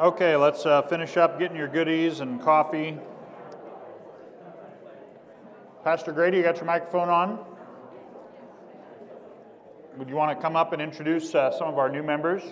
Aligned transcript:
Okay, 0.00 0.34
let's 0.34 0.64
uh, 0.64 0.80
finish 0.80 1.18
up 1.18 1.38
getting 1.38 1.58
your 1.58 1.68
goodies 1.68 2.20
and 2.20 2.40
coffee. 2.40 2.96
Pastor 5.84 6.10
Grady, 6.10 6.38
you 6.38 6.42
got 6.42 6.56
your 6.56 6.64
microphone 6.64 7.10
on? 7.10 7.38
Would 9.98 10.08
you 10.08 10.14
want 10.14 10.34
to 10.34 10.42
come 10.42 10.56
up 10.56 10.72
and 10.72 10.80
introduce 10.80 11.34
uh, 11.34 11.50
some 11.50 11.68
of 11.68 11.76
our 11.76 11.90
new 11.90 12.02
members? 12.02 12.42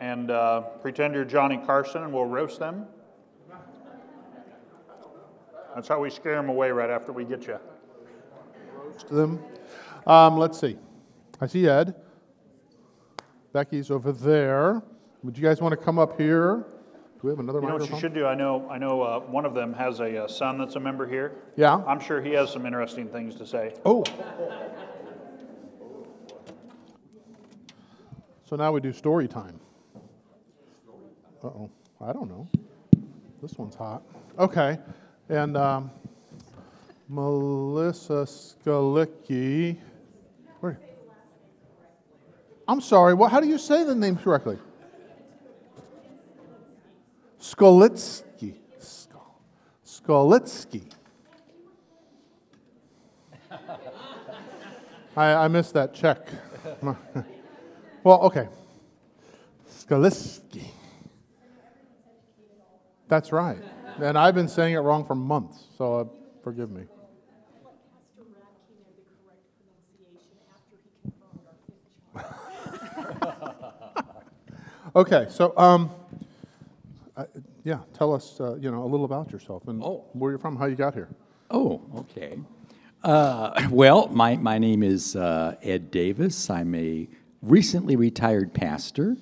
And 0.00 0.32
uh, 0.32 0.62
pretend 0.82 1.14
you're 1.14 1.24
Johnny 1.24 1.60
Carson 1.64 2.02
and 2.02 2.12
we'll 2.12 2.24
roast 2.24 2.58
them? 2.58 2.86
That's 5.76 5.86
how 5.86 6.00
we 6.00 6.10
scare 6.10 6.34
them 6.34 6.48
away 6.48 6.72
right 6.72 6.90
after 6.90 7.12
we 7.12 7.24
get 7.24 7.46
you. 7.46 7.60
Roast 8.82 9.08
them. 9.10 9.40
Um, 10.08 10.38
let's 10.38 10.58
see. 10.58 10.76
I 11.40 11.46
see 11.46 11.68
Ed. 11.68 11.94
Becky's 13.52 13.92
over 13.92 14.10
there. 14.10 14.82
Would 15.24 15.38
you 15.38 15.42
guys 15.42 15.58
want 15.62 15.72
to 15.72 15.82
come 15.82 15.98
up 15.98 16.20
here? 16.20 16.66
Do 17.14 17.20
we 17.22 17.30
have 17.30 17.38
another 17.38 17.58
You 17.58 17.68
know 17.68 17.76
what 17.76 17.88
you 17.88 17.98
should 17.98 18.12
do? 18.12 18.26
I 18.26 18.34
know, 18.34 18.68
I 18.68 18.76
know 18.76 19.00
uh, 19.00 19.20
one 19.20 19.46
of 19.46 19.54
them 19.54 19.72
has 19.72 20.00
a 20.00 20.24
uh, 20.24 20.28
son 20.28 20.58
that's 20.58 20.76
a 20.76 20.80
member 20.80 21.08
here. 21.08 21.32
Yeah. 21.56 21.76
I'm 21.86 21.98
sure 21.98 22.20
he 22.20 22.32
has 22.32 22.52
some 22.52 22.66
interesting 22.66 23.08
things 23.08 23.34
to 23.36 23.46
say. 23.46 23.72
Oh. 23.86 24.04
So 28.44 28.56
now 28.56 28.70
we 28.70 28.82
do 28.82 28.92
story 28.92 29.26
time. 29.26 29.58
Uh 31.42 31.46
oh. 31.46 31.70
I 32.02 32.12
don't 32.12 32.28
know. 32.28 32.46
This 33.40 33.56
one's 33.56 33.74
hot. 33.74 34.02
Okay. 34.38 34.78
And 35.30 35.56
um, 35.56 35.90
Melissa 37.08 38.26
Skalicki. 38.26 39.78
I'm 42.68 42.80
sorry. 42.82 43.14
What, 43.14 43.30
how 43.30 43.40
do 43.40 43.48
you 43.48 43.58
say 43.58 43.84
the 43.84 43.94
name 43.94 44.16
correctly? 44.16 44.58
Skolitsky. 47.44 48.54
Skolitsky. 49.84 50.90
I, 55.16 55.34
I 55.34 55.48
missed 55.48 55.74
that 55.74 55.92
check. 55.92 56.26
well, 58.02 58.22
okay. 58.22 58.48
Skolitsky. 59.70 60.64
That's 63.08 63.30
right. 63.30 63.58
And 64.00 64.16
I've 64.16 64.34
been 64.34 64.48
saying 64.48 64.72
it 64.72 64.78
wrong 64.78 65.04
for 65.04 65.14
months, 65.14 65.64
so 65.76 66.00
uh, 66.00 66.04
forgive 66.42 66.70
me. 66.70 66.84
Okay, 74.96 75.26
so 75.28 75.52
um, 75.56 75.90
I, 75.90 76.03
yeah, 77.64 77.78
tell 77.92 78.12
us, 78.12 78.40
uh, 78.40 78.56
you 78.56 78.70
know, 78.70 78.82
a 78.84 78.86
little 78.86 79.04
about 79.06 79.32
yourself 79.32 79.66
and 79.68 79.82
Oh. 79.82 80.04
where 80.12 80.30
you're 80.30 80.38
from, 80.38 80.56
how 80.56 80.66
you 80.66 80.76
got 80.76 80.94
here. 80.94 81.08
Oh, 81.50 81.82
okay. 81.96 82.38
Uh, 83.02 83.68
well, 83.70 84.08
my, 84.08 84.36
my 84.36 84.58
name 84.58 84.82
is 84.82 85.16
uh, 85.16 85.56
Ed 85.62 85.90
Davis. 85.90 86.48
I'm 86.50 86.74
a 86.74 87.08
recently 87.42 87.96
retired 87.96 88.54
pastor. 88.54 89.16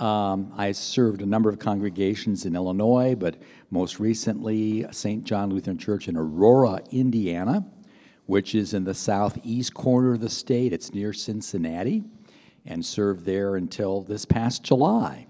Um, 0.00 0.52
I 0.56 0.72
served 0.72 1.22
a 1.22 1.26
number 1.26 1.48
of 1.48 1.58
congregations 1.60 2.44
in 2.46 2.56
Illinois, 2.56 3.14
but 3.14 3.36
most 3.70 4.00
recently, 4.00 4.84
St. 4.90 5.22
John 5.24 5.50
Lutheran 5.50 5.78
Church 5.78 6.08
in 6.08 6.16
Aurora, 6.16 6.80
Indiana, 6.90 7.64
which 8.26 8.54
is 8.56 8.74
in 8.74 8.82
the 8.84 8.94
southeast 8.94 9.74
corner 9.74 10.14
of 10.14 10.20
the 10.20 10.30
state. 10.30 10.72
It's 10.72 10.92
near 10.92 11.12
Cincinnati, 11.12 12.02
and 12.66 12.84
served 12.84 13.24
there 13.24 13.54
until 13.54 14.00
this 14.02 14.24
past 14.24 14.64
July. 14.64 15.26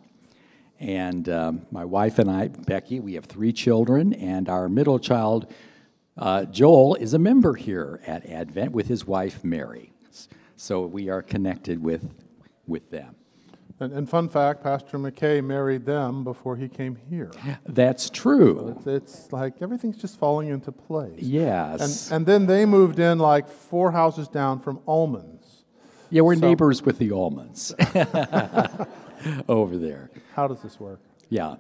And 0.81 1.29
um, 1.29 1.67
my 1.71 1.85
wife 1.85 2.19
and 2.19 2.31
I, 2.31 2.49
Becky, 2.49 3.01
we 3.01 3.15
have 3.15 3.25
three 3.25 3.53
children, 3.53 4.13
and 4.13 4.49
our 4.49 4.69
middle 4.69 4.99
child, 4.99 5.53
uh, 6.19 6.45
Joel, 6.47 6.97
is 6.97 7.15
a 7.15 7.19
member 7.19 7.55
here 7.55 8.01
at 8.07 8.27
Advent 8.27 8.73
with 8.73 8.89
his 8.89 9.07
wife, 9.07 9.43
Mary. 9.45 9.93
So 10.57 10.87
we 10.87 11.09
are 11.09 11.23
connected 11.23 11.83
with, 11.83 12.09
with 12.67 12.91
them. 12.91 13.17
And, 13.81 13.93
and 13.93 14.09
fun 14.09 14.29
fact 14.29 14.63
Pastor 14.63 14.99
McKay 14.99 15.43
married 15.43 15.85
them 15.85 16.23
before 16.23 16.57
he 16.57 16.69
came 16.69 16.97
here. 17.11 17.33
That's 17.67 18.09
true. 18.09 18.77
It's, 18.79 18.87
it's 18.87 19.33
like 19.33 19.61
everything's 19.61 19.97
just 19.97 20.17
falling 20.19 20.49
into 20.49 20.71
place. 20.71 21.19
Yes. 21.21 22.07
And, 22.07 22.17
and 22.17 22.27
then 22.27 22.47
they 22.47 22.67
moved 22.67 23.01
in 23.01 23.19
like 23.19 23.49
four 23.49 23.91
houses 23.91 24.29
down 24.29 24.61
from 24.61 24.81
Almonds. 24.87 25.65
yeah, 26.11 26.23
we're 26.23 26.35
so- 26.37 26.41
neighbors 26.41 26.83
with 26.83 26.99
the 26.99 27.11
Almonds 27.11 27.75
over 29.49 29.77
there. 29.77 30.11
How 30.35 30.49
does 30.49 30.63
this 30.63 30.79
work? 30.79 31.01
Yeah. 31.29 31.57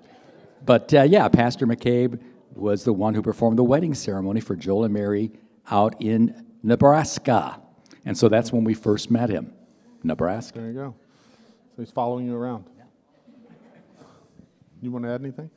But 0.65 0.92
uh, 0.94 1.03
yeah, 1.03 1.28
Pastor 1.28 1.66
McCabe 1.66 2.20
was 2.54 2.84
the 2.84 2.92
one 2.92 3.15
who 3.15 3.22
performed 3.22 3.59
the 3.59 3.65
wedding 3.65 3.94
ceremony 3.94 4.41
for 4.41 4.56
Joel 4.56 4.84
and 4.84 4.94
Mary 4.94 5.32
out 5.70 6.00
in 6.00 6.47
Nebraska. 6.62 7.60
And 8.04 8.16
so 8.16 8.28
that's 8.28 8.53
when 8.53 8.65
we 8.65 8.75
first 8.75 9.10
met 9.10 9.31
him, 9.31 9.53
Nebraska. 10.03 10.59
There 10.59 10.69
you 10.69 10.75
go. 10.75 10.94
So 11.76 11.82
he's 11.82 11.91
following 11.91 12.26
you 12.26 12.37
around. 12.37 12.65
You 14.81 14.91
want 14.91 15.04
to 15.06 15.10
add 15.10 15.22
anything? 15.22 15.50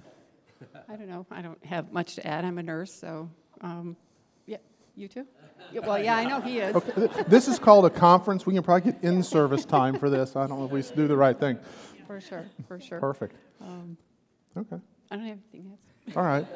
I 0.89 0.95
don't 0.95 1.09
know. 1.09 1.25
I 1.29 1.41
don't 1.41 1.63
have 1.65 1.91
much 1.91 2.15
to 2.15 2.25
add. 2.25 2.45
I'm 2.45 2.57
a 2.57 2.63
nurse, 2.63 2.93
so 2.93 3.29
um, 3.61 3.95
yeah. 3.95 4.06
You 4.97 5.07
too? 5.07 5.27
Yeah, 5.71 5.81
well, 5.81 6.03
yeah, 6.03 6.17
I 6.17 6.25
know 6.25 6.41
he 6.41 6.57
is. 6.57 6.75
Okay, 6.75 7.23
this 7.27 7.47
is 7.47 7.59
called 7.59 7.85
a 7.85 7.89
conference. 7.89 8.47
We 8.47 8.55
can 8.55 8.63
probably 8.63 8.91
get 8.91 9.03
in 9.03 9.21
service 9.21 9.63
time 9.63 9.99
for 9.99 10.09
this. 10.09 10.35
I 10.35 10.47
don't 10.47 10.57
know 10.57 10.65
if 10.65 10.71
we 10.71 10.81
do 10.95 11.07
the 11.07 11.15
right 11.15 11.39
thing. 11.39 11.59
For 12.07 12.19
sure, 12.19 12.45
for 12.67 12.79
sure. 12.79 12.99
Perfect. 12.99 13.35
Um, 13.61 13.95
Okay. 14.57 14.77
I 15.11 15.15
don't 15.15 15.25
have 15.25 15.37
anything 15.53 15.69
else. 15.71 16.17
All 16.17 16.23
right. 16.23 16.47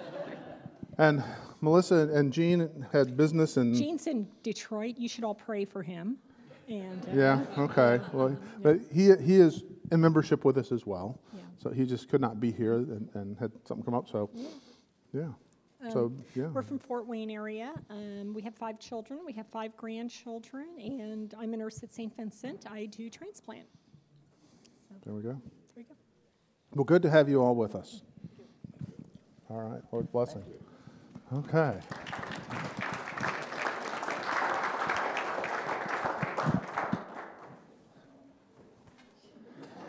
And 0.98 1.24
Melissa 1.62 2.10
and 2.12 2.34
Jean 2.34 2.68
had 2.92 3.16
business 3.16 3.58
in. 3.58 3.76
Jean's 3.76 4.08
in 4.08 4.28
Detroit. 4.42 4.96
You 4.98 5.08
should 5.08 5.24
all 5.24 5.36
pray 5.36 5.66
for 5.66 5.84
him. 5.84 6.18
And 6.68 7.06
uh, 7.10 7.12
Yeah, 7.14 7.46
okay. 7.60 8.00
Well, 8.12 8.36
but 8.64 8.80
he, 8.92 9.14
he 9.22 9.36
is 9.36 9.64
in 9.92 10.02
membership 10.02 10.44
with 10.46 10.58
us 10.58 10.72
as 10.72 10.88
well. 10.88 11.20
Yeah. 11.34 11.42
So 11.62 11.70
he 11.70 11.86
just 11.86 12.10
could 12.10 12.22
not 12.22 12.40
be 12.40 12.52
here 12.52 12.74
and, 12.74 13.08
and 13.14 13.38
had 13.38 13.52
something 13.68 13.86
come 13.86 13.94
up, 13.94 14.10
so, 14.10 14.32
yeah. 15.14 15.28
So, 15.90 16.12
yeah. 16.36 16.48
we're 16.48 16.62
from 16.62 16.78
Fort 16.78 17.08
Wayne 17.08 17.32
area. 17.32 17.74
Um, 17.90 18.34
we 18.36 18.42
have 18.44 18.54
five 18.54 18.80
children. 18.80 19.22
We 19.26 19.34
have 19.34 19.48
five 19.48 19.76
grandchildren, 19.76 20.68
and 20.78 21.34
I'm 21.40 21.54
a 21.54 21.58
nurse 21.58 21.82
at 21.82 21.92
St. 21.92 22.16
Vincent. 22.16 22.66
I 22.70 22.86
do 22.86 23.10
transplant. 23.10 23.66
There 25.04 25.14
we 25.14 25.24
go. 25.24 25.30
There 25.30 25.40
you 25.78 25.84
go. 25.84 25.96
Well, 26.76 26.84
good 26.84 27.02
to 27.02 27.10
have 27.10 27.28
you 27.28 27.42
all 27.42 27.56
with 27.56 27.74
us. 27.74 28.04
All 29.50 29.62
right, 29.62 29.82
Lord 29.92 30.12
blessing. 30.12 30.44
Okay. 31.34 31.78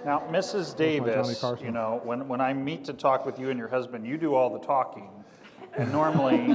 Now, 0.04 0.20
Mrs. 0.30 0.76
Davis, 0.76 1.44
you 1.62 1.70
know, 1.70 2.00
when, 2.02 2.26
when 2.26 2.40
I 2.40 2.52
meet 2.52 2.84
to 2.86 2.92
talk 2.92 3.24
with 3.24 3.38
you 3.38 3.50
and 3.50 3.58
your 3.58 3.68
husband, 3.68 4.04
you 4.06 4.16
do 4.16 4.34
all 4.34 4.50
the 4.50 4.58
talking. 4.58 5.21
And 5.74 5.90
normally, 5.90 6.48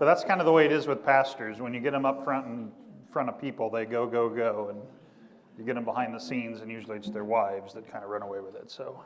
but 0.00 0.06
that's 0.06 0.24
kind 0.24 0.40
of 0.40 0.44
the 0.44 0.50
way 0.50 0.64
it 0.64 0.72
is 0.72 0.88
with 0.88 1.04
pastors. 1.04 1.60
When 1.60 1.72
you 1.72 1.78
get 1.78 1.92
them 1.92 2.04
up 2.04 2.24
front 2.24 2.46
in 2.46 2.72
front 3.08 3.28
of 3.28 3.40
people, 3.40 3.70
they 3.70 3.84
go, 3.84 4.08
go, 4.08 4.28
go. 4.28 4.70
And 4.70 4.80
you 5.56 5.64
get 5.64 5.76
them 5.76 5.84
behind 5.84 6.12
the 6.12 6.18
scenes, 6.18 6.60
and 6.60 6.68
usually 6.68 6.96
it's 6.96 7.10
their 7.10 7.22
wives 7.22 7.74
that 7.74 7.88
kind 7.88 8.02
of 8.02 8.10
run 8.10 8.22
away 8.22 8.40
with 8.40 8.56
it. 8.56 8.68
So, 8.68 9.00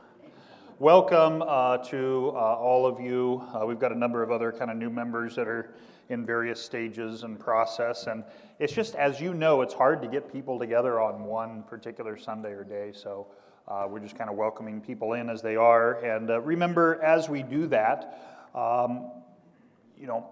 welcome 0.79 1.43
uh, 1.43 1.77
to 1.89 2.33
uh, 2.35 2.39
all 2.39 2.87
of 2.87 2.99
you. 2.99 3.45
Uh, 3.53 3.67
we've 3.67 3.79
got 3.79 3.93
a 3.93 3.99
number 3.99 4.23
of 4.23 4.31
other 4.31 4.51
kind 4.51 4.71
of 4.71 4.79
new 4.79 4.89
members 4.89 5.37
that 5.37 5.47
are 5.47 5.75
in 6.09 6.25
various 6.25 6.63
stages 6.63 7.23
and 7.23 7.39
process. 7.39 8.07
And 8.07 8.25
it's 8.59 8.73
just, 8.73 8.95
as 8.95 9.21
you 9.21 9.35
know, 9.35 9.61
it's 9.61 9.75
hard 9.75 10.01
to 10.01 10.09
get 10.09 10.33
people 10.33 10.59
together 10.59 11.01
on 11.01 11.25
one 11.25 11.65
particular 11.65 12.17
Sunday 12.17 12.53
or 12.53 12.65
day. 12.65 12.93
So, 12.95 13.27
uh, 13.69 13.87
we're 13.91 14.01
just 14.01 14.17
kind 14.17 14.31
of 14.31 14.37
welcoming 14.37 14.81
people 14.81 15.13
in 15.13 15.29
as 15.29 15.43
they 15.43 15.57
are. 15.57 16.03
And 16.03 16.31
uh, 16.31 16.41
remember, 16.41 17.03
as 17.03 17.29
we 17.29 17.43
do 17.43 17.67
that, 17.67 18.49
um, 18.55 19.11
you 19.99 20.07
know, 20.07 20.27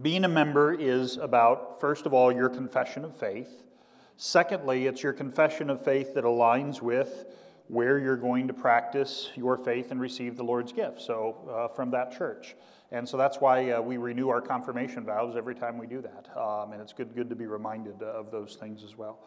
being 0.00 0.24
a 0.24 0.28
member 0.28 0.72
is 0.72 1.16
about, 1.16 1.80
first 1.80 2.06
of 2.06 2.14
all, 2.14 2.32
your 2.32 2.48
confession 2.48 3.04
of 3.04 3.16
faith. 3.16 3.62
Secondly, 4.16 4.86
it's 4.86 5.02
your 5.02 5.12
confession 5.12 5.68
of 5.70 5.84
faith 5.84 6.14
that 6.14 6.24
aligns 6.24 6.80
with 6.80 7.26
where 7.68 7.98
you're 7.98 8.16
going 8.16 8.48
to 8.48 8.54
practice 8.54 9.30
your 9.34 9.56
faith 9.56 9.90
and 9.90 10.00
receive 10.00 10.36
the 10.36 10.44
Lord's 10.44 10.72
gift. 10.72 11.00
So, 11.00 11.36
uh, 11.50 11.68
from 11.74 11.90
that 11.90 12.16
church. 12.16 12.54
And 12.90 13.08
so 13.08 13.16
that's 13.16 13.38
why 13.38 13.70
uh, 13.70 13.80
we 13.80 13.96
renew 13.96 14.28
our 14.28 14.42
confirmation 14.42 15.04
vows 15.04 15.34
every 15.34 15.54
time 15.54 15.78
we 15.78 15.86
do 15.86 16.02
that. 16.02 16.28
Um, 16.38 16.72
and 16.72 16.82
it's 16.82 16.92
good, 16.92 17.14
good 17.14 17.30
to 17.30 17.34
be 17.34 17.46
reminded 17.46 18.02
of 18.02 18.30
those 18.30 18.56
things 18.56 18.84
as 18.84 18.98
well. 18.98 19.18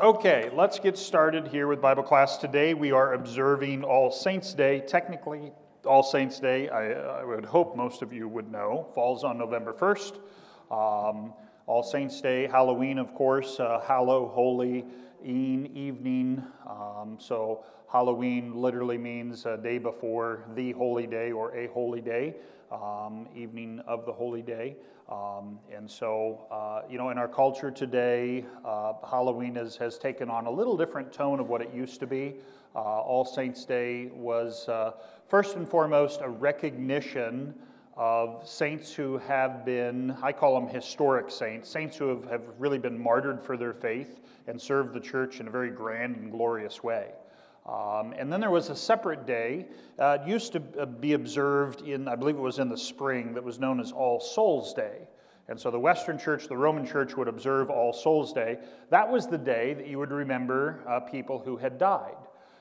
Okay, 0.00 0.50
let's 0.54 0.78
get 0.78 0.96
started 0.96 1.48
here 1.48 1.66
with 1.66 1.80
Bible 1.80 2.04
class. 2.04 2.36
Today 2.36 2.74
we 2.74 2.92
are 2.92 3.14
observing 3.14 3.82
All 3.82 4.12
Saints' 4.12 4.54
Day. 4.54 4.84
Technically, 4.86 5.50
All 5.86 6.02
Saints' 6.02 6.38
Day, 6.40 6.68
I, 6.68 6.92
I 6.92 7.24
would 7.24 7.44
hope 7.44 7.76
most 7.76 8.02
of 8.02 8.12
you 8.12 8.28
would 8.28 8.50
know, 8.50 8.86
falls 8.94 9.24
on 9.24 9.38
November 9.38 9.72
1st. 9.72 10.16
Um, 10.70 11.32
All 11.66 11.82
Saints' 11.82 12.20
Day, 12.20 12.46
Halloween, 12.46 12.98
of 12.98 13.14
course, 13.14 13.58
uh, 13.58 13.80
Hallow, 13.86 14.28
Holy, 14.28 14.84
Ean, 15.24 15.70
evening. 15.74 16.42
Um, 16.68 17.16
so 17.18 17.64
Halloween 17.90 18.54
literally 18.54 18.98
means 18.98 19.46
a 19.46 19.56
day 19.56 19.78
before 19.78 20.44
the 20.54 20.72
holy 20.72 21.06
day 21.06 21.32
or 21.32 21.54
a 21.56 21.68
holy 21.68 22.00
day, 22.00 22.36
um, 22.70 23.26
evening 23.34 23.80
of 23.86 24.04
the 24.04 24.12
holy 24.12 24.42
day. 24.42 24.76
Um, 25.08 25.58
and 25.74 25.90
so, 25.90 26.46
uh, 26.52 26.82
you 26.88 26.98
know, 26.98 27.10
in 27.10 27.18
our 27.18 27.26
culture 27.26 27.70
today, 27.70 28.44
uh, 28.64 28.92
Halloween 29.08 29.56
has, 29.56 29.76
has 29.76 29.98
taken 29.98 30.30
on 30.30 30.46
a 30.46 30.50
little 30.50 30.76
different 30.76 31.12
tone 31.12 31.40
of 31.40 31.48
what 31.48 31.62
it 31.62 31.72
used 31.74 31.98
to 32.00 32.06
be. 32.06 32.36
Uh, 32.76 32.78
All 32.78 33.24
Saints' 33.24 33.64
Day 33.64 34.10
was 34.14 34.68
uh, 34.68 34.92
first 35.30 35.54
and 35.54 35.66
foremost 35.66 36.20
a 36.22 36.28
recognition 36.28 37.54
of 37.96 38.46
saints 38.48 38.92
who 38.92 39.16
have 39.18 39.64
been, 39.64 40.10
I 40.22 40.32
call 40.32 40.60
them 40.60 40.68
historic 40.68 41.30
saints, 41.30 41.68
saints 41.68 41.96
who 41.96 42.08
have, 42.08 42.24
have 42.24 42.42
really 42.58 42.78
been 42.78 43.00
martyred 43.00 43.40
for 43.40 43.56
their 43.56 43.72
faith 43.72 44.18
and 44.48 44.60
served 44.60 44.92
the 44.92 44.98
church 44.98 45.38
in 45.38 45.46
a 45.46 45.50
very 45.50 45.70
grand 45.70 46.16
and 46.16 46.32
glorious 46.32 46.82
way. 46.82 47.12
Um, 47.64 48.12
and 48.18 48.32
then 48.32 48.40
there 48.40 48.50
was 48.50 48.70
a 48.70 48.76
separate 48.76 49.24
day. 49.24 49.66
Uh, 50.00 50.18
it 50.20 50.26
used 50.26 50.52
to 50.54 50.62
uh, 50.80 50.86
be 50.86 51.12
observed 51.12 51.82
in, 51.82 52.08
I 52.08 52.16
believe 52.16 52.34
it 52.34 52.40
was 52.40 52.58
in 52.58 52.68
the 52.68 52.78
spring, 52.78 53.32
that 53.34 53.44
was 53.44 53.60
known 53.60 53.78
as 53.78 53.92
All 53.92 54.18
Souls 54.18 54.74
Day. 54.74 55.06
And 55.46 55.60
so 55.60 55.70
the 55.70 55.78
Western 55.78 56.18
Church, 56.18 56.48
the 56.48 56.56
Roman 56.56 56.84
Church, 56.84 57.16
would 57.16 57.28
observe 57.28 57.70
All 57.70 57.92
Souls 57.92 58.32
Day. 58.32 58.58
That 58.88 59.08
was 59.08 59.28
the 59.28 59.38
day 59.38 59.74
that 59.74 59.86
you 59.86 59.98
would 59.98 60.10
remember 60.10 60.82
uh, 60.88 61.00
people 61.00 61.38
who 61.38 61.56
had 61.56 61.78
died. 61.78 62.16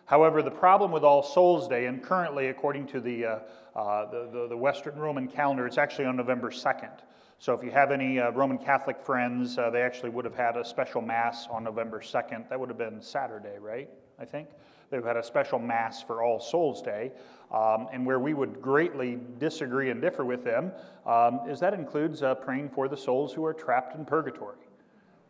However, 0.10 0.42
the 0.42 0.50
problem 0.50 0.92
with 0.92 1.04
All 1.04 1.22
Souls 1.22 1.68
Day, 1.68 1.86
and 1.86 2.02
currently, 2.02 2.48
according 2.48 2.88
to 2.88 3.00
the, 3.00 3.26
uh, 3.26 3.40
uh, 3.76 4.10
the, 4.10 4.30
the, 4.34 4.48
the, 4.50 4.58
Western 4.58 4.96
Roman 4.96 5.28
calendar, 5.28 5.68
it's 5.68 5.78
actually 5.78 6.06
on 6.06 6.16
November 6.16 6.50
2nd. 6.50 6.90
So 7.38 7.54
if 7.54 7.64
you 7.64 7.70
have 7.70 7.92
any 7.92 8.20
uh, 8.20 8.32
Roman 8.32 8.58
Catholic 8.58 9.00
friends, 9.00 9.56
they 9.56 9.84
actually 9.84 10.10
would 10.10 10.26
have 10.26 10.34
had 10.34 10.58
a 10.58 10.66
special 10.66 11.04
Mass 11.04 11.48
on 11.52 11.64
November 11.64 12.00
2nd. 12.00 12.50
That 12.50 12.60
would 12.60 12.70
have 12.70 12.78
been 12.80 13.00
Saturday, 13.04 13.60
right? 13.60 13.88
I 14.18 14.26
think. 14.26 14.50
They've 14.90 15.06
had 15.06 15.16
a 15.16 15.24
special 15.24 15.60
Mass 15.60 16.02
for 16.02 16.24
All 16.24 16.40
Souls 16.40 16.82
Day. 16.82 17.12
Um, 17.52 17.88
and 17.94 18.04
where 18.04 18.20
we 18.20 18.34
would 18.34 18.64
greatly 18.64 19.20
disagree 19.38 19.92
and 19.92 20.02
differ 20.02 20.26
with 20.26 20.44
them 20.44 20.72
um, 21.06 21.42
is 21.48 21.60
that 21.60 21.76
includes 21.76 22.24
uh, 22.24 22.34
praying 22.34 22.70
for 22.70 22.88
the 22.88 22.98
souls 22.98 23.32
who 23.32 23.46
are 23.46 23.54
trapped 23.54 23.96
in 23.96 24.06
purgatory. 24.06 24.58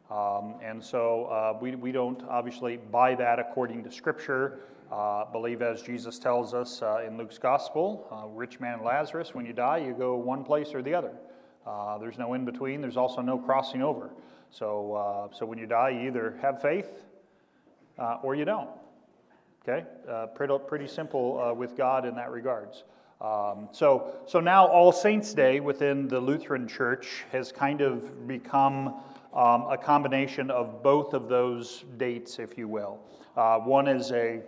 Um, 0.10 0.56
and 0.64 0.84
so 0.84 1.26
uh, 1.26 1.58
we, 1.62 1.76
we 1.76 1.92
don't 1.92 2.24
obviously 2.28 2.78
buy 2.78 3.14
that 3.16 3.38
according 3.38 3.84
to 3.84 3.92
Scripture. 3.92 4.60
Uh, 4.92 5.26
believe 5.26 5.62
as 5.62 5.84
Jesus 5.84 6.18
tells 6.18 6.56
us 6.56 6.82
uh, 6.82 7.04
in 7.06 7.16
Luke's 7.16 7.38
Gospel, 7.38 8.08
uh, 8.12 8.28
rich 8.28 8.60
man 8.60 8.84
Lazarus, 8.84 9.36
when 9.36 9.46
you 9.46 9.54
die, 9.54 9.78
you 9.78 9.94
go 9.94 10.16
one 10.16 10.44
place 10.44 10.74
or 10.74 10.82
the 10.82 10.96
other. 10.96 11.14
Uh, 11.68 12.00
there's 12.00 12.18
no 12.18 12.34
in 12.34 12.44
between, 12.44 12.82
there's 12.82 12.98
also 12.98 13.22
no 13.22 13.38
crossing 13.38 13.84
over. 13.84 14.10
So, 14.50 14.94
uh, 14.94 15.36
so 15.36 15.46
when 15.46 15.60
you 15.60 15.68
die, 15.68 15.90
you 15.90 16.08
either 16.08 16.40
have 16.42 16.60
faith 16.60 17.04
or 18.24 18.34
you 18.34 18.46
don't. 18.46 18.70
Okay? 19.62 19.86
Pretty, 20.34 20.54
pretty 20.68 20.88
simple 20.88 21.54
with 21.56 21.78
God 21.78 22.06
in 22.06 22.16
that 22.16 22.32
regards. 22.32 22.84
Um, 23.22 23.68
so, 23.74 24.16
so 24.26 24.40
now 24.40 24.66
All 24.66 24.94
Saints' 24.94 25.34
Day 25.34 25.60
within 25.60 26.08
the 26.08 26.20
Lutheran 26.20 26.68
Church 26.68 27.26
has 27.34 27.52
kind 27.52 27.82
of 27.82 28.26
become 28.28 28.96
um, 29.34 29.68
a 29.70 29.78
combination 29.78 30.50
of 30.50 30.82
both 30.82 31.14
of 31.14 31.30
those 31.30 31.86
dates, 31.98 32.40
if 32.40 32.58
you 32.58 32.68
will. 32.68 33.00
Uh, 33.38 33.60
one 33.60 33.88
is 33.88 34.12
a 34.12 34.42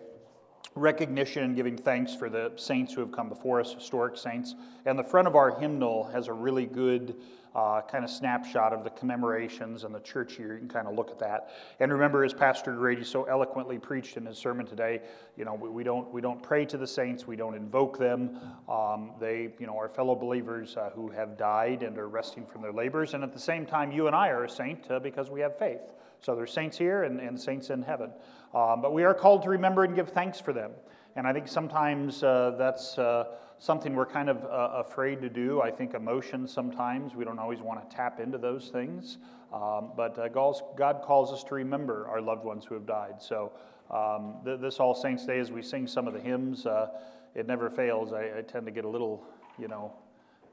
recognition 0.75 1.43
and 1.43 1.55
giving 1.55 1.77
thanks 1.77 2.15
for 2.15 2.29
the 2.29 2.51
saints 2.55 2.93
who 2.93 3.01
have 3.01 3.11
come 3.11 3.29
before 3.29 3.59
us, 3.59 3.73
historic 3.73 4.17
saints. 4.17 4.55
And 4.85 4.97
the 4.97 5.03
front 5.03 5.27
of 5.27 5.35
our 5.35 5.59
hymnal 5.59 6.05
has 6.05 6.27
a 6.27 6.33
really 6.33 6.65
good 6.65 7.15
uh, 7.55 7.81
kind 7.81 8.03
of 8.03 8.09
snapshot 8.09 8.73
of 8.73 8.83
the 8.83 8.89
commemorations 8.91 9.83
and 9.83 9.93
the 9.93 9.99
church 9.99 10.39
year. 10.39 10.53
You 10.53 10.59
can 10.59 10.69
kind 10.69 10.87
of 10.87 10.95
look 10.95 11.11
at 11.11 11.19
that. 11.19 11.49
And 11.79 11.91
remember, 11.91 12.23
as 12.23 12.33
Pastor 12.33 12.73
Grady 12.73 13.03
so 13.03 13.23
eloquently 13.25 13.77
preached 13.77 14.17
in 14.17 14.25
his 14.25 14.37
sermon 14.37 14.65
today, 14.65 15.01
you 15.35 15.43
know, 15.43 15.53
we, 15.53 15.69
we 15.69 15.83
don't, 15.83 16.11
we 16.13 16.21
don't 16.21 16.41
pray 16.41 16.65
to 16.65 16.77
the 16.77 16.87
saints, 16.87 17.27
we 17.27 17.35
don't 17.35 17.55
invoke 17.55 17.97
them. 17.97 18.39
Um, 18.69 19.11
they, 19.19 19.49
you 19.59 19.67
know, 19.67 19.77
are 19.77 19.89
fellow 19.89 20.15
believers 20.15 20.77
uh, 20.77 20.91
who 20.95 21.09
have 21.09 21.37
died 21.37 21.83
and 21.83 21.97
are 21.97 22.07
resting 22.07 22.45
from 22.45 22.61
their 22.61 22.73
labors. 22.73 23.13
And 23.13 23.23
at 23.23 23.33
the 23.33 23.39
same 23.39 23.65
time, 23.65 23.91
you 23.91 24.07
and 24.07 24.15
I 24.15 24.29
are 24.29 24.45
a 24.45 24.49
saint 24.49 24.89
uh, 24.89 24.99
because 24.99 25.29
we 25.29 25.41
have 25.41 25.57
faith. 25.57 25.81
So 26.21 26.35
there's 26.35 26.53
saints 26.53 26.77
here 26.77 27.03
and, 27.03 27.19
and 27.19 27.39
saints 27.39 27.69
in 27.69 27.81
heaven. 27.81 28.11
Um, 28.53 28.81
but 28.81 28.93
we 28.93 29.03
are 29.03 29.13
called 29.13 29.43
to 29.43 29.49
remember 29.49 29.83
and 29.83 29.95
give 29.95 30.09
thanks 30.09 30.39
for 30.39 30.53
them. 30.53 30.71
And 31.15 31.27
I 31.27 31.33
think 31.33 31.47
sometimes 31.47 32.23
uh, 32.23 32.55
that's 32.57 32.97
uh, 32.97 33.25
something 33.61 33.95
we're 33.95 34.07
kind 34.07 34.27
of 34.27 34.43
uh, 34.45 34.81
afraid 34.83 35.21
to 35.21 35.29
do. 35.29 35.61
I 35.61 35.69
think 35.69 35.93
emotions 35.93 36.51
sometimes, 36.51 37.13
we 37.13 37.23
don't 37.23 37.37
always 37.37 37.59
want 37.59 37.87
to 37.87 37.95
tap 37.95 38.19
into 38.19 38.39
those 38.39 38.69
things. 38.69 39.19
Um, 39.53 39.91
but 39.95 40.17
uh, 40.17 40.29
God 40.29 41.03
calls 41.03 41.31
us 41.31 41.43
to 41.43 41.53
remember 41.53 42.07
our 42.07 42.21
loved 42.21 42.43
ones 42.43 42.65
who 42.65 42.73
have 42.73 42.87
died. 42.87 43.21
So 43.21 43.51
um, 43.91 44.37
th- 44.43 44.59
this 44.59 44.79
All 44.79 44.95
Saints 44.95 45.27
Day, 45.27 45.37
as 45.37 45.51
we 45.51 45.61
sing 45.61 45.85
some 45.85 46.07
of 46.07 46.15
the 46.15 46.19
hymns, 46.19 46.65
uh, 46.65 46.87
it 47.35 47.45
never 47.45 47.69
fails. 47.69 48.13
I, 48.13 48.39
I, 48.39 48.41
tend 48.41 48.65
to 48.65 48.71
get 48.71 48.83
a 48.83 48.89
little, 48.89 49.23
you 49.59 49.67
know, 49.67 49.93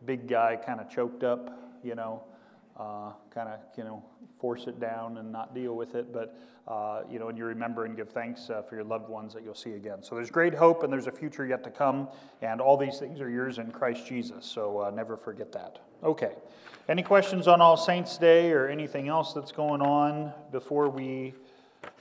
big 0.04 0.28
guy 0.28 0.56
kind 0.56 0.78
of 0.78 0.90
choked 0.90 1.24
up, 1.24 1.50
you 1.82 1.94
know, 1.94 2.22
uh, 2.78 3.12
kind 3.34 3.48
of, 3.48 3.60
you 3.76 3.84
know, 3.84 4.02
force 4.40 4.66
it 4.66 4.78
down 4.80 5.18
and 5.18 5.32
not 5.32 5.54
deal 5.54 5.74
with 5.74 5.94
it. 5.94 6.12
But 6.12 6.38
uh, 6.68 7.02
you 7.10 7.18
know, 7.18 7.30
and 7.30 7.38
you 7.38 7.46
remember 7.46 7.86
and 7.86 7.96
give 7.96 8.10
thanks 8.10 8.50
uh, 8.50 8.60
for 8.60 8.74
your 8.74 8.84
loved 8.84 9.08
ones 9.08 9.32
that 9.32 9.42
you'll 9.42 9.54
see 9.54 9.72
again. 9.72 10.02
So 10.02 10.14
there's 10.14 10.30
great 10.30 10.54
hope 10.54 10.82
and 10.82 10.92
there's 10.92 11.06
a 11.06 11.12
future 11.12 11.46
yet 11.46 11.64
to 11.64 11.70
come, 11.70 12.08
and 12.42 12.60
all 12.60 12.76
these 12.76 12.98
things 12.98 13.20
are 13.20 13.30
yours 13.30 13.58
in 13.58 13.70
Christ 13.70 14.06
Jesus. 14.06 14.44
So 14.44 14.82
uh, 14.82 14.90
never 14.90 15.16
forget 15.16 15.50
that. 15.52 15.78
Okay. 16.04 16.32
Any 16.88 17.02
questions 17.02 17.48
on 17.48 17.62
All 17.62 17.76
Saints' 17.76 18.18
Day 18.18 18.52
or 18.52 18.68
anything 18.68 19.08
else 19.08 19.32
that's 19.32 19.52
going 19.52 19.80
on 19.80 20.32
before 20.52 20.90
we 20.90 21.34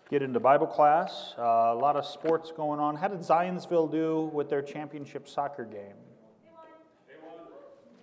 get 0.09 0.21
into 0.21 0.39
Bible 0.39 0.67
class? 0.67 1.33
Uh, 1.37 1.41
a 1.41 1.75
lot 1.75 1.95
of 1.95 2.05
sports 2.05 2.51
going 2.55 2.79
on. 2.79 2.95
How 2.95 3.07
did 3.07 3.19
Zionsville 3.19 3.89
do 3.89 4.29
with 4.33 4.49
their 4.49 4.61
championship 4.61 5.29
soccer 5.29 5.63
game? 5.65 5.95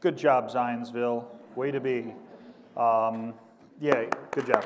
Good 0.01 0.17
job, 0.17 0.51
Zionsville. 0.51 1.27
Way 1.57 1.71
to 1.71 1.81
be. 1.81 2.15
Um, 2.77 3.35
yeah, 3.81 4.05
good 4.33 4.47
job. 4.47 4.65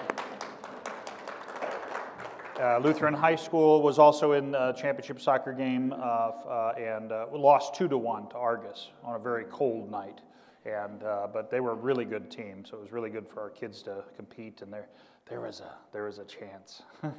Uh, 2.59 2.79
Lutheran 2.79 3.15
High 3.15 3.37
School 3.37 3.83
was 3.83 3.99
also 3.99 4.33
in 4.33 4.55
a 4.55 4.73
championship 4.73 5.21
soccer 5.21 5.53
game 5.53 5.93
uh, 5.93 5.97
uh, 5.97 6.73
and 6.77 7.13
uh, 7.13 7.27
lost 7.33 7.75
two 7.75 7.87
to 7.87 7.99
one 7.99 8.29
to 8.31 8.37
Argus 8.37 8.89
on 9.05 9.15
a 9.15 9.19
very 9.19 9.45
cold 9.45 9.91
night. 9.91 10.23
And 10.65 11.03
uh, 11.05 11.29
but 11.33 11.51
they 11.51 11.61
were 11.61 11.73
a 11.73 11.77
really 11.77 12.05
good 12.05 12.31
team, 12.31 12.65
so 12.65 12.77
it 12.77 12.81
was 12.81 12.93
really 12.93 13.11
good 13.11 13.29
for 13.29 13.41
our 13.41 13.51
kids 13.51 13.83
to 13.83 14.03
compete. 14.17 14.61
And 14.61 14.73
there, 14.73 14.89
there 15.29 15.41
was 15.41 15.61
a 15.61 15.75
there 15.93 16.05
was 16.05 16.19
a 16.19 16.25
chance. 16.25 16.83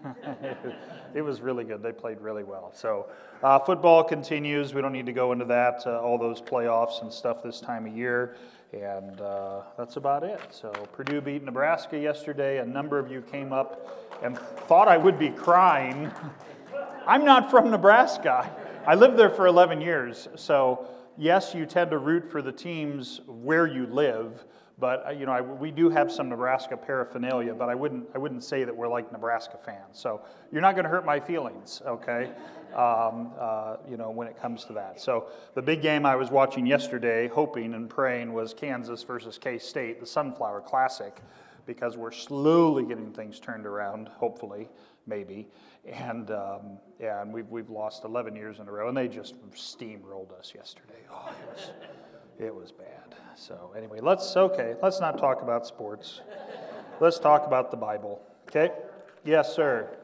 it 1.15 1.21
was 1.21 1.41
really 1.41 1.63
good. 1.63 1.83
They 1.83 1.91
played 1.91 2.19
really 2.21 2.43
well. 2.43 2.71
So 2.73 3.07
uh, 3.43 3.59
football 3.59 4.03
continues. 4.03 4.73
We 4.73 4.81
don't 4.81 4.93
need 4.93 5.05
to 5.05 5.13
go 5.13 5.31
into 5.31 5.45
that. 5.45 5.85
all 5.85 6.17
those 6.17 6.41
playoffs 6.41 7.01
and 7.01 7.11
stuff 7.11 7.43
this 7.43 7.59
time 7.59 7.85
of 7.85 7.95
year. 7.95 8.35
And 8.73 9.19
uh, 9.19 9.61
that's 9.77 9.97
about 9.97 10.23
it. 10.23 10.39
So 10.51 10.71
Purdue 10.93 11.21
beat 11.21 11.43
Nebraska 11.43 11.97
yesterday. 11.97 12.59
A 12.59 12.65
number 12.65 12.99
of 12.99 13.11
you 13.11 13.21
came 13.21 13.51
up 13.51 14.19
and 14.23 14.37
thought 14.37 14.87
I 14.87 14.97
would 14.97 15.17
be 15.17 15.29
crying. 15.29 16.11
I'm 17.07 17.25
not 17.25 17.49
from 17.49 17.71
Nebraska. 17.71 18.49
I 18.85 18.95
lived 18.95 19.17
there 19.17 19.29
for 19.29 19.47
11 19.47 19.81
years. 19.81 20.27
So, 20.35 20.87
yes, 21.17 21.53
you 21.55 21.65
tend 21.65 21.91
to 21.91 21.97
root 21.97 22.29
for 22.29 22.41
the 22.41 22.51
teams 22.51 23.21
where 23.27 23.65
you 23.65 23.87
live. 23.87 24.45
But 24.79 25.05
uh, 25.07 25.11
you 25.11 25.25
know, 25.25 25.31
I, 25.31 25.41
we 25.41 25.71
do 25.71 25.89
have 25.89 26.11
some 26.11 26.29
Nebraska 26.29 26.77
paraphernalia, 26.77 27.53
but 27.53 27.69
I 27.69 27.75
wouldn't, 27.75 28.07
I 28.15 28.17
wouldn't 28.17 28.43
say 28.43 28.63
that 28.63 28.75
we're 28.75 28.87
like 28.87 29.11
Nebraska 29.11 29.57
fans. 29.57 29.99
So 29.99 30.21
you're 30.51 30.61
not 30.61 30.75
going 30.75 30.85
to 30.85 30.89
hurt 30.89 31.05
my 31.05 31.19
feelings, 31.19 31.81
okay? 31.85 32.31
Um, 32.73 33.31
uh, 33.37 33.77
you 33.89 33.97
know, 33.97 34.11
when 34.11 34.27
it 34.27 34.39
comes 34.39 34.63
to 34.65 34.73
that. 34.73 35.01
So 35.01 35.27
the 35.55 35.61
big 35.61 35.81
game 35.81 36.05
I 36.05 36.15
was 36.15 36.29
watching 36.29 36.65
yesterday, 36.65 37.27
hoping 37.27 37.73
and 37.73 37.89
praying, 37.89 38.31
was 38.31 38.53
Kansas 38.53 39.03
versus 39.03 39.37
K 39.37 39.57
State, 39.57 39.99
the 39.99 40.05
Sunflower 40.05 40.61
Classic, 40.61 41.17
because 41.65 41.97
we're 41.97 42.11
slowly 42.11 42.85
getting 42.85 43.11
things 43.11 43.39
turned 43.39 43.65
around. 43.65 44.07
Hopefully, 44.09 44.69
maybe. 45.07 45.47
And 45.85 46.31
um, 46.31 46.77
yeah, 46.99 47.21
and 47.21 47.33
we've 47.33 47.49
we've 47.49 47.69
lost 47.69 48.05
11 48.05 48.35
years 48.35 48.59
in 48.59 48.67
a 48.67 48.71
row, 48.71 48.87
and 48.87 48.95
they 48.95 49.07
just 49.07 49.35
steamrolled 49.53 50.37
us 50.37 50.53
yesterday. 50.55 50.99
Oh, 51.11 51.33
it 52.39 52.53
was, 52.53 52.71
bad. 52.71 53.15
So, 53.35 53.73
anyway, 53.77 53.99
let's, 54.01 54.35
okay, 54.35 54.75
let's 54.81 54.99
not 54.99 55.17
talk 55.17 55.41
about 55.41 55.67
sports. 55.67 56.21
Let's 56.99 57.19
talk 57.19 57.45
about 57.45 57.71
the 57.71 57.77
Bible. 57.77 58.21
Okay? 58.47 58.71
Yes, 59.23 59.53
sir. 59.53 59.98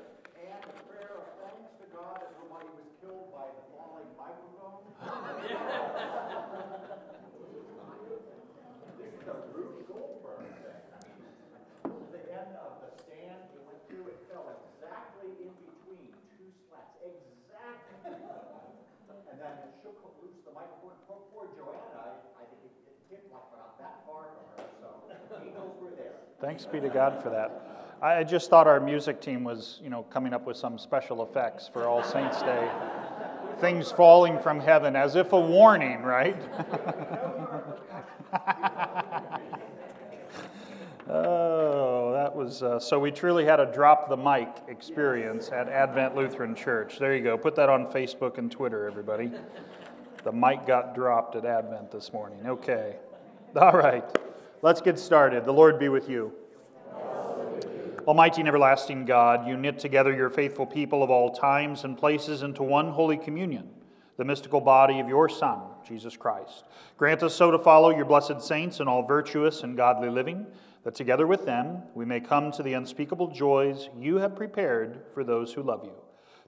Thanks 26.46 26.64
be 26.68 26.80
to 26.80 26.90
God 26.90 27.20
for 27.24 27.32
that. 27.32 27.98
I 28.04 28.24
just 28.24 28.52
thought 28.52 28.68
our 28.68 28.80
music 28.80 29.20
team 29.20 29.44
was, 29.44 29.80
you 29.84 29.90
know, 29.90 30.04
coming 30.04 30.32
up 30.32 30.46
with 30.46 30.58
some 30.58 30.78
special 30.78 31.24
effects 31.24 31.68
for 31.68 31.88
All 31.88 32.04
Saints 32.04 32.40
Day. 32.44 32.70
Things 33.58 33.92
falling 33.92 34.38
from 34.38 34.60
heaven 34.60 34.96
as 34.96 35.16
if 35.16 35.34
a 35.34 35.40
warning, 35.40 36.04
right? 36.04 36.40
oh, 41.10 42.14
that 42.14 42.36
was 42.36 42.62
uh, 42.62 42.80
so 42.80 43.00
we 43.00 43.10
truly 43.10 43.44
had 43.44 43.60
a 43.60 43.66
drop 43.66 44.08
the 44.08 44.16
mic 44.16 44.50
experience 44.68 45.50
at 45.50 45.68
Advent 45.68 46.16
Lutheran 46.16 46.54
Church. 46.54 47.00
There 47.00 47.16
you 47.16 47.24
go. 47.24 47.40
Put 47.40 47.56
that 47.56 47.70
on 47.70 47.88
Facebook 47.88 48.38
and 48.38 48.52
Twitter, 48.52 48.86
everybody. 48.86 49.32
The 50.24 50.32
mic 50.32 50.68
got 50.68 50.94
dropped 50.94 51.36
at 51.36 51.44
Advent 51.44 51.90
this 51.90 52.14
morning. 52.14 52.46
Okay. 52.46 52.98
All 53.56 53.74
right. 53.74 54.06
Let's 54.65 54.81
get 54.81 54.98
started. 54.98 55.45
The 55.45 55.53
Lord 55.53 55.77
be 55.77 55.89
with 55.89 56.10
you. 56.10 56.31
Almighty 58.07 58.41
and 58.41 58.48
everlasting 58.48 59.05
God, 59.05 59.48
you 59.48 59.55
knit 59.55 59.77
together 59.77 60.12
your 60.12 60.31
faithful 60.31 60.65
people 60.65 61.03
of 61.03 61.12
all 61.12 61.29
times 61.29 61.84
and 61.84 61.95
places 61.95 62.41
into 62.41 62.63
one 62.63 62.89
holy 62.89 63.15
communion, 63.15 63.69
the 64.17 64.25
mystical 64.25 64.60
body 64.60 65.00
of 65.00 65.07
your 65.07 65.29
Son, 65.29 65.60
Jesus 65.88 66.17
Christ. 66.17 66.63
Grant 66.98 67.22
us 67.22 67.36
so 67.36 67.51
to 67.51 67.60
follow 67.60 67.95
your 67.95 68.05
blessed 68.05 68.41
saints 68.41 68.79
in 68.79 68.88
all 68.88 69.05
virtuous 69.05 69.62
and 69.62 69.77
godly 69.77 70.10
living, 70.10 70.48
that 70.84 70.95
together 70.95 71.27
with 71.27 71.45
them 71.45 71.84
we 71.93 72.03
may 72.03 72.19
come 72.19 72.51
to 72.53 72.63
the 72.63 72.74
unspeakable 72.74 73.27
joys 73.27 73.89
you 73.95 74.15
have 74.15 74.36
prepared 74.36 75.03
for 75.13 75.24
those 75.24 75.53
who 75.53 75.62
love 75.62 75.84
you. 75.84 75.93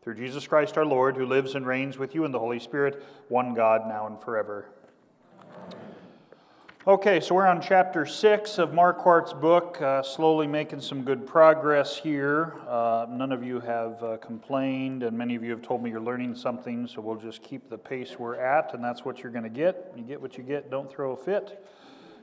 Through 0.02 0.16
Jesus 0.16 0.48
Christ 0.48 0.76
our 0.76 0.86
Lord, 0.86 1.18
who 1.18 1.26
lives 1.28 1.54
and 1.54 1.68
reigns 1.68 2.00
with 2.00 2.16
you 2.16 2.26
in 2.26 2.32
the 2.32 2.40
Holy 2.40 2.60
Spirit, 2.60 3.04
one 3.28 3.54
God, 3.54 3.88
now 3.88 4.08
and 4.08 4.20
forever. 4.20 4.72
Okay, 6.88 7.20
so 7.20 7.36
we're 7.36 7.46
on 7.46 7.62
chapter 7.62 8.06
six 8.06 8.58
of 8.58 8.74
Marquardt's 8.74 9.34
book, 9.34 9.82
uh, 9.82 10.02
slowly 10.02 10.48
making 10.48 10.80
some 10.80 11.04
good 11.04 11.28
progress 11.28 11.98
here. 11.98 12.56
Uh, 12.66 13.06
none 13.10 13.34
of 13.34 13.44
you 13.44 13.60
have 13.60 14.02
uh, 14.02 14.16
complained, 14.20 15.04
and 15.04 15.18
many 15.18 15.36
of 15.36 15.44
you 15.44 15.52
have 15.52 15.62
told 15.62 15.84
me 15.84 15.90
you're 15.90 16.00
learning 16.00 16.34
something, 16.34 16.88
so 16.88 17.02
we'll 17.02 17.18
just 17.18 17.44
keep 17.44 17.70
the 17.70 17.78
pace 17.78 18.18
we're 18.18 18.38
at, 18.38 18.74
and 18.74 18.82
that's 18.82 19.04
what 19.04 19.22
you're 19.22 19.34
going 19.34 19.44
to 19.44 19.50
get. 19.50 19.92
You 19.98 20.04
get 20.04 20.22
what 20.22 20.38
you 20.38 20.46
get, 20.46 20.72
don't 20.72 20.90
throw 20.90 21.12
a 21.12 21.18
fit. 21.18 21.62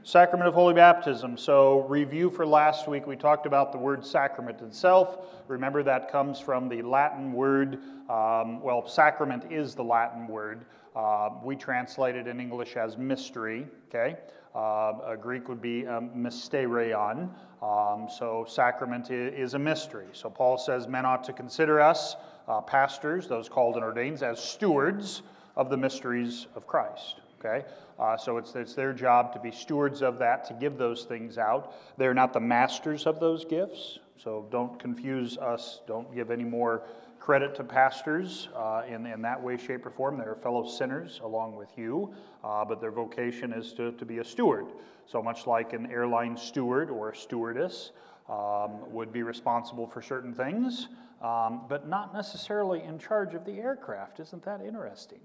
Sacrament 0.02 0.48
of 0.48 0.54
Holy 0.54 0.72
Baptism. 0.72 1.36
So, 1.36 1.80
review 1.80 2.30
for 2.30 2.46
last 2.46 2.88
week, 2.88 3.06
we 3.06 3.16
talked 3.16 3.44
about 3.44 3.70
the 3.70 3.76
word 3.76 4.02
sacrament 4.02 4.62
itself. 4.62 5.26
Remember, 5.46 5.82
that 5.82 6.10
comes 6.10 6.40
from 6.40 6.70
the 6.70 6.80
Latin 6.80 7.34
word, 7.34 7.80
um, 8.08 8.62
well, 8.62 8.86
sacrament 8.86 9.52
is 9.52 9.74
the 9.74 9.84
Latin 9.84 10.26
word. 10.26 10.64
Uh, 10.96 11.28
we 11.42 11.54
translate 11.54 12.16
it 12.16 12.26
in 12.26 12.40
English 12.40 12.76
as 12.76 12.96
mystery, 12.96 13.66
okay? 13.88 14.16
Uh, 14.54 15.16
Greek 15.16 15.48
would 15.48 15.60
be 15.60 15.86
um, 15.86 16.10
mysterion. 16.16 17.28
Um, 17.62 18.08
so 18.08 18.46
sacrament 18.48 19.10
is 19.10 19.54
a 19.54 19.58
mystery. 19.58 20.06
So 20.12 20.30
Paul 20.30 20.58
says 20.58 20.86
men 20.86 21.04
ought 21.04 21.24
to 21.24 21.32
consider 21.32 21.80
us, 21.80 22.16
uh, 22.46 22.60
pastors, 22.60 23.26
those 23.26 23.48
called 23.48 23.74
and 23.74 23.84
ordained, 23.84 24.22
as 24.22 24.42
stewards 24.42 25.22
of 25.56 25.70
the 25.70 25.76
mysteries 25.76 26.46
of 26.54 26.66
Christ. 26.66 27.20
Okay? 27.38 27.66
Uh, 27.98 28.16
so 28.16 28.38
it's, 28.38 28.54
it's 28.54 28.74
their 28.74 28.92
job 28.92 29.32
to 29.32 29.38
be 29.38 29.50
stewards 29.50 30.02
of 30.02 30.18
that, 30.18 30.44
to 30.46 30.54
give 30.54 30.78
those 30.78 31.04
things 31.04 31.38
out. 31.38 31.74
They're 31.96 32.14
not 32.14 32.32
the 32.32 32.40
masters 32.40 33.06
of 33.06 33.20
those 33.20 33.44
gifts. 33.44 33.98
So 34.16 34.46
don't 34.50 34.78
confuse 34.78 35.36
us. 35.38 35.80
Don't 35.86 36.14
give 36.14 36.30
any 36.30 36.44
more 36.44 36.82
credit 37.24 37.54
to 37.54 37.64
pastors 37.64 38.50
uh, 38.54 38.82
in, 38.86 39.06
in 39.06 39.22
that 39.22 39.42
way, 39.42 39.56
shape, 39.56 39.86
or 39.86 39.90
form. 39.90 40.18
They're 40.18 40.34
fellow 40.34 40.68
sinners 40.68 41.22
along 41.24 41.56
with 41.56 41.70
you, 41.74 42.12
uh, 42.44 42.66
but 42.66 42.82
their 42.82 42.90
vocation 42.90 43.50
is 43.50 43.72
to, 43.74 43.92
to 43.92 44.04
be 44.04 44.18
a 44.18 44.24
steward. 44.24 44.66
So 45.06 45.22
much 45.22 45.46
like 45.46 45.72
an 45.72 45.90
airline 45.90 46.36
steward 46.36 46.90
or 46.90 47.12
a 47.12 47.16
stewardess 47.16 47.92
um, 48.28 48.92
would 48.92 49.10
be 49.10 49.22
responsible 49.22 49.86
for 49.86 50.02
certain 50.02 50.34
things, 50.34 50.88
um, 51.22 51.62
but 51.66 51.88
not 51.88 52.12
necessarily 52.12 52.82
in 52.82 52.98
charge 52.98 53.32
of 53.32 53.46
the 53.46 53.52
aircraft. 53.52 54.20
Isn't 54.20 54.44
that 54.44 54.60
interesting? 54.60 55.20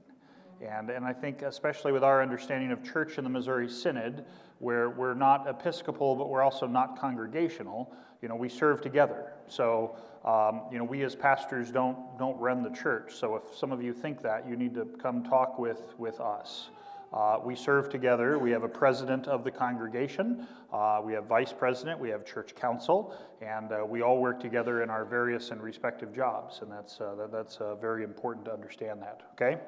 And, 0.62 0.89
and 0.89 1.06
I 1.06 1.13
think, 1.13 1.42
especially 1.42 1.92
with 1.92 2.04
our 2.04 2.22
understanding 2.22 2.72
of 2.72 2.84
church 2.84 3.18
in 3.18 3.24
the 3.24 3.30
Missouri 3.30 3.70
Synod, 3.70 4.25
where 4.60 4.89
we're 4.89 5.13
not 5.13 5.48
Episcopal, 5.48 6.16
but 6.16 6.30
we're 6.30 6.42
also 6.42 6.68
not 6.68 7.00
congregational, 7.00 7.94
you 8.22 8.28
know, 8.28 8.36
we 8.36 8.50
serve 8.50 8.82
together. 8.82 9.34
So 9.48 9.96
um, 10.25 10.63
you 10.72 10.78
know, 10.78 10.84
we 10.84 11.04
as 11.04 11.16
pastors 11.16 11.72
don't, 11.72 11.98
don't 12.18 12.38
run 12.38 12.62
the 12.62 12.70
church, 12.70 13.16
so 13.16 13.36
if 13.36 13.58
some 13.58 13.72
of 13.72 13.82
you 13.82 13.94
think 13.94 14.22
that, 14.22 14.48
you 14.48 14.58
need 14.58 14.74
to 14.75 14.86
come 15.01 15.24
talk 15.24 15.58
with, 15.58 15.94
with 15.98 16.20
us. 16.20 16.70
Uh, 17.13 17.39
we 17.44 17.56
serve 17.56 17.89
together. 17.89 18.38
We 18.38 18.51
have 18.51 18.62
a 18.63 18.68
president 18.70 19.28
of 19.28 19.44
the 19.44 19.50
congregation, 19.50 20.46
uh, 20.74 21.01
we 21.04 21.13
have 21.13 21.25
vice 21.25 21.54
president, 21.54 22.00
we 22.00 22.10
have 22.10 22.25
church 22.25 22.54
council, 22.54 23.16
and 23.42 23.72
uh, 23.72 23.86
we 23.88 24.01
all 24.01 24.20
work 24.20 24.39
together 24.39 24.84
in 24.84 24.89
our 24.89 25.06
various 25.06 25.51
and 25.51 25.63
respective 25.63 26.13
jobs, 26.13 26.60
and 26.62 26.72
that's, 26.72 27.00
uh, 27.00 27.16
that, 27.16 27.32
that's 27.32 27.58
uh, 27.58 27.75
very 27.75 28.04
important 28.04 28.46
to 28.46 28.54
understand 28.54 29.01
that, 29.01 29.22
okay? 29.34 29.60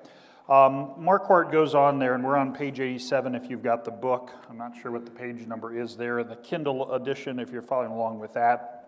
Um, 0.50 0.96
Marquardt 1.00 1.52
goes 1.52 1.76
on 1.76 2.00
there, 2.00 2.16
and 2.16 2.24
we're 2.24 2.36
on 2.36 2.54
page 2.54 2.80
87 2.80 3.36
if 3.36 3.50
you've 3.50 3.64
got 3.64 3.86
the 3.86 3.92
book. 3.92 4.32
I'm 4.50 4.58
not 4.58 4.74
sure 4.82 4.92
what 4.92 5.06
the 5.06 5.12
page 5.12 5.46
number 5.46 5.78
is 5.78 5.96
there 5.96 6.24
the 6.24 6.36
Kindle 6.36 6.94
edition 6.94 7.40
if 7.40 7.52
you're 7.52 7.62
following 7.62 7.92
along 7.92 8.20
with 8.20 8.34
that. 8.34 8.82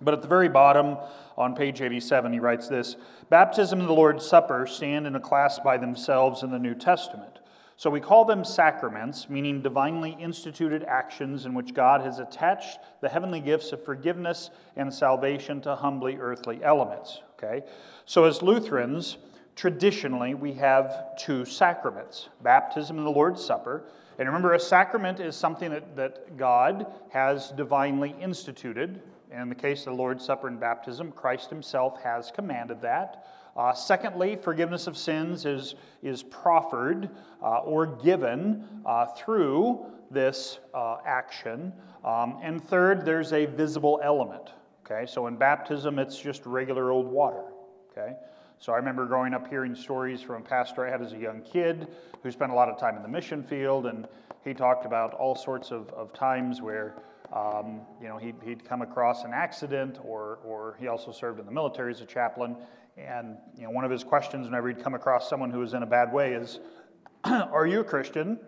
But 0.00 0.14
at 0.14 0.22
the 0.22 0.28
very 0.28 0.48
bottom, 0.48 0.96
on 1.36 1.54
page 1.54 1.80
87, 1.80 2.32
he 2.32 2.38
writes 2.38 2.68
this 2.68 2.96
Baptism 3.28 3.80
and 3.80 3.88
the 3.88 3.92
Lord's 3.92 4.26
Supper 4.26 4.66
stand 4.66 5.06
in 5.06 5.14
a 5.14 5.20
class 5.20 5.58
by 5.58 5.76
themselves 5.76 6.42
in 6.42 6.50
the 6.50 6.58
New 6.58 6.74
Testament. 6.74 7.38
So 7.76 7.90
we 7.90 8.00
call 8.00 8.24
them 8.24 8.44
sacraments, 8.44 9.28
meaning 9.28 9.60
divinely 9.60 10.16
instituted 10.20 10.84
actions 10.84 11.44
in 11.44 11.54
which 11.54 11.74
God 11.74 12.02
has 12.02 12.20
attached 12.20 12.78
the 13.00 13.08
heavenly 13.08 13.40
gifts 13.40 13.72
of 13.72 13.84
forgiveness 13.84 14.50
and 14.76 14.94
salvation 14.94 15.60
to 15.62 15.74
humbly 15.74 16.16
earthly 16.16 16.62
elements. 16.62 17.20
Okay? 17.36 17.66
So 18.04 18.24
as 18.24 18.42
Lutherans, 18.42 19.18
traditionally 19.56 20.34
we 20.34 20.52
have 20.54 21.16
two 21.16 21.44
sacraments 21.44 22.28
baptism 22.42 22.98
and 22.98 23.06
the 23.06 23.10
Lord's 23.10 23.44
Supper. 23.44 23.84
And 24.18 24.28
remember, 24.28 24.54
a 24.54 24.60
sacrament 24.60 25.18
is 25.18 25.34
something 25.34 25.70
that, 25.70 25.96
that 25.96 26.36
God 26.36 26.86
has 27.10 27.50
divinely 27.50 28.14
instituted 28.20 29.00
and 29.34 29.42
in 29.42 29.48
the 29.48 29.54
case 29.56 29.80
of 29.80 29.86
the 29.86 29.94
Lord's 29.94 30.24
Supper 30.24 30.46
and 30.46 30.60
baptism, 30.60 31.10
Christ 31.10 31.50
himself 31.50 32.00
has 32.02 32.30
commanded 32.30 32.80
that. 32.82 33.26
Uh, 33.56 33.72
secondly, 33.72 34.36
forgiveness 34.36 34.86
of 34.86 34.96
sins 34.96 35.44
is, 35.44 35.74
is 36.02 36.22
proffered 36.22 37.10
uh, 37.42 37.58
or 37.58 37.86
given 37.86 38.64
uh, 38.86 39.06
through 39.06 39.86
this 40.10 40.60
uh, 40.72 40.98
action. 41.04 41.72
Um, 42.04 42.38
and 42.42 42.62
third, 42.62 43.04
there's 43.04 43.32
a 43.32 43.46
visible 43.46 44.00
element. 44.04 44.50
Okay, 44.84 45.10
so 45.10 45.26
in 45.26 45.36
baptism, 45.36 45.98
it's 45.98 46.18
just 46.18 46.46
regular 46.46 46.92
old 46.92 47.06
water. 47.06 47.44
Okay, 47.90 48.14
so 48.58 48.72
I 48.72 48.76
remember 48.76 49.06
growing 49.06 49.34
up 49.34 49.48
hearing 49.48 49.74
stories 49.74 50.22
from 50.22 50.42
a 50.42 50.44
pastor 50.44 50.86
I 50.86 50.90
had 50.90 51.02
as 51.02 51.12
a 51.12 51.18
young 51.18 51.42
kid 51.42 51.88
who 52.22 52.30
spent 52.30 52.52
a 52.52 52.54
lot 52.54 52.68
of 52.68 52.78
time 52.78 52.96
in 52.96 53.02
the 53.02 53.08
mission 53.08 53.42
field, 53.42 53.86
and 53.86 54.08
he 54.44 54.54
talked 54.54 54.86
about 54.86 55.14
all 55.14 55.34
sorts 55.34 55.70
of, 55.70 55.88
of 55.90 56.12
times 56.12 56.62
where 56.62 56.94
um, 57.32 57.80
you 58.00 58.08
know, 58.08 58.16
he'd, 58.16 58.36
he'd 58.44 58.64
come 58.64 58.82
across 58.82 59.24
an 59.24 59.32
accident, 59.32 59.98
or, 60.04 60.38
or 60.44 60.76
he 60.78 60.86
also 60.86 61.10
served 61.10 61.40
in 61.40 61.46
the 61.46 61.52
military 61.52 61.90
as 61.90 62.00
a 62.00 62.06
chaplain. 62.06 62.56
And 62.96 63.36
you 63.56 63.64
know, 63.64 63.70
one 63.70 63.84
of 63.84 63.90
his 63.90 64.04
questions 64.04 64.46
whenever 64.46 64.68
he'd 64.68 64.82
come 64.82 64.94
across 64.94 65.28
someone 65.28 65.50
who 65.50 65.58
was 65.58 65.74
in 65.74 65.82
a 65.82 65.86
bad 65.86 66.12
way 66.12 66.34
is, 66.34 66.60
"Are 67.24 67.66
you 67.66 67.80
a 67.80 67.84
Christian?" 67.84 68.38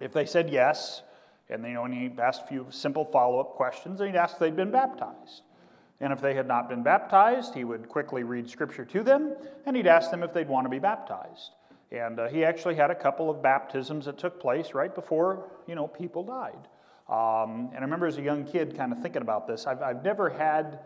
If 0.00 0.12
they 0.12 0.26
said 0.26 0.50
yes, 0.50 1.02
and 1.48 1.64
you 1.64 1.74
know, 1.74 1.84
and 1.84 1.94
he 1.94 2.10
asked 2.20 2.42
a 2.42 2.46
few 2.46 2.66
simple 2.70 3.04
follow-up 3.04 3.54
questions, 3.54 4.00
and 4.00 4.10
he'd 4.10 4.16
ask 4.16 4.34
if 4.34 4.38
they'd 4.38 4.56
been 4.56 4.70
baptized. 4.70 5.42
And 6.00 6.12
if 6.12 6.20
they 6.20 6.34
had 6.34 6.48
not 6.48 6.68
been 6.68 6.82
baptized, 6.82 7.54
he 7.54 7.64
would 7.64 7.88
quickly 7.88 8.24
read 8.24 8.48
scripture 8.50 8.84
to 8.86 9.02
them, 9.02 9.34
and 9.64 9.76
he'd 9.76 9.86
ask 9.86 10.10
them 10.10 10.22
if 10.22 10.32
they'd 10.32 10.48
want 10.48 10.64
to 10.66 10.70
be 10.70 10.78
baptized. 10.78 11.52
And 11.92 12.18
uh, 12.18 12.28
he 12.28 12.44
actually 12.44 12.74
had 12.74 12.90
a 12.90 12.94
couple 12.94 13.30
of 13.30 13.42
baptisms 13.42 14.06
that 14.06 14.18
took 14.18 14.40
place 14.40 14.74
right 14.74 14.94
before 14.94 15.50
you 15.66 15.74
know 15.74 15.86
people 15.86 16.24
died. 16.24 16.68
Um, 17.08 17.70
and 17.72 17.78
I 17.78 17.82
remember 17.82 18.06
as 18.06 18.18
a 18.18 18.22
young 18.22 18.44
kid 18.44 18.76
kind 18.76 18.90
of 18.92 19.00
thinking 19.00 19.22
about 19.22 19.46
this. 19.46 19.66
I've, 19.66 19.82
I've 19.82 20.02
never 20.02 20.30
had, 20.30 20.80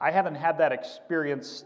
I 0.00 0.10
haven't 0.10 0.36
had 0.36 0.58
that 0.58 0.72
experience 0.72 1.64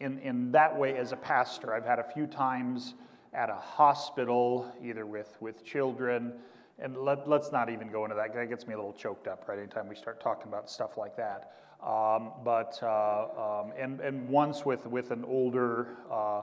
in, 0.00 0.18
in 0.18 0.52
that 0.52 0.78
way 0.78 0.96
as 0.96 1.12
a 1.12 1.16
pastor. 1.16 1.74
I've 1.74 1.86
had 1.86 1.98
a 1.98 2.04
few 2.04 2.26
times 2.26 2.94
at 3.32 3.48
a 3.48 3.54
hospital, 3.54 4.70
either 4.82 5.06
with, 5.06 5.36
with 5.40 5.64
children, 5.64 6.34
and 6.78 6.96
let, 6.96 7.26
us 7.28 7.52
not 7.52 7.70
even 7.70 7.88
go 7.90 8.04
into 8.04 8.16
that. 8.16 8.34
That 8.34 8.48
gets 8.48 8.66
me 8.66 8.74
a 8.74 8.76
little 8.76 8.92
choked 8.92 9.28
up 9.28 9.48
right 9.48 9.58
anytime 9.58 9.88
we 9.88 9.96
start 9.96 10.20
talking 10.20 10.48
about 10.48 10.70
stuff 10.70 10.96
like 10.96 11.16
that. 11.16 11.52
Um, 11.82 12.32
but, 12.44 12.78
uh, 12.82 13.60
um, 13.62 13.72
and, 13.78 14.00
and 14.00 14.28
once 14.28 14.64
with, 14.64 14.86
with 14.86 15.10
an 15.10 15.24
older 15.24 15.96
uh, 16.10 16.42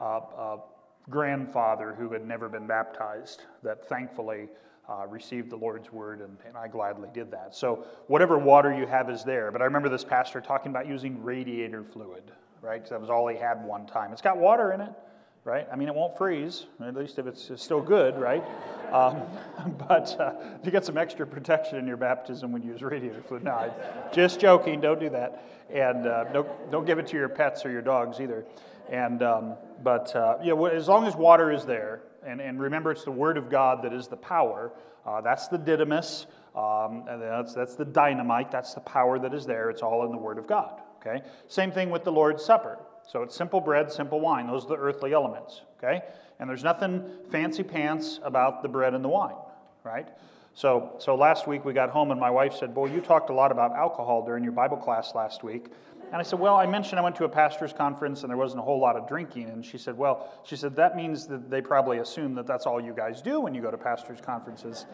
uh, 0.00 0.18
uh 0.18 0.56
grandfather 1.10 1.94
who 1.96 2.12
had 2.12 2.26
never 2.26 2.48
been 2.48 2.66
baptized, 2.66 3.42
that 3.62 3.86
thankfully 3.88 4.48
uh, 4.88 5.06
received 5.06 5.50
the 5.50 5.56
Lord's 5.56 5.92
word, 5.92 6.20
and, 6.20 6.36
and, 6.46 6.56
I 6.56 6.68
gladly 6.68 7.08
did 7.14 7.30
that. 7.30 7.54
So, 7.54 7.86
whatever 8.06 8.38
water 8.38 8.74
you 8.74 8.86
have 8.86 9.08
is 9.08 9.24
there. 9.24 9.50
But 9.50 9.62
I 9.62 9.64
remember 9.64 9.88
this 9.88 10.04
pastor 10.04 10.40
talking 10.40 10.70
about 10.70 10.86
using 10.86 11.22
radiator 11.22 11.82
fluid, 11.82 12.32
right? 12.60 12.86
That 12.88 13.00
was 13.00 13.10
all 13.10 13.26
he 13.28 13.36
had 13.36 13.64
one 13.64 13.86
time. 13.86 14.12
It's 14.12 14.20
got 14.20 14.36
water 14.36 14.72
in 14.72 14.80
it, 14.82 14.92
right? 15.44 15.68
I 15.70 15.76
mean, 15.76 15.88
it 15.88 15.94
won't 15.94 16.16
freeze, 16.16 16.66
at 16.80 16.96
least 16.96 17.18
if 17.18 17.26
it's 17.26 17.50
still 17.56 17.82
good, 17.82 18.18
right? 18.18 18.42
Um, 18.92 19.22
but 19.88 20.18
uh, 20.18 20.32
you 20.64 20.70
get 20.70 20.84
some 20.84 20.96
extra 20.96 21.26
protection 21.26 21.78
in 21.78 21.86
your 21.86 21.98
baptism 21.98 22.50
when 22.50 22.62
you 22.62 22.72
use 22.72 22.82
radiator 22.82 23.22
fluid. 23.22 23.44
No, 23.44 23.72
just 24.12 24.40
joking, 24.40 24.80
don't 24.80 24.98
do 24.98 25.10
that. 25.10 25.44
And 25.70 26.06
uh, 26.06 26.24
don't, 26.32 26.70
don't 26.70 26.86
give 26.86 26.98
it 26.98 27.06
to 27.08 27.16
your 27.16 27.28
pets 27.28 27.64
or 27.64 27.70
your 27.70 27.82
dogs 27.82 28.20
either. 28.20 28.44
And, 28.90 29.22
um, 29.22 29.54
but, 29.82 30.14
uh, 30.16 30.38
you 30.42 30.54
know, 30.54 30.66
as 30.66 30.88
long 30.88 31.06
as 31.06 31.14
water 31.14 31.50
is 31.50 31.64
there, 31.64 32.02
and, 32.26 32.40
and 32.40 32.60
remember 32.60 32.90
it's 32.90 33.04
the 33.04 33.10
Word 33.10 33.36
of 33.36 33.50
God 33.50 33.82
that 33.82 33.92
is 33.92 34.08
the 34.08 34.16
power, 34.16 34.72
uh, 35.06 35.20
that's 35.20 35.48
the 35.48 35.58
dunamis, 35.58 36.26
um, 36.54 37.04
and 37.08 37.20
that's, 37.20 37.54
that's 37.54 37.74
the 37.74 37.84
dynamite, 37.84 38.50
that's 38.50 38.74
the 38.74 38.80
power 38.80 39.18
that 39.18 39.34
is 39.34 39.44
there. 39.44 39.68
It's 39.68 39.82
all 39.82 40.04
in 40.06 40.12
the 40.12 40.18
Word 40.18 40.38
of 40.38 40.46
God, 40.46 40.80
okay? 41.00 41.22
Same 41.48 41.70
thing 41.70 41.90
with 41.90 42.04
the 42.04 42.12
Lord's 42.12 42.44
Supper. 42.44 42.78
So 43.06 43.22
it's 43.22 43.36
simple 43.36 43.60
bread, 43.60 43.92
simple 43.92 44.20
wine. 44.20 44.46
Those 44.46 44.64
are 44.64 44.68
the 44.68 44.76
earthly 44.76 45.12
elements, 45.12 45.62
okay? 45.78 46.02
And 46.38 46.48
there's 46.48 46.64
nothing 46.64 47.04
fancy 47.30 47.62
pants 47.62 48.18
about 48.22 48.62
the 48.62 48.68
bread 48.68 48.94
and 48.94 49.04
the 49.04 49.08
wine, 49.08 49.36
right? 49.84 50.08
So, 50.54 50.94
so 50.98 51.14
last 51.14 51.46
week 51.48 51.64
we 51.64 51.72
got 51.72 51.90
home 51.90 52.12
and 52.12 52.20
my 52.20 52.30
wife 52.30 52.54
said, 52.54 52.74
Boy, 52.74 52.86
you 52.86 53.00
talked 53.00 53.28
a 53.28 53.34
lot 53.34 53.50
about 53.50 53.72
alcohol 53.72 54.24
during 54.24 54.44
your 54.44 54.52
Bible 54.52 54.76
class 54.76 55.14
last 55.14 55.42
week. 55.42 55.66
And 56.06 56.16
I 56.16 56.22
said, 56.22 56.38
Well, 56.38 56.54
I 56.54 56.66
mentioned 56.66 57.00
I 57.00 57.02
went 57.02 57.16
to 57.16 57.24
a 57.24 57.28
pastor's 57.28 57.72
conference 57.72 58.22
and 58.22 58.30
there 58.30 58.36
wasn't 58.36 58.60
a 58.60 58.62
whole 58.62 58.80
lot 58.80 58.94
of 58.94 59.08
drinking. 59.08 59.50
And 59.50 59.64
she 59.64 59.78
said, 59.78 59.98
Well, 59.98 60.32
she 60.44 60.54
said, 60.54 60.76
that 60.76 60.96
means 60.96 61.26
that 61.26 61.50
they 61.50 61.60
probably 61.60 61.98
assume 61.98 62.36
that 62.36 62.46
that's 62.46 62.66
all 62.66 62.80
you 62.80 62.94
guys 62.94 63.20
do 63.20 63.40
when 63.40 63.52
you 63.52 63.62
go 63.62 63.70
to 63.72 63.76
pastor's 63.76 64.20
conferences. 64.20 64.86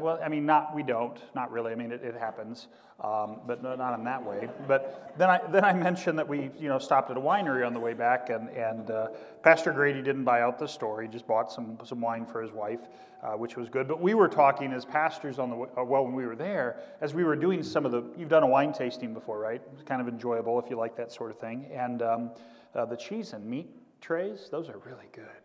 Well, 0.00 0.18
I 0.24 0.28
mean, 0.28 0.46
not 0.46 0.74
we 0.74 0.82
don't, 0.82 1.18
not 1.34 1.52
really. 1.52 1.70
I 1.72 1.74
mean, 1.74 1.92
it, 1.92 2.02
it 2.02 2.14
happens, 2.14 2.68
um, 3.00 3.40
but 3.46 3.62
not 3.62 3.98
in 3.98 4.04
that 4.04 4.24
way. 4.24 4.48
But 4.66 5.12
then 5.18 5.28
I 5.28 5.40
then 5.50 5.64
I 5.64 5.74
mentioned 5.74 6.18
that 6.18 6.26
we 6.26 6.50
you 6.58 6.68
know 6.68 6.78
stopped 6.78 7.10
at 7.10 7.18
a 7.18 7.20
winery 7.20 7.66
on 7.66 7.74
the 7.74 7.80
way 7.80 7.92
back, 7.92 8.30
and 8.30 8.48
and 8.50 8.90
uh, 8.90 9.08
Pastor 9.42 9.70
Grady 9.70 10.00
didn't 10.00 10.24
buy 10.24 10.40
out 10.40 10.58
the 10.58 10.66
store. 10.66 11.02
He 11.02 11.08
just 11.08 11.26
bought 11.26 11.52
some 11.52 11.78
some 11.84 12.00
wine 12.00 12.24
for 12.24 12.40
his 12.40 12.52
wife, 12.52 12.80
uh, 13.22 13.32
which 13.32 13.56
was 13.56 13.68
good. 13.68 13.86
But 13.86 14.00
we 14.00 14.14
were 14.14 14.28
talking 14.28 14.72
as 14.72 14.86
pastors 14.86 15.38
on 15.38 15.50
the 15.50 15.56
uh, 15.56 15.84
well 15.84 16.04
when 16.04 16.14
we 16.14 16.24
were 16.24 16.36
there, 16.36 16.80
as 17.02 17.12
we 17.12 17.22
were 17.22 17.36
doing 17.36 17.62
some 17.62 17.84
of 17.84 17.92
the. 17.92 18.02
You've 18.16 18.30
done 18.30 18.44
a 18.44 18.48
wine 18.48 18.72
tasting 18.72 19.12
before, 19.12 19.38
right? 19.38 19.60
It's 19.74 19.82
kind 19.82 20.00
of 20.00 20.08
enjoyable 20.08 20.58
if 20.58 20.70
you 20.70 20.76
like 20.76 20.96
that 20.96 21.12
sort 21.12 21.30
of 21.30 21.38
thing. 21.38 21.66
And 21.70 22.00
um, 22.00 22.30
uh, 22.74 22.86
the 22.86 22.96
cheese 22.96 23.34
and 23.34 23.44
meat 23.44 23.68
trays, 24.00 24.48
those 24.50 24.70
are 24.70 24.78
really 24.78 25.08
good. 25.12 25.41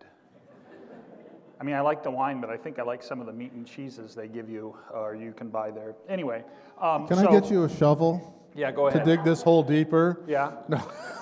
I 1.59 1.63
mean, 1.63 1.75
I 1.75 1.81
like 1.81 2.03
the 2.03 2.11
wine, 2.11 2.39
but 2.39 2.49
I 2.49 2.57
think 2.57 2.77
I 2.77 2.83
like 2.83 3.01
some 3.01 3.19
of 3.19 3.25
the 3.25 3.33
meat 3.33 3.51
and 3.53 3.65
cheeses 3.65 4.13
they 4.13 4.27
give 4.27 4.49
you 4.49 4.77
or 4.93 5.15
you 5.15 5.31
can 5.31 5.49
buy 5.49 5.71
there. 5.71 5.95
Anyway. 6.07 6.43
Um, 6.79 7.07
can 7.07 7.17
so, 7.17 7.27
I 7.27 7.31
get 7.31 7.49
you 7.49 7.63
a 7.63 7.69
shovel? 7.69 8.35
Yeah, 8.55 8.71
go 8.71 8.87
ahead. 8.87 9.03
To 9.03 9.15
dig 9.15 9.23
this 9.23 9.41
hole 9.41 9.63
deeper? 9.63 10.21
Yeah. 10.27 10.51
No. 10.67 10.77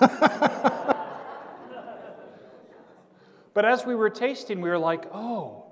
but 3.54 3.64
as 3.64 3.86
we 3.86 3.94
were 3.94 4.10
tasting, 4.10 4.60
we 4.60 4.68
were 4.68 4.78
like, 4.78 5.06
oh, 5.12 5.64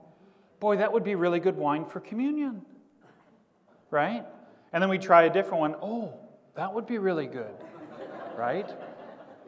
boy, 0.61 0.79
that 0.79 0.93
would 0.93 1.05
be 1.05 1.15
really 1.15 1.41
good 1.41 1.57
wine 1.57 1.85
for 1.85 2.01
communion. 2.01 2.63
Right? 3.91 4.25
And 4.73 4.83
then 4.83 4.89
we 4.89 4.99
try 4.99 5.25
a 5.25 5.33
different 5.33 5.61
one. 5.61 5.75
Oh, 5.83 6.15
that 6.55 6.73
would 6.73 6.87
be 6.87 6.99
really 6.99 7.27
good. 7.27 7.55
Right? 8.37 8.69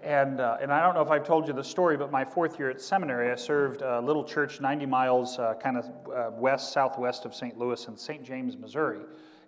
And, 0.06 0.40
uh, 0.40 0.58
and 0.62 0.72
I 0.72 0.80
don't 0.82 0.94
know 0.94 1.02
if 1.02 1.10
I've 1.10 1.26
told 1.26 1.48
you 1.48 1.52
the 1.52 1.64
story, 1.64 1.96
but 1.96 2.12
my 2.12 2.24
fourth 2.24 2.60
year 2.60 2.70
at 2.70 2.80
seminary, 2.80 3.32
I 3.32 3.34
served 3.34 3.82
a 3.82 4.00
little 4.00 4.22
church 4.22 4.60
90 4.60 4.86
miles 4.86 5.36
uh, 5.36 5.54
kind 5.60 5.76
of 5.76 5.86
uh, 6.14 6.30
west, 6.30 6.72
southwest 6.72 7.24
of 7.24 7.34
St. 7.34 7.58
Louis 7.58 7.88
in 7.88 7.96
St. 7.96 8.22
James, 8.22 8.56
Missouri. 8.56 9.00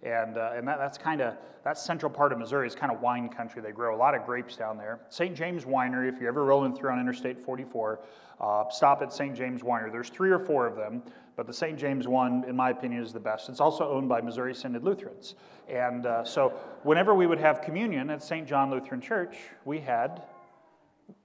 And, 0.02 0.36
uh, 0.36 0.50
and 0.56 0.66
that, 0.66 0.78
that's 0.78 0.98
kind 0.98 1.20
of, 1.20 1.36
that 1.62 1.78
central 1.78 2.10
part 2.10 2.32
of 2.32 2.40
Missouri 2.40 2.66
is 2.66 2.74
kind 2.74 2.90
of 2.90 3.00
wine 3.00 3.28
country. 3.28 3.62
They 3.62 3.70
grow 3.70 3.94
a 3.94 3.96
lot 3.96 4.16
of 4.16 4.26
grapes 4.26 4.56
down 4.56 4.76
there. 4.76 4.98
St. 5.10 5.32
James 5.32 5.64
Winery, 5.64 6.12
if 6.12 6.18
you're 6.18 6.28
ever 6.28 6.44
rolling 6.44 6.74
through 6.74 6.90
on 6.90 6.98
Interstate 6.98 7.38
44, 7.38 8.00
uh, 8.40 8.64
stop 8.68 9.00
at 9.00 9.12
St. 9.12 9.36
James 9.36 9.62
Winery. 9.62 9.92
There's 9.92 10.10
three 10.10 10.32
or 10.32 10.40
four 10.40 10.66
of 10.66 10.74
them, 10.74 11.04
but 11.36 11.46
the 11.46 11.54
St. 11.54 11.78
James 11.78 12.08
one, 12.08 12.42
in 12.48 12.56
my 12.56 12.70
opinion, 12.70 13.00
is 13.04 13.12
the 13.12 13.20
best. 13.20 13.48
It's 13.48 13.60
also 13.60 13.88
owned 13.88 14.08
by 14.08 14.20
Missouri 14.20 14.56
Synod 14.56 14.82
Lutherans. 14.82 15.36
And 15.68 16.04
uh, 16.04 16.24
so 16.24 16.52
whenever 16.82 17.14
we 17.14 17.28
would 17.28 17.38
have 17.38 17.62
communion 17.62 18.10
at 18.10 18.24
St. 18.24 18.44
John 18.44 18.72
Lutheran 18.72 19.00
Church, 19.00 19.36
we 19.64 19.78
had 19.78 20.20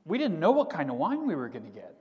we 0.05 0.17
didn't 0.17 0.39
know 0.39 0.51
what 0.51 0.69
kind 0.69 0.89
of 0.89 0.97
wine 0.97 1.27
we 1.27 1.35
were 1.35 1.49
going 1.49 1.65
to 1.65 1.71
get. 1.71 1.95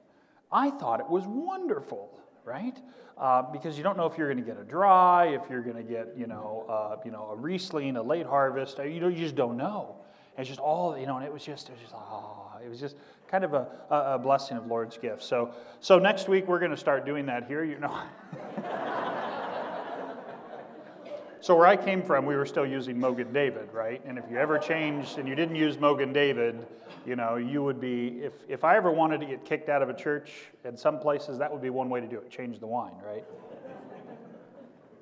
I 0.50 0.70
thought 0.70 1.00
it 1.00 1.08
was 1.08 1.24
wonderful, 1.26 2.18
right? 2.44 2.78
Uh, 3.16 3.42
because 3.42 3.76
you 3.76 3.84
don't 3.84 3.96
know 3.96 4.06
if 4.06 4.18
you're 4.18 4.32
going 4.32 4.44
to 4.44 4.50
get 4.50 4.60
a 4.60 4.64
dry, 4.64 5.28
if 5.28 5.48
you're 5.48 5.62
going 5.62 5.76
to 5.76 5.82
get, 5.82 6.14
you 6.16 6.26
know, 6.26 6.66
uh, 6.68 6.96
you 7.04 7.10
know, 7.10 7.30
a 7.32 7.36
Riesling, 7.36 7.96
a 7.96 8.02
late 8.02 8.26
harvest. 8.26 8.78
You 8.78 9.00
know, 9.00 9.08
you 9.08 9.18
just 9.18 9.36
don't 9.36 9.56
know. 9.56 9.96
it's 10.36 10.48
just 10.48 10.60
all, 10.60 10.98
you 10.98 11.06
know, 11.06 11.16
and 11.16 11.24
it 11.24 11.32
was 11.32 11.44
just, 11.44 11.68
it 11.68 11.72
was 11.72 11.80
just, 11.80 11.94
oh, 11.94 12.50
it 12.64 12.68
was 12.68 12.80
just 12.80 12.96
kind 13.28 13.44
of 13.44 13.54
a, 13.54 13.66
a 13.90 14.18
blessing 14.18 14.56
of 14.56 14.66
Lord's 14.66 14.98
gift. 14.98 15.22
So, 15.22 15.54
so 15.80 15.98
next 15.98 16.28
week 16.28 16.48
we're 16.48 16.58
going 16.58 16.70
to 16.70 16.76
start 16.76 17.06
doing 17.06 17.26
that 17.26 17.46
here. 17.46 17.64
You 17.64 17.78
know. 17.78 18.02
So 21.42 21.56
where 21.56 21.66
I 21.66 21.76
came 21.76 22.04
from, 22.04 22.24
we 22.24 22.36
were 22.36 22.46
still 22.46 22.64
using 22.64 22.96
Mogen 22.98 23.32
David, 23.32 23.72
right? 23.72 24.00
And 24.06 24.16
if 24.16 24.24
you 24.30 24.38
ever 24.38 24.60
changed 24.60 25.18
and 25.18 25.26
you 25.26 25.34
didn't 25.34 25.56
use 25.56 25.76
Mogen 25.76 26.12
David, 26.12 26.64
you 27.04 27.16
know, 27.16 27.34
you 27.34 27.64
would 27.64 27.80
be, 27.80 28.20
if, 28.22 28.32
if 28.48 28.62
I 28.62 28.76
ever 28.76 28.92
wanted 28.92 29.18
to 29.22 29.26
get 29.26 29.44
kicked 29.44 29.68
out 29.68 29.82
of 29.82 29.88
a 29.88 29.92
church 29.92 30.30
in 30.64 30.76
some 30.76 31.00
places, 31.00 31.38
that 31.38 31.50
would 31.50 31.60
be 31.60 31.68
one 31.68 31.90
way 31.90 32.00
to 32.00 32.06
do 32.06 32.18
it, 32.18 32.30
change 32.30 32.60
the 32.60 32.68
wine, 32.68 32.94
right? 33.04 33.24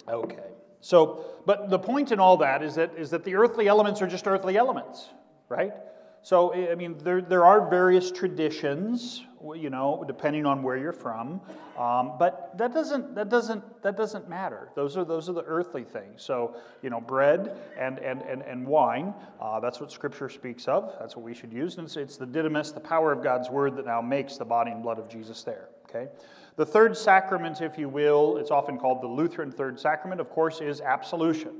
Okay. 0.08 0.48
So, 0.80 1.26
but 1.44 1.68
the 1.68 1.78
point 1.78 2.10
in 2.10 2.18
all 2.18 2.38
that 2.38 2.62
is 2.62 2.76
that, 2.76 2.96
is 2.96 3.10
that 3.10 3.22
the 3.22 3.34
earthly 3.34 3.68
elements 3.68 4.00
are 4.00 4.06
just 4.06 4.26
earthly 4.26 4.56
elements, 4.56 5.10
right? 5.50 5.74
So, 6.22 6.54
I 6.54 6.74
mean, 6.74 6.96
there, 7.04 7.20
there 7.20 7.44
are 7.44 7.68
various 7.68 8.10
traditions, 8.10 9.26
you 9.54 9.70
know, 9.70 10.04
depending 10.06 10.44
on 10.46 10.62
where 10.62 10.76
you're 10.76 10.92
from, 10.92 11.40
um, 11.78 12.12
but 12.18 12.56
that 12.58 12.74
doesn't, 12.74 13.14
that, 13.14 13.28
doesn't, 13.28 13.82
that 13.82 13.96
doesn't 13.96 14.28
matter. 14.28 14.68
Those 14.74 14.96
are, 14.96 15.04
those 15.04 15.28
are 15.28 15.32
the 15.32 15.44
earthly 15.44 15.84
things. 15.84 16.22
So, 16.22 16.56
you 16.82 16.90
know, 16.90 17.00
bread 17.00 17.56
and, 17.78 17.98
and, 17.98 18.22
and, 18.22 18.42
and 18.42 18.66
wine, 18.66 19.14
uh, 19.40 19.60
that's 19.60 19.80
what 19.80 19.90
Scripture 19.90 20.28
speaks 20.28 20.68
of. 20.68 20.94
That's 21.00 21.16
what 21.16 21.24
we 21.24 21.34
should 21.34 21.52
use. 21.52 21.78
And 21.78 21.86
it's, 21.86 21.96
it's 21.96 22.16
the 22.16 22.26
dunamis, 22.26 22.74
the 22.74 22.80
power 22.80 23.12
of 23.12 23.22
God's 23.22 23.48
word 23.48 23.76
that 23.76 23.86
now 23.86 24.02
makes 24.02 24.36
the 24.36 24.44
body 24.44 24.70
and 24.72 24.82
blood 24.82 24.98
of 24.98 25.08
Jesus 25.08 25.42
there, 25.42 25.68
okay? 25.88 26.08
The 26.56 26.66
third 26.66 26.96
sacrament, 26.96 27.62
if 27.62 27.78
you 27.78 27.88
will, 27.88 28.36
it's 28.36 28.50
often 28.50 28.78
called 28.78 29.02
the 29.02 29.08
Lutheran 29.08 29.50
third 29.50 29.80
sacrament, 29.80 30.20
of 30.20 30.28
course, 30.28 30.60
is 30.60 30.82
absolution. 30.82 31.52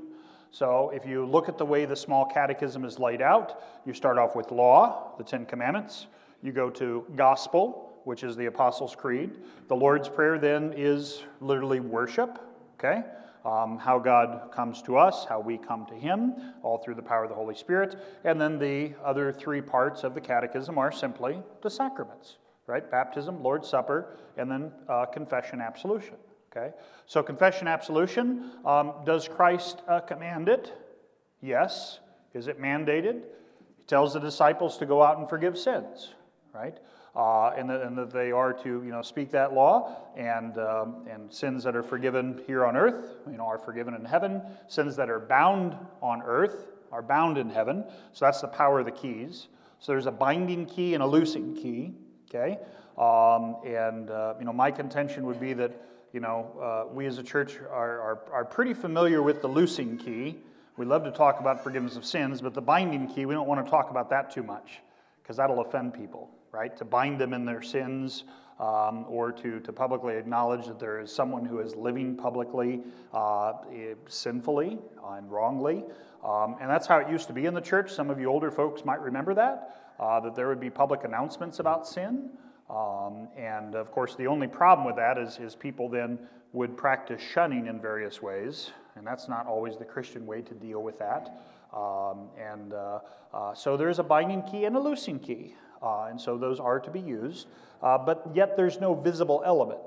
So 0.51 0.91
if 0.93 1.05
you 1.05 1.25
look 1.25 1.47
at 1.49 1.57
the 1.57 1.65
way 1.65 1.85
the 1.85 1.95
small 1.95 2.25
catechism 2.25 2.85
is 2.85 2.99
laid 2.99 3.21
out, 3.21 3.63
you 3.85 3.93
start 3.93 4.17
off 4.17 4.35
with 4.35 4.51
law, 4.51 5.13
the 5.17 5.23
Ten 5.23 5.45
Commandments. 5.45 6.07
You 6.41 6.51
go 6.51 6.69
to 6.71 7.05
gospel, 7.15 7.99
which 8.03 8.23
is 8.23 8.35
the 8.35 8.47
Apostles' 8.47 8.95
Creed. 8.95 9.37
The 9.67 9.75
Lord's 9.75 10.09
Prayer 10.09 10.39
then 10.39 10.73
is 10.75 11.23
literally 11.39 11.79
worship, 11.79 12.39
okay? 12.79 13.03
Um, 13.45 13.77
how 13.77 13.99
God 13.99 14.51
comes 14.51 14.81
to 14.83 14.97
us, 14.97 15.25
how 15.25 15.39
we 15.39 15.57
come 15.57 15.85
to 15.87 15.93
Him, 15.93 16.35
all 16.63 16.77
through 16.77 16.95
the 16.95 17.01
power 17.01 17.23
of 17.23 17.29
the 17.29 17.35
Holy 17.35 17.55
Spirit. 17.55 17.95
And 18.23 18.39
then 18.39 18.59
the 18.59 18.93
other 19.03 19.31
three 19.31 19.61
parts 19.61 20.03
of 20.03 20.13
the 20.13 20.21
catechism 20.21 20.77
are 20.77 20.91
simply 20.91 21.41
the 21.61 21.69
sacraments, 21.69 22.37
right? 22.67 22.89
Baptism, 22.89 23.41
Lord's 23.41 23.67
Supper, 23.67 24.17
and 24.37 24.49
then 24.49 24.71
uh, 24.87 25.05
confession, 25.05 25.61
absolution. 25.61 26.15
Okay? 26.55 26.75
So, 27.05 27.23
confession, 27.23 27.67
absolution. 27.67 28.51
Um, 28.65 28.93
does 29.05 29.27
Christ 29.27 29.81
uh, 29.87 30.01
command 30.01 30.49
it? 30.49 30.73
Yes. 31.41 31.99
Is 32.33 32.47
it 32.47 32.61
mandated? 32.61 33.23
He 33.77 33.83
tells 33.87 34.13
the 34.13 34.19
disciples 34.19 34.77
to 34.77 34.85
go 34.85 35.01
out 35.01 35.17
and 35.17 35.27
forgive 35.29 35.57
sins, 35.57 36.13
right? 36.53 36.77
Uh, 37.15 37.49
and, 37.49 37.69
that, 37.69 37.81
and, 37.81 37.97
that, 37.97 38.11
they 38.11 38.31
are 38.31 38.53
to, 38.53 38.69
you 38.83 38.91
know, 38.91 39.01
speak 39.01 39.31
that 39.31 39.53
law, 39.53 39.95
and, 40.15 40.57
um, 40.57 41.05
and 41.09 41.31
sins 41.31 41.63
that 41.63 41.75
are 41.75 41.83
forgiven 41.83 42.41
here 42.47 42.65
on 42.65 42.77
earth, 42.77 43.17
you 43.29 43.37
know, 43.37 43.45
are 43.45 43.57
forgiven 43.57 43.93
in 43.93 44.05
heaven. 44.05 44.41
Sins 44.67 44.95
that 44.95 45.09
are 45.09 45.19
bound 45.19 45.75
on 46.01 46.21
earth 46.23 46.67
are 46.91 47.01
bound 47.01 47.37
in 47.37 47.49
heaven. 47.49 47.83
So 48.13 48.25
that's 48.25 48.41
the 48.41 48.47
power 48.47 48.79
of 48.79 48.85
the 48.85 48.91
keys. 48.91 49.47
So 49.79 49.91
there's 49.91 50.05
a 50.05 50.11
binding 50.11 50.65
key 50.65 50.93
and 50.93 51.03
a 51.03 51.07
loosing 51.07 51.55
key, 51.55 51.93
okay? 52.29 52.59
Um, 52.97 53.57
and, 53.65 54.09
uh, 54.09 54.35
you 54.39 54.45
know, 54.45 54.53
my 54.53 54.71
contention 54.71 55.25
would 55.25 55.39
be 55.39 55.53
that 55.53 55.71
you 56.13 56.19
know, 56.19 56.51
uh, 56.61 56.93
we 56.93 57.05
as 57.05 57.17
a 57.17 57.23
church 57.23 57.57
are, 57.69 57.99
are, 57.99 58.19
are 58.31 58.45
pretty 58.45 58.73
familiar 58.73 59.21
with 59.21 59.41
the 59.41 59.47
loosing 59.47 59.97
key. 59.97 60.37
We 60.77 60.85
love 60.85 61.03
to 61.03 61.11
talk 61.11 61.39
about 61.39 61.63
forgiveness 61.63 61.95
of 61.95 62.05
sins, 62.05 62.41
but 62.41 62.53
the 62.53 62.61
binding 62.61 63.07
key, 63.07 63.25
we 63.25 63.33
don't 63.33 63.47
want 63.47 63.63
to 63.63 63.69
talk 63.69 63.89
about 63.89 64.09
that 64.09 64.33
too 64.33 64.43
much 64.43 64.79
because 65.21 65.37
that'll 65.37 65.61
offend 65.61 65.93
people, 65.93 66.29
right? 66.51 66.75
To 66.77 66.85
bind 66.85 67.19
them 67.19 67.33
in 67.33 67.45
their 67.45 67.61
sins 67.61 68.23
um, 68.59 69.05
or 69.09 69.31
to, 69.31 69.59
to 69.59 69.73
publicly 69.73 70.15
acknowledge 70.15 70.67
that 70.67 70.79
there 70.79 70.99
is 70.99 71.13
someone 71.13 71.45
who 71.45 71.59
is 71.59 71.75
living 71.75 72.15
publicly 72.15 72.81
uh, 73.13 73.53
sinfully 74.07 74.77
and 75.09 75.31
wrongly. 75.31 75.83
Um, 76.23 76.57
and 76.61 76.69
that's 76.69 76.85
how 76.85 76.99
it 76.99 77.09
used 77.09 77.27
to 77.27 77.33
be 77.33 77.45
in 77.45 77.53
the 77.53 77.61
church. 77.61 77.91
Some 77.91 78.09
of 78.09 78.19
you 78.19 78.27
older 78.27 78.51
folks 78.51 78.85
might 78.85 79.01
remember 79.01 79.33
that, 79.33 79.75
uh, 79.99 80.19
that 80.19 80.35
there 80.35 80.47
would 80.47 80.59
be 80.59 80.69
public 80.69 81.03
announcements 81.03 81.59
about 81.59 81.87
sin. 81.87 82.29
Um, 82.69 83.27
and 83.35 83.75
of 83.75 83.91
course, 83.91 84.15
the 84.15 84.27
only 84.27 84.47
problem 84.47 84.85
with 84.85 84.95
that 84.95 85.17
is, 85.17 85.39
is 85.39 85.55
people 85.55 85.89
then 85.89 86.19
would 86.53 86.77
practice 86.77 87.21
shunning 87.21 87.67
in 87.67 87.81
various 87.81 88.21
ways, 88.21 88.71
and 88.95 89.07
that's 89.07 89.27
not 89.27 89.47
always 89.47 89.77
the 89.77 89.85
Christian 89.85 90.25
way 90.25 90.41
to 90.41 90.53
deal 90.53 90.83
with 90.83 90.99
that. 90.99 91.41
Um, 91.73 92.29
and 92.37 92.73
uh, 92.73 92.99
uh, 93.33 93.53
so 93.53 93.77
there's 93.77 93.99
a 93.99 94.03
binding 94.03 94.43
key 94.43 94.65
and 94.65 94.75
a 94.75 94.79
loosing 94.79 95.19
key. 95.19 95.55
Uh, 95.81 96.07
and 96.09 96.19
so 96.19 96.37
those 96.37 96.59
are 96.59 96.79
to 96.79 96.91
be 96.91 96.99
used. 96.99 97.47
Uh, 97.81 97.97
but 97.97 98.27
yet 98.33 98.55
there's 98.55 98.79
no 98.79 98.93
visible 98.93 99.41
element, 99.45 99.81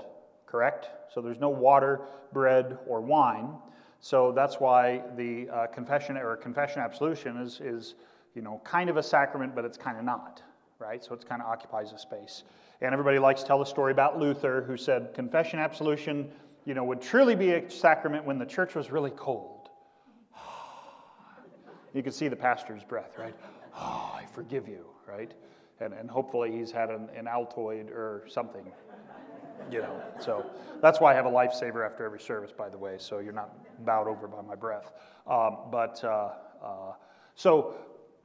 correct? 0.47 0.89
So 1.13 1.21
there's 1.21 1.39
no 1.39 1.49
water, 1.49 2.01
bread, 2.33 2.79
or 2.87 3.01
wine. 3.01 3.51
So 4.01 4.33
that's 4.33 4.57
why 4.61 5.03
the 5.17 5.49
uh, 5.49 5.67
confession 5.69 6.17
or 6.17 6.37
confession 6.37 6.81
absolution 6.81 7.37
is, 7.39 7.61
is, 7.61 7.95
you 8.35 8.43
know, 8.43 8.61
kind 8.65 8.91
of 8.91 8.97
a 8.97 9.03
sacrament, 9.03 9.55
but 9.55 9.65
it's 9.65 9.79
kind 9.79 9.97
of 9.97 10.05
not, 10.05 10.43
right? 10.79 11.03
So 11.03 11.15
it 11.15 11.27
kind 11.27 11.41
of 11.41 11.49
occupies 11.49 11.93
a 11.93 11.99
space. 11.99 12.43
And 12.81 12.93
everybody 12.93 13.19
likes 13.19 13.43
to 13.43 13.47
tell 13.47 13.59
the 13.59 13.65
story 13.65 13.93
about 13.93 14.19
Luther, 14.19 14.63
who 14.67 14.77
said 14.77 15.15
confession 15.15 15.59
absolution, 15.59 16.31
you 16.65 16.75
know, 16.75 16.85
would 16.85 17.01
truly 17.01 17.35
be 17.35 17.53
a 17.53 17.71
sacrament 17.71 18.25
when 18.25 18.39
the 18.39 18.47
church 18.47 18.75
was 18.75 18.91
really 18.91 19.13
cold. 19.13 19.71
you 21.95 22.03
can 22.03 22.13
see 22.13 22.29
the 22.29 22.37
pastor's 22.37 22.83
breath, 22.83 23.17
right? 23.19 23.35
Oh, 23.77 24.13
I 24.19 24.27
forgive 24.35 24.69
you, 24.69 24.85
right? 25.07 25.33
And, 25.81 25.93
and 25.93 26.11
hopefully 26.11 26.53
he's 26.53 26.71
had 26.71 26.91
an, 26.91 27.09
an 27.17 27.27
Altoid 27.27 27.91
or 27.91 28.25
something 28.29 28.65
you 29.71 29.81
know. 29.81 30.03
So 30.21 30.45
that's 30.81 31.01
why 31.01 31.13
I 31.13 31.15
have 31.15 31.27
a 31.27 31.31
lifesaver 31.31 31.87
after 31.87 32.05
every 32.05 32.21
service, 32.21 32.53
by 32.53 32.69
the 32.69 32.79
way, 32.79 32.97
so 32.99 33.19
you're 33.19 33.33
not 33.33 33.51
bowed 33.85 34.09
over 34.09 34.29
by 34.29 34.43
my 34.43 34.55
breath. 34.55 34.93
Um, 35.27 35.59
but 35.71 36.03
uh, 36.05 36.33
uh, 36.63 36.93
so 37.35 37.75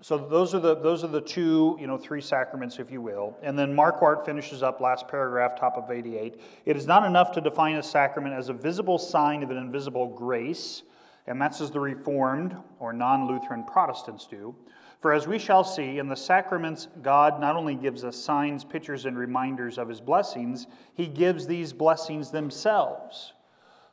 so 0.01 0.17
those 0.17 0.55
are 0.55 0.59
the 0.59 0.75
those 0.75 1.03
are 1.03 1.09
the 1.09 1.21
two 1.21 1.77
you 1.79 1.87
know 1.87 1.97
three 1.97 2.21
sacraments 2.21 2.79
if 2.79 2.89
you 2.89 3.01
will 3.01 3.35
and 3.41 3.59
then 3.59 3.75
marquardt 3.75 4.25
finishes 4.25 4.63
up 4.63 4.79
last 4.79 5.09
paragraph 5.09 5.59
top 5.59 5.75
of 5.75 5.91
88 5.91 6.39
it 6.65 6.77
is 6.77 6.87
not 6.87 7.05
enough 7.05 7.33
to 7.33 7.41
define 7.41 7.75
a 7.75 7.83
sacrament 7.83 8.33
as 8.33 8.47
a 8.47 8.53
visible 8.53 8.97
sign 8.97 9.43
of 9.43 9.51
an 9.51 9.57
invisible 9.57 10.07
grace 10.07 10.83
and 11.27 11.41
that's 11.41 11.59
as 11.59 11.69
the 11.71 11.81
reformed 11.81 12.55
or 12.79 12.93
non-lutheran 12.93 13.65
protestants 13.65 14.25
do 14.25 14.55
for 14.99 15.13
as 15.13 15.27
we 15.27 15.39
shall 15.39 15.63
see, 15.63 15.97
in 15.97 16.09
the 16.09 16.15
sacraments, 16.15 16.89
God 17.01 17.39
not 17.39 17.55
only 17.55 17.75
gives 17.75 18.03
us 18.03 18.17
signs, 18.17 18.65
pictures, 18.65 19.05
and 19.05 19.17
reminders 19.17 19.77
of 19.77 19.87
his 19.87 20.01
blessings, 20.01 20.67
he 20.93 21.07
gives 21.07 21.47
these 21.47 21.71
blessings 21.71 22.31
themselves. 22.31 23.33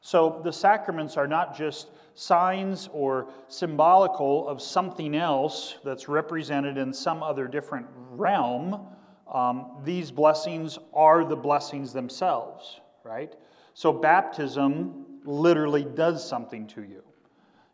So 0.01 0.41
the 0.43 0.53
sacraments 0.53 1.17
are 1.17 1.29
not 1.29 1.57
just 1.57 1.91
signs 2.15 2.89
or 2.93 3.29
symbolical 3.47 4.49
of 4.49 4.61
something 4.61 5.15
else 5.15 5.77
that's 5.85 6.09
represented 6.09 6.77
in 6.77 6.93
some 6.93 7.23
other 7.23 7.47
different 7.47 7.87
realm. 8.11 8.89
Um, 9.33 9.79
these 9.85 10.11
blessings 10.11 10.79
are 10.93 11.25
the 11.25 11.37
blessings 11.37 11.93
themselves, 11.93 12.81
right? 13.05 13.35
So 13.75 13.93
baptism 13.93 15.05
literally 15.25 15.85
does 15.85 16.27
something 16.27 16.67
to 16.69 16.83
you. 16.83 17.03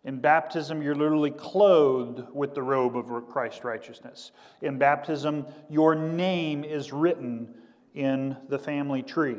In 0.05 0.19
baptism, 0.19 0.83
you're 0.83 0.97
literally 0.97 1.31
clothed 1.31 2.25
with 2.33 2.55
the 2.55 2.62
robe 2.62 2.97
of 2.97 3.29
Christ's 3.29 3.62
righteousness. 3.62 4.33
In 4.61 4.77
baptism, 4.77 5.47
your 5.71 5.95
name 5.95 6.65
is 6.65 6.93
written 6.93 7.55
in 7.95 8.37
the 8.49 8.59
family 8.59 9.03
tree. 9.03 9.37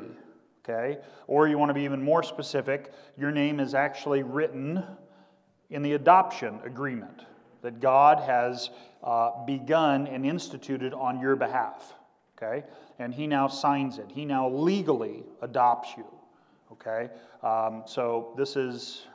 Okay? 0.64 1.00
Or 1.28 1.48
you 1.48 1.58
want 1.58 1.70
to 1.70 1.74
be 1.74 1.82
even 1.82 2.02
more 2.02 2.24
specific, 2.24 2.94
your 3.18 3.32
name 3.32 3.60
is 3.60 3.74
actually 3.74 4.24
written 4.24 4.84
in 5.70 5.82
the 5.82 5.94
adoption 5.94 6.60
agreement 6.64 7.26
that 7.62 7.82
God 7.82 8.20
has 8.20 8.70
uh, 9.04 9.44
begun 9.46 10.08
and 10.08 10.26
instituted 10.26 10.94
on 10.94 11.20
your 11.20 11.36
behalf. 11.36 11.94
Okay? 12.38 12.66
And 13.00 13.14
He 13.14 13.28
now 13.28 13.48
signs 13.48 13.98
it, 13.98 14.06
He 14.10 14.24
now 14.24 14.50
legally 14.50 15.24
adopts 15.42 15.90
you. 15.98 16.06
Okay? 16.72 17.10
Um, 17.42 17.84
so 17.86 18.34
this 18.38 18.56
is 18.56 19.08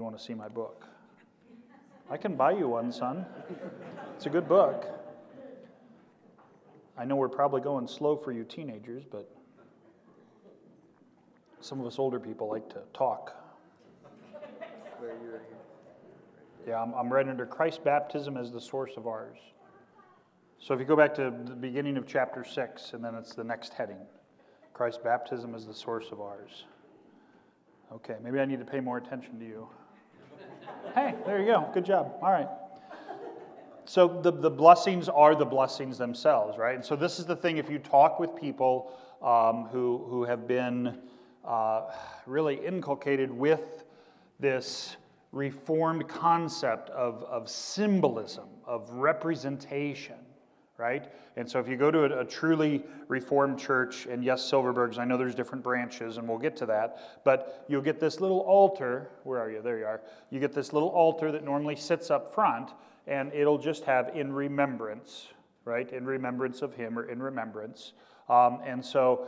you 0.00 0.04
want 0.04 0.16
to 0.16 0.24
see 0.24 0.32
my 0.32 0.48
book? 0.48 0.86
I 2.10 2.16
can 2.16 2.34
buy 2.34 2.52
you 2.52 2.68
one, 2.68 2.90
son. 2.90 3.26
It's 4.16 4.24
a 4.24 4.30
good 4.30 4.48
book. 4.48 4.86
I 6.96 7.04
know 7.04 7.16
we're 7.16 7.28
probably 7.28 7.60
going 7.60 7.86
slow 7.86 8.16
for 8.16 8.32
you 8.32 8.44
teenagers, 8.44 9.04
but 9.04 9.30
some 11.60 11.80
of 11.80 11.86
us 11.86 11.98
older 11.98 12.18
people 12.18 12.48
like 12.48 12.66
to 12.70 12.80
talk. 12.94 13.36
Yeah, 16.66 16.80
I'm, 16.80 16.94
I'm 16.94 17.12
right 17.12 17.28
under 17.28 17.44
Christ's 17.44 17.80
baptism 17.84 18.38
as 18.38 18.50
the 18.50 18.60
source 18.60 18.92
of 18.96 19.06
ours. 19.06 19.36
So 20.58 20.72
if 20.72 20.80
you 20.80 20.86
go 20.86 20.96
back 20.96 21.14
to 21.16 21.24
the 21.24 21.54
beginning 21.54 21.98
of 21.98 22.06
chapter 22.06 22.42
6, 22.42 22.94
and 22.94 23.04
then 23.04 23.14
it's 23.14 23.34
the 23.34 23.44
next 23.44 23.74
heading 23.74 24.00
Christ's 24.72 25.00
baptism 25.04 25.54
is 25.54 25.66
the 25.66 25.74
source 25.74 26.10
of 26.10 26.22
ours. 26.22 26.64
Okay, 27.92 28.16
maybe 28.22 28.40
I 28.40 28.46
need 28.46 28.60
to 28.60 28.64
pay 28.64 28.80
more 28.80 28.96
attention 28.96 29.38
to 29.40 29.44
you. 29.44 29.68
Hey, 30.94 31.14
there 31.24 31.40
you 31.40 31.46
go. 31.46 31.68
Good 31.72 31.84
job. 31.84 32.14
All 32.22 32.30
right. 32.30 32.48
So 33.84 34.20
the, 34.22 34.30
the 34.30 34.50
blessings 34.50 35.08
are 35.08 35.34
the 35.34 35.44
blessings 35.44 35.98
themselves, 35.98 36.58
right? 36.58 36.76
And 36.76 36.84
so 36.84 36.94
this 36.94 37.18
is 37.18 37.26
the 37.26 37.36
thing 37.36 37.56
if 37.56 37.68
you 37.68 37.78
talk 37.78 38.20
with 38.20 38.36
people 38.36 38.92
um, 39.22 39.68
who, 39.72 40.06
who 40.08 40.24
have 40.24 40.46
been 40.46 40.98
uh, 41.44 41.90
really 42.26 42.64
inculcated 42.64 43.30
with 43.30 43.84
this 44.38 44.96
reformed 45.32 46.08
concept 46.08 46.90
of, 46.90 47.24
of 47.24 47.48
symbolism, 47.48 48.48
of 48.66 48.90
representation, 48.90 50.16
right? 50.80 51.12
And 51.36 51.48
so 51.48 51.60
if 51.60 51.68
you 51.68 51.76
go 51.76 51.90
to 51.90 52.04
a, 52.04 52.20
a, 52.22 52.24
truly 52.24 52.82
reformed 53.06 53.58
church, 53.58 54.06
and 54.06 54.24
yes, 54.24 54.42
Silverberg's, 54.42 54.98
I 54.98 55.04
know 55.04 55.18
there's 55.18 55.34
different 55.34 55.62
branches, 55.62 56.16
and 56.16 56.26
we'll 56.26 56.38
get 56.38 56.56
to 56.56 56.66
that, 56.66 57.20
but 57.22 57.66
you'll 57.68 57.82
get 57.82 58.00
this 58.00 58.20
little 58.20 58.40
altar. 58.40 59.10
Where 59.24 59.38
are 59.38 59.50
you? 59.50 59.60
There 59.60 59.78
you 59.78 59.84
are. 59.84 60.00
You 60.30 60.40
get 60.40 60.54
this 60.54 60.72
little 60.72 60.88
altar 60.88 61.30
that 61.32 61.44
normally 61.44 61.76
sits 61.76 62.10
up 62.10 62.34
front, 62.34 62.70
and 63.06 63.30
it'll 63.34 63.58
just 63.58 63.84
have 63.84 64.16
in 64.16 64.32
remembrance, 64.32 65.28
right? 65.66 65.90
In 65.92 66.06
remembrance 66.06 66.62
of 66.62 66.74
him 66.74 66.98
or 66.98 67.10
in 67.10 67.22
remembrance. 67.22 67.92
Um, 68.30 68.60
and 68.64 68.84
so, 68.84 69.26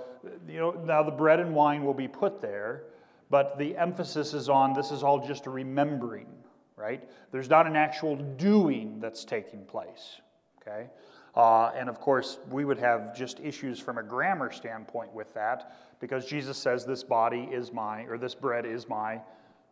you 0.49 0.59
know, 0.59 0.71
now 0.71 1.03
the 1.03 1.11
bread 1.11 1.39
and 1.39 1.55
wine 1.55 1.85
will 1.85 1.93
be 1.93 2.09
put 2.09 2.41
there, 2.41 2.85
but 3.29 3.59
the 3.59 3.77
emphasis 3.77 4.33
is 4.33 4.49
on 4.49 4.73
this 4.73 4.91
is 4.91 5.03
all 5.03 5.27
just 5.27 5.47
a 5.47 5.51
remembering, 5.51 6.29
right? 6.77 7.03
There's 7.31 7.51
not 7.51 7.67
an 7.67 7.77
actual 7.77 8.17
doing 8.17 9.01
that's 9.01 9.25
taking 9.25 9.65
place, 9.65 10.21
okay? 10.61 10.89
Uh, 11.35 11.71
and 11.77 11.89
of 11.89 11.99
course, 11.99 12.39
we 12.51 12.65
would 12.65 12.79
have 12.79 13.17
just 13.17 13.41
issues 13.41 13.79
from 13.79 13.99
a 13.99 14.03
grammar 14.03 14.53
standpoint 14.53 15.13
with 15.15 15.33
that 15.35 15.75
because 16.01 16.27
Jesus 16.27 16.59
says, 16.59 16.85
This 16.85 17.03
body 17.03 17.49
is 17.51 17.73
my, 17.73 18.03
or 18.03 18.19
this 18.19 18.35
bread 18.35 18.67
is 18.67 18.89
my 18.89 19.21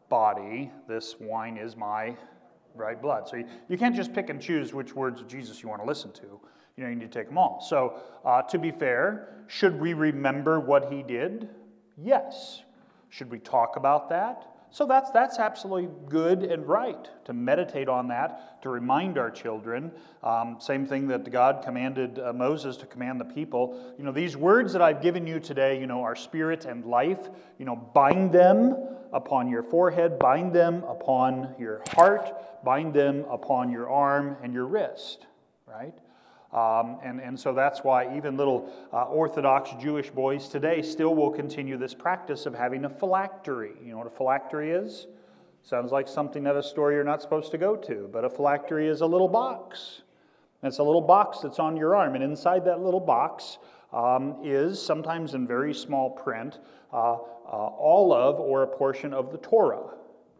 body, 0.08 0.70
this 0.88 1.16
wine 1.20 1.56
is 1.56 1.76
my 1.76 2.16
right 2.74 3.00
blood. 3.00 3.28
So 3.28 3.36
you, 3.36 3.46
you 3.68 3.76
can't 3.76 3.94
just 3.94 4.14
pick 4.14 4.30
and 4.30 4.40
choose 4.40 4.72
which 4.72 4.94
words 4.94 5.20
of 5.20 5.28
Jesus 5.28 5.62
you 5.62 5.68
want 5.68 5.82
to 5.82 5.86
listen 5.86 6.12
to. 6.12 6.40
You 6.76 6.84
know, 6.84 6.88
you 6.88 6.96
need 6.96 7.12
to 7.12 7.18
take 7.18 7.28
them 7.28 7.36
all. 7.36 7.60
So, 7.60 8.00
uh, 8.24 8.42
to 8.42 8.58
be 8.58 8.70
fair, 8.70 9.44
should 9.48 9.78
we 9.78 9.92
remember 9.92 10.60
what 10.60 10.90
he 10.90 11.02
did? 11.02 11.48
Yes. 11.98 12.62
Should 13.10 13.30
we 13.30 13.38
talk 13.38 13.76
about 13.76 14.08
that? 14.10 14.49
So 14.72 14.86
that's, 14.86 15.10
that's 15.10 15.38
absolutely 15.38 15.88
good 16.08 16.44
and 16.44 16.66
right 16.66 17.08
to 17.24 17.32
meditate 17.32 17.88
on 17.88 18.08
that, 18.08 18.62
to 18.62 18.68
remind 18.68 19.18
our 19.18 19.30
children. 19.30 19.90
Um, 20.22 20.58
same 20.60 20.86
thing 20.86 21.08
that 21.08 21.28
God 21.30 21.62
commanded 21.64 22.18
uh, 22.20 22.32
Moses 22.32 22.76
to 22.78 22.86
command 22.86 23.20
the 23.20 23.24
people. 23.24 23.94
You 23.98 24.04
know, 24.04 24.12
these 24.12 24.36
words 24.36 24.72
that 24.72 24.82
I've 24.82 25.02
given 25.02 25.26
you 25.26 25.40
today, 25.40 25.80
you 25.80 25.86
know, 25.86 26.02
are 26.02 26.14
spirit 26.14 26.66
and 26.66 26.84
life. 26.84 27.28
You 27.58 27.64
know, 27.64 27.76
bind 27.76 28.32
them 28.32 28.76
upon 29.12 29.48
your 29.48 29.64
forehead, 29.64 30.18
bind 30.18 30.52
them 30.52 30.84
upon 30.84 31.54
your 31.58 31.82
heart, 31.94 32.64
bind 32.64 32.94
them 32.94 33.24
upon 33.28 33.70
your 33.70 33.90
arm 33.90 34.36
and 34.42 34.54
your 34.54 34.66
wrist, 34.66 35.26
right? 35.66 35.98
Um, 36.52 36.98
and, 37.04 37.20
and 37.20 37.38
so 37.38 37.54
that's 37.54 37.84
why 37.84 38.16
even 38.16 38.36
little 38.36 38.72
uh, 38.92 39.04
Orthodox 39.04 39.70
Jewish 39.80 40.10
boys 40.10 40.48
today 40.48 40.82
still 40.82 41.14
will 41.14 41.30
continue 41.30 41.76
this 41.76 41.94
practice 41.94 42.44
of 42.44 42.54
having 42.54 42.84
a 42.84 42.90
phylactery. 42.90 43.72
You 43.84 43.92
know 43.92 43.98
what 43.98 44.08
a 44.08 44.10
phylactery 44.10 44.72
is? 44.72 45.06
Sounds 45.62 45.92
like 45.92 46.08
something 46.08 46.46
at 46.46 46.56
a 46.56 46.62
store 46.62 46.90
you're 46.90 47.04
not 47.04 47.22
supposed 47.22 47.52
to 47.52 47.58
go 47.58 47.76
to, 47.76 48.08
but 48.12 48.24
a 48.24 48.30
phylactery 48.30 48.88
is 48.88 49.00
a 49.00 49.06
little 49.06 49.28
box. 49.28 50.02
It's 50.62 50.78
a 50.78 50.82
little 50.82 51.00
box 51.00 51.38
that's 51.38 51.58
on 51.58 51.76
your 51.76 51.94
arm, 51.94 52.14
and 52.14 52.24
inside 52.24 52.64
that 52.64 52.80
little 52.80 53.00
box 53.00 53.58
um, 53.92 54.36
is, 54.42 54.80
sometimes 54.80 55.34
in 55.34 55.46
very 55.46 55.72
small 55.72 56.10
print, 56.10 56.58
uh, 56.92 57.14
uh, 57.14 57.16
all 57.46 58.12
of 58.12 58.40
or 58.40 58.62
a 58.62 58.66
portion 58.66 59.14
of 59.14 59.32
the 59.32 59.38
Torah. 59.38 59.94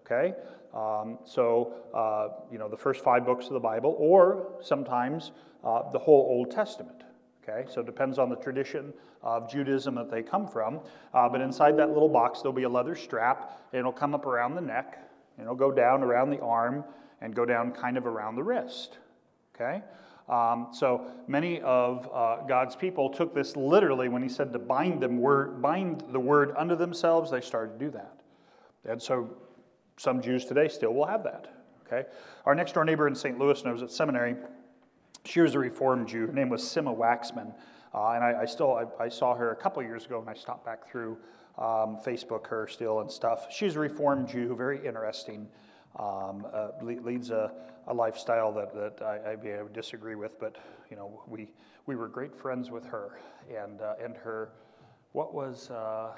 Okay? 0.05 0.35
Um, 0.75 1.19
so, 1.25 1.75
uh, 1.95 2.43
you 2.51 2.59
know, 2.59 2.69
the 2.69 2.77
first 2.77 3.03
five 3.03 3.25
books 3.25 3.47
of 3.47 3.53
the 3.53 3.61
Bible, 3.61 3.97
or 3.99 4.53
sometimes 4.61 5.33
uh, 5.65 5.91
the 5.91 5.99
whole 5.99 6.27
Old 6.29 6.51
Testament. 6.51 7.05
Okay, 7.43 7.67
so 7.71 7.81
it 7.81 7.87
depends 7.87 8.19
on 8.19 8.29
the 8.29 8.37
tradition 8.37 8.93
of 9.23 9.51
Judaism 9.51 9.95
that 9.97 10.11
they 10.11 10.23
come 10.23 10.47
from. 10.47 10.81
Uh, 11.15 11.29
but 11.29 11.41
inside 11.41 11.77
that 11.79 11.91
little 11.91 12.09
box, 12.09 12.41
there'll 12.41 12.53
be 12.53 12.65
a 12.65 12.69
leather 12.69 12.95
strap, 12.95 13.61
and 13.73 13.81
it'll 13.81 13.93
come 13.93 14.15
up 14.15 14.27
around 14.27 14.55
the 14.55 14.61
neck, 14.61 14.99
and 15.37 15.45
it'll 15.45 15.57
go 15.57 15.73
down 15.73 16.03
around 16.03 16.31
the 16.31 16.41
arm, 16.41 16.85
and 17.21 17.35
go 17.35 17.45
down 17.45 17.73
kind 17.73 17.97
of 17.97 18.07
around 18.07 18.37
the 18.37 18.43
wrist. 18.43 18.99
Okay? 19.55 19.83
Um, 20.29 20.69
so 20.73 21.07
many 21.27 21.61
of 21.63 22.09
uh, 22.15 22.47
God's 22.47 22.77
people 22.77 23.11
took 23.11 23.35
this 23.35 23.57
literally 23.57 24.09
when 24.09 24.23
he 24.23 24.29
said 24.29 24.53
to 24.53 24.59
bind 24.59 25.03
them, 25.03 25.19
word, 25.19 25.61
bind 25.61 26.05
the 26.13 26.21
word 26.21 26.55
unto 26.57 26.77
themselves, 26.77 27.31
they 27.31 27.41
started 27.41 27.79
to 27.79 27.85
do 27.85 27.91
that. 27.91 28.21
And 28.89 29.03
so 29.03 29.29
some 29.97 30.23
Jews 30.23 30.45
today 30.45 30.69
still 30.69 30.95
will 30.95 31.07
have 31.07 31.25
that. 31.25 31.49
Okay? 31.87 32.09
Our 32.47 32.55
next 32.55 32.73
door 32.73 32.85
neighbor 32.85 33.09
in 33.09 33.15
St. 33.15 33.39
Louis, 33.39 33.63
was 33.65 33.83
at 33.83 33.91
seminary, 33.91 34.37
she 35.25 35.41
was 35.41 35.55
a 35.55 35.59
Reformed 35.59 36.09
Jew. 36.09 36.27
Her 36.27 36.33
name 36.33 36.49
was 36.49 36.63
Sima 36.63 36.97
Waxman. 36.97 37.53
Uh, 37.93 38.13
and 38.13 38.25
I, 38.25 38.43
I 38.43 38.45
still 38.45 38.75
I, 38.75 39.05
I, 39.05 39.09
saw 39.09 39.35
her 39.35 39.51
a 39.51 39.57
couple 39.57 39.83
years 39.83 40.07
ago, 40.07 40.21
and 40.21 40.31
I 40.31 40.35
stopped 40.35 40.65
back 40.65 40.89
through 40.89 41.19
um, 41.59 41.99
Facebook 42.05 42.47
her 42.47 42.69
still 42.69 43.01
and 43.01 43.11
stuff. 43.11 43.49
She's 43.51 43.75
a 43.75 43.81
Reformed 43.81 44.29
Jew, 44.29 44.55
very 44.55 44.87
interesting. 44.87 45.49
Um, 45.99 46.47
uh, 46.53 46.69
leads 46.83 47.31
a, 47.31 47.53
a, 47.89 47.93
lifestyle 47.93 48.53
that, 48.53 48.73
that 48.75 49.05
I, 49.05 49.33
I, 49.33 49.63
would 49.63 49.73
disagree 49.73 50.15
with, 50.15 50.39
but 50.39 50.57
you 50.89 50.97
know 50.97 51.21
we 51.27 51.51
we 51.87 51.97
were 51.97 52.07
great 52.07 52.33
friends 52.33 52.71
with 52.71 52.87
her 52.87 53.19
and 53.53 53.81
uh, 53.81 53.95
and 54.03 54.17
her. 54.17 54.53
What 55.13 55.35
was 55.35 55.69
uh, 55.71 56.13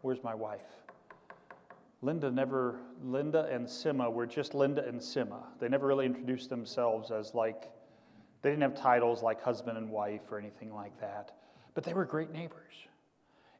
where's 0.00 0.24
my 0.24 0.34
wife? 0.34 0.64
Linda 2.00 2.30
never 2.30 2.80
Linda 3.04 3.46
and 3.52 3.66
Sima 3.66 4.10
were 4.10 4.26
just 4.26 4.54
Linda 4.54 4.86
and 4.88 4.98
Sima. 4.98 5.42
They 5.60 5.68
never 5.68 5.86
really 5.86 6.06
introduced 6.06 6.48
themselves 6.48 7.10
as 7.10 7.34
like 7.34 7.68
they 8.42 8.50
didn't 8.50 8.62
have 8.62 8.76
titles 8.76 9.22
like 9.22 9.42
husband 9.42 9.78
and 9.78 9.90
wife 9.90 10.20
or 10.30 10.38
anything 10.38 10.74
like 10.74 10.98
that, 11.00 11.32
but 11.74 11.84
they 11.84 11.94
were 11.94 12.04
great 12.04 12.32
neighbors. 12.32 12.74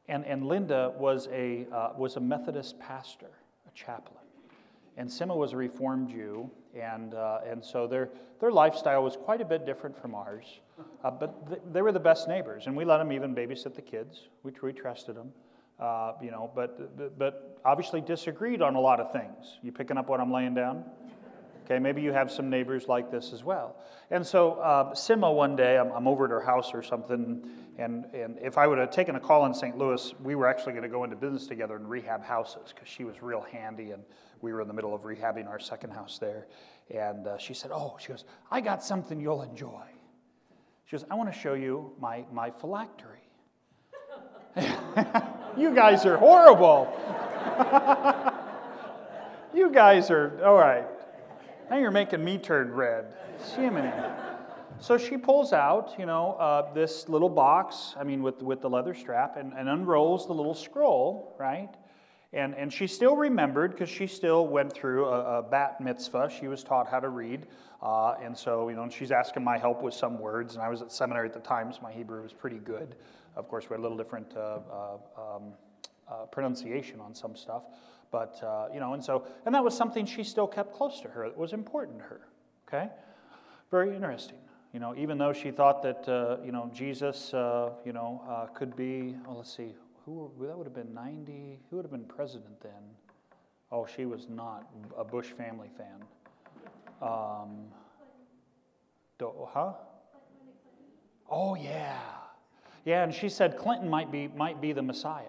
And, 0.07 0.25
and 0.25 0.45
Linda 0.45 0.93
was 0.97 1.27
a, 1.31 1.67
uh, 1.71 1.89
was 1.97 2.15
a 2.15 2.19
Methodist 2.19 2.79
pastor, 2.79 3.29
a 3.67 3.71
chaplain. 3.75 4.23
And 4.97 5.07
Sima 5.07 5.35
was 5.35 5.53
a 5.53 5.57
Reformed 5.57 6.09
Jew, 6.09 6.49
and, 6.75 7.13
uh, 7.13 7.39
and 7.47 7.63
so 7.63 7.87
their, 7.87 8.09
their 8.41 8.51
lifestyle 8.51 9.03
was 9.03 9.15
quite 9.15 9.39
a 9.39 9.45
bit 9.45 9.65
different 9.65 9.99
from 10.01 10.15
ours. 10.15 10.59
Uh, 11.03 11.11
but 11.11 11.47
th- 11.47 11.61
they 11.71 11.81
were 11.81 11.91
the 11.91 11.99
best 11.99 12.27
neighbors, 12.27 12.67
and 12.67 12.75
we 12.75 12.85
let 12.85 12.97
them 12.97 13.11
even 13.11 13.35
babysit 13.35 13.75
the 13.75 13.81
kids, 13.81 14.27
which 14.41 14.61
we 14.61 14.73
trusted 14.73 15.15
them. 15.15 15.31
Uh, 15.79 16.13
you 16.21 16.31
know, 16.31 16.51
but, 16.53 17.17
but 17.17 17.57
obviously 17.63 18.01
disagreed 18.01 18.61
on 18.61 18.75
a 18.75 18.79
lot 18.79 18.99
of 18.99 19.13
things. 19.13 19.59
You 19.61 19.71
picking 19.71 19.97
up 19.97 20.09
what 20.09 20.19
I'm 20.19 20.31
laying 20.31 20.53
down? 20.53 20.83
Okay, 21.69 21.77
maybe 21.77 22.01
you 22.01 22.11
have 22.11 22.31
some 22.31 22.49
neighbors 22.49 22.87
like 22.87 23.11
this 23.11 23.31
as 23.31 23.43
well. 23.43 23.75
And 24.09 24.25
so, 24.25 24.53
uh, 24.53 24.95
Sima, 24.95 25.31
one 25.31 25.55
day, 25.55 25.77
I'm, 25.77 25.91
I'm, 25.91 26.07
over 26.07 26.25
at 26.25 26.31
her 26.31 26.41
house 26.41 26.71
or 26.73 26.81
something, 26.81 27.47
and, 27.77 28.05
and 28.05 28.39
if 28.41 28.57
I 28.57 28.65
would 28.65 28.79
have 28.79 28.89
taken 28.89 29.15
a 29.15 29.19
call 29.19 29.45
in 29.45 29.53
St. 29.53 29.77
Louis, 29.77 30.15
we 30.23 30.33
were 30.33 30.47
actually 30.47 30.71
going 30.71 30.83
to 30.83 30.89
go 30.89 31.03
into 31.03 31.15
business 31.15 31.45
together 31.45 31.75
and 31.75 31.87
rehab 31.87 32.23
houses 32.23 32.73
because 32.73 32.87
she 32.87 33.03
was 33.03 33.21
real 33.21 33.41
handy, 33.51 33.91
and 33.91 34.01
we 34.41 34.51
were 34.51 34.61
in 34.61 34.67
the 34.67 34.73
middle 34.73 34.95
of 34.95 35.01
rehabbing 35.01 35.47
our 35.47 35.59
second 35.59 35.91
house 35.91 36.17
there. 36.17 36.47
And 36.89 37.27
uh, 37.27 37.37
she 37.37 37.53
said, 37.53 37.69
Oh, 37.71 37.97
she 37.99 38.07
goes, 38.07 38.25
I 38.49 38.61
got 38.61 38.83
something 38.83 39.21
you'll 39.21 39.43
enjoy. 39.43 39.85
She 40.85 40.95
goes, 40.95 41.05
I 41.11 41.13
want 41.13 41.31
to 41.31 41.39
show 41.39 41.53
you 41.53 41.93
my, 41.99 42.25
my 42.33 42.49
phylactery. 42.49 43.19
you 45.55 45.75
guys 45.75 46.03
are 46.07 46.17
horrible. 46.17 46.91
you 49.53 49.71
guys 49.71 50.09
are, 50.09 50.43
all 50.43 50.55
right. 50.55 50.87
Now 51.69 51.77
you're 51.77 51.91
making 51.91 52.23
me 52.23 52.39
turn 52.39 52.73
red. 52.73 53.13
Jiminy. 53.55 53.91
So 54.79 54.97
she 54.97 55.17
pulls 55.17 55.53
out, 55.53 55.93
you 55.99 56.07
know, 56.07 56.33
uh, 56.33 56.73
this 56.73 57.07
little 57.07 57.29
box, 57.29 57.93
I 57.99 58.03
mean, 58.03 58.23
with, 58.23 58.41
with 58.41 58.61
the 58.61 58.69
leather 58.69 58.95
strap, 58.95 59.37
and, 59.37 59.53
and 59.53 59.69
unrolls 59.69 60.25
the 60.25 60.33
little 60.33 60.55
scroll, 60.55 61.35
right? 61.37 61.69
And, 62.33 62.55
and 62.55 62.73
she 62.73 62.87
still 62.87 63.15
remembered 63.15 63.71
because 63.71 63.89
she 63.89 64.07
still 64.07 64.47
went 64.47 64.73
through 64.73 65.05
a, 65.05 65.39
a, 65.39 65.43
bat 65.43 65.79
mitzvah. 65.79 66.31
She 66.39 66.47
was 66.47 66.63
taught 66.63 66.87
how 66.87 66.99
to 66.99 67.09
read. 67.09 67.45
Uh, 67.83 68.15
and 68.23 68.35
so, 68.35 68.69
you 68.69 68.75
know, 68.75 68.89
she's 68.89 69.11
asking 69.11 69.43
my 69.43 69.57
help 69.57 69.83
with 69.83 69.93
some 69.93 70.19
words. 70.19 70.55
And 70.55 70.63
I 70.63 70.69
was 70.69 70.81
at 70.81 70.91
seminary 70.91 71.27
at 71.27 71.33
the 71.33 71.39
time, 71.39 71.71
so 71.71 71.81
my 71.83 71.91
Hebrew 71.91 72.23
was 72.23 72.33
pretty 72.33 72.59
good. 72.59 72.95
Of 73.35 73.47
course, 73.47 73.69
we 73.69 73.75
had 73.75 73.79
a 73.79 73.83
little 73.83 73.97
different 73.97 74.35
uh, 74.35 74.39
uh, 74.71 74.97
um, 75.17 75.43
uh, 76.09 76.25
pronunciation 76.31 76.99
on 76.99 77.13
some 77.13 77.35
stuff. 77.35 77.63
But, 78.11 78.41
uh, 78.43 78.67
you 78.73 78.79
know, 78.79 78.93
and 78.93 79.03
so, 79.03 79.25
and 79.45 79.53
that 79.53 79.63
was 79.63 79.75
something 79.75 80.05
she 80.05 80.23
still 80.23 80.47
kept 80.47 80.73
close 80.73 80.99
to 81.01 81.07
her. 81.09 81.25
It 81.25 81.37
was 81.37 81.53
important 81.53 81.99
to 81.99 82.05
her, 82.05 82.21
okay? 82.67 82.89
Very 83.69 83.95
interesting. 83.95 84.37
You 84.73 84.79
know, 84.79 84.95
even 84.95 85.17
though 85.17 85.33
she 85.33 85.51
thought 85.51 85.81
that, 85.83 86.07
uh, 86.07 86.37
you 86.43 86.51
know, 86.51 86.71
Jesus, 86.73 87.33
uh, 87.33 87.71
you 87.85 87.93
know, 87.93 88.21
uh, 88.27 88.47
could 88.47 88.75
be, 88.75 89.15
well, 89.25 89.37
let's 89.37 89.55
see, 89.55 89.73
who, 90.05 90.31
that 90.41 90.57
would 90.57 90.65
have 90.65 90.75
been 90.75 90.93
90, 90.93 91.59
who 91.69 91.75
would 91.75 91.85
have 91.85 91.91
been 91.91 92.05
president 92.05 92.59
then? 92.61 92.71
Oh, 93.71 93.85
she 93.85 94.05
was 94.05 94.27
not 94.29 94.67
a 94.97 95.03
Bush 95.03 95.27
family 95.27 95.69
fan. 95.77 96.03
Um, 97.01 97.65
do, 99.19 99.31
huh? 99.47 99.73
Oh, 101.29 101.55
yeah. 101.55 101.99
Yeah, 102.85 103.03
and 103.03 103.13
she 103.13 103.29
said 103.29 103.57
Clinton 103.57 103.89
might 103.89 104.11
be, 104.11 104.27
might 104.29 104.59
be 104.59 104.73
the 104.73 104.81
Messiah. 104.81 105.25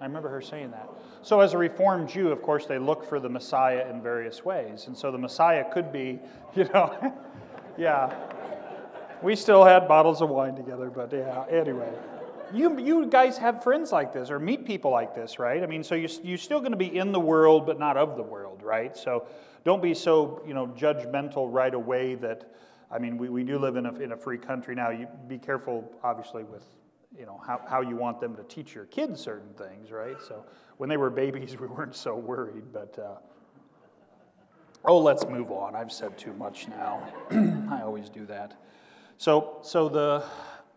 I 0.00 0.04
remember 0.04 0.28
her 0.28 0.40
saying 0.40 0.70
that. 0.70 0.88
So, 1.22 1.40
as 1.40 1.54
a 1.54 1.58
Reformed 1.58 2.08
Jew, 2.08 2.30
of 2.30 2.40
course, 2.42 2.66
they 2.66 2.78
look 2.78 3.04
for 3.04 3.18
the 3.18 3.28
Messiah 3.28 3.88
in 3.90 4.00
various 4.00 4.44
ways. 4.44 4.86
And 4.86 4.96
so 4.96 5.10
the 5.10 5.18
Messiah 5.18 5.64
could 5.72 5.92
be, 5.92 6.20
you 6.54 6.64
know, 6.72 7.14
yeah. 7.78 8.14
We 9.20 9.34
still 9.34 9.64
had 9.64 9.88
bottles 9.88 10.22
of 10.22 10.28
wine 10.28 10.54
together, 10.54 10.90
but 10.90 11.12
yeah, 11.12 11.44
anyway. 11.50 11.92
You, 12.54 12.78
you 12.78 13.06
guys 13.06 13.36
have 13.38 13.62
friends 13.62 13.92
like 13.92 14.14
this 14.14 14.30
or 14.30 14.38
meet 14.38 14.64
people 14.64 14.90
like 14.90 15.14
this, 15.14 15.38
right? 15.38 15.62
I 15.62 15.66
mean, 15.66 15.82
so 15.82 15.96
you, 15.96 16.08
you're 16.22 16.38
still 16.38 16.60
going 16.60 16.70
to 16.70 16.78
be 16.78 16.96
in 16.96 17.12
the 17.12 17.20
world, 17.20 17.66
but 17.66 17.78
not 17.78 17.96
of 17.96 18.16
the 18.16 18.22
world, 18.22 18.62
right? 18.62 18.96
So 18.96 19.26
don't 19.64 19.82
be 19.82 19.92
so, 19.92 20.42
you 20.46 20.54
know, 20.54 20.68
judgmental 20.68 21.52
right 21.52 21.74
away 21.74 22.14
that, 22.14 22.50
I 22.90 22.98
mean, 22.98 23.18
we, 23.18 23.28
we 23.28 23.42
do 23.42 23.58
live 23.58 23.76
in 23.76 23.84
a, 23.84 23.94
in 23.96 24.12
a 24.12 24.16
free 24.16 24.38
country 24.38 24.74
now. 24.74 24.90
You 24.90 25.08
be 25.26 25.36
careful, 25.36 25.92
obviously, 26.02 26.44
with 26.44 26.62
you 27.16 27.26
know, 27.26 27.40
how, 27.46 27.60
how 27.68 27.80
you 27.80 27.96
want 27.96 28.20
them 28.20 28.36
to 28.36 28.42
teach 28.44 28.74
your 28.74 28.86
kids 28.86 29.20
certain 29.20 29.52
things, 29.54 29.90
right? 29.90 30.16
So 30.26 30.44
when 30.76 30.88
they 30.88 30.96
were 30.96 31.10
babies, 31.10 31.56
we 31.60 31.66
weren't 31.66 31.94
so 31.94 32.16
worried, 32.16 32.72
but 32.72 32.98
uh, 32.98 33.16
oh, 34.84 34.98
let's 34.98 35.26
move 35.26 35.50
on. 35.50 35.74
I've 35.76 35.92
said 35.92 36.18
too 36.18 36.32
much 36.34 36.68
now. 36.68 37.12
I 37.70 37.82
always 37.82 38.08
do 38.08 38.26
that. 38.26 38.60
So, 39.16 39.58
so 39.62 39.88
the 39.88 40.24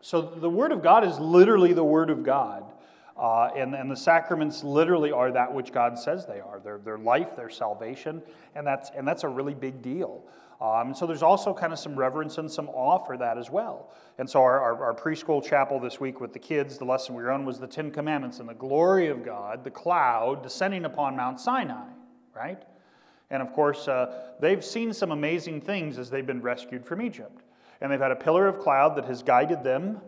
so 0.01 0.21
the 0.21 0.49
Word 0.49 0.71
of 0.71 0.81
God 0.81 1.03
is 1.03 1.19
literally 1.19 1.73
the 1.73 1.83
Word 1.83 2.09
of 2.09 2.23
God. 2.23 2.65
Uh, 3.15 3.51
and, 3.55 3.75
and 3.75 3.91
the 3.91 3.95
sacraments 3.95 4.63
literally 4.63 5.11
are 5.11 5.31
that 5.31 5.53
which 5.53 5.71
God 5.71 5.99
says 5.99 6.25
they 6.25 6.39
are. 6.39 6.59
They're, 6.63 6.79
their 6.79 6.97
life, 6.97 7.35
their 7.35 7.51
salvation, 7.51 8.23
and 8.55 8.65
that's, 8.65 8.89
and 8.95 9.07
that's 9.07 9.23
a 9.23 9.27
really 9.27 9.53
big 9.53 9.83
deal. 9.83 10.23
Um, 10.61 10.93
so 10.93 11.07
there's 11.07 11.23
also 11.23 11.55
kind 11.55 11.73
of 11.73 11.79
some 11.79 11.95
reverence 11.95 12.37
and 12.37 12.49
some 12.49 12.69
awe 12.69 12.99
for 12.99 13.17
that 13.17 13.39
as 13.39 13.49
well. 13.49 13.89
And 14.19 14.29
so 14.29 14.41
our, 14.41 14.59
our, 14.59 14.83
our, 14.85 14.93
preschool 14.93 15.43
chapel 15.43 15.79
this 15.79 15.99
week 15.99 16.21
with 16.21 16.33
the 16.33 16.39
kids, 16.39 16.77
the 16.77 16.85
lesson 16.85 17.15
we 17.15 17.23
were 17.23 17.31
on 17.31 17.45
was 17.45 17.59
the 17.59 17.65
Ten 17.65 17.89
Commandments 17.89 18.39
and 18.39 18.47
the 18.47 18.53
glory 18.53 19.07
of 19.07 19.25
God, 19.25 19.63
the 19.63 19.71
cloud 19.71 20.43
descending 20.43 20.85
upon 20.85 21.15
Mount 21.15 21.39
Sinai, 21.39 21.87
right? 22.35 22.61
And 23.31 23.41
of 23.41 23.53
course, 23.53 23.87
uh, 23.87 24.13
they've 24.39 24.63
seen 24.63 24.93
some 24.93 25.09
amazing 25.09 25.61
things 25.61 25.97
as 25.97 26.11
they've 26.11 26.27
been 26.27 26.43
rescued 26.43 26.85
from 26.85 27.01
Egypt. 27.01 27.41
And 27.81 27.91
they've 27.91 27.99
had 27.99 28.11
a 28.11 28.15
pillar 28.15 28.47
of 28.47 28.59
cloud 28.59 28.95
that 28.97 29.05
has 29.05 29.23
guided 29.23 29.63
them 29.63 29.99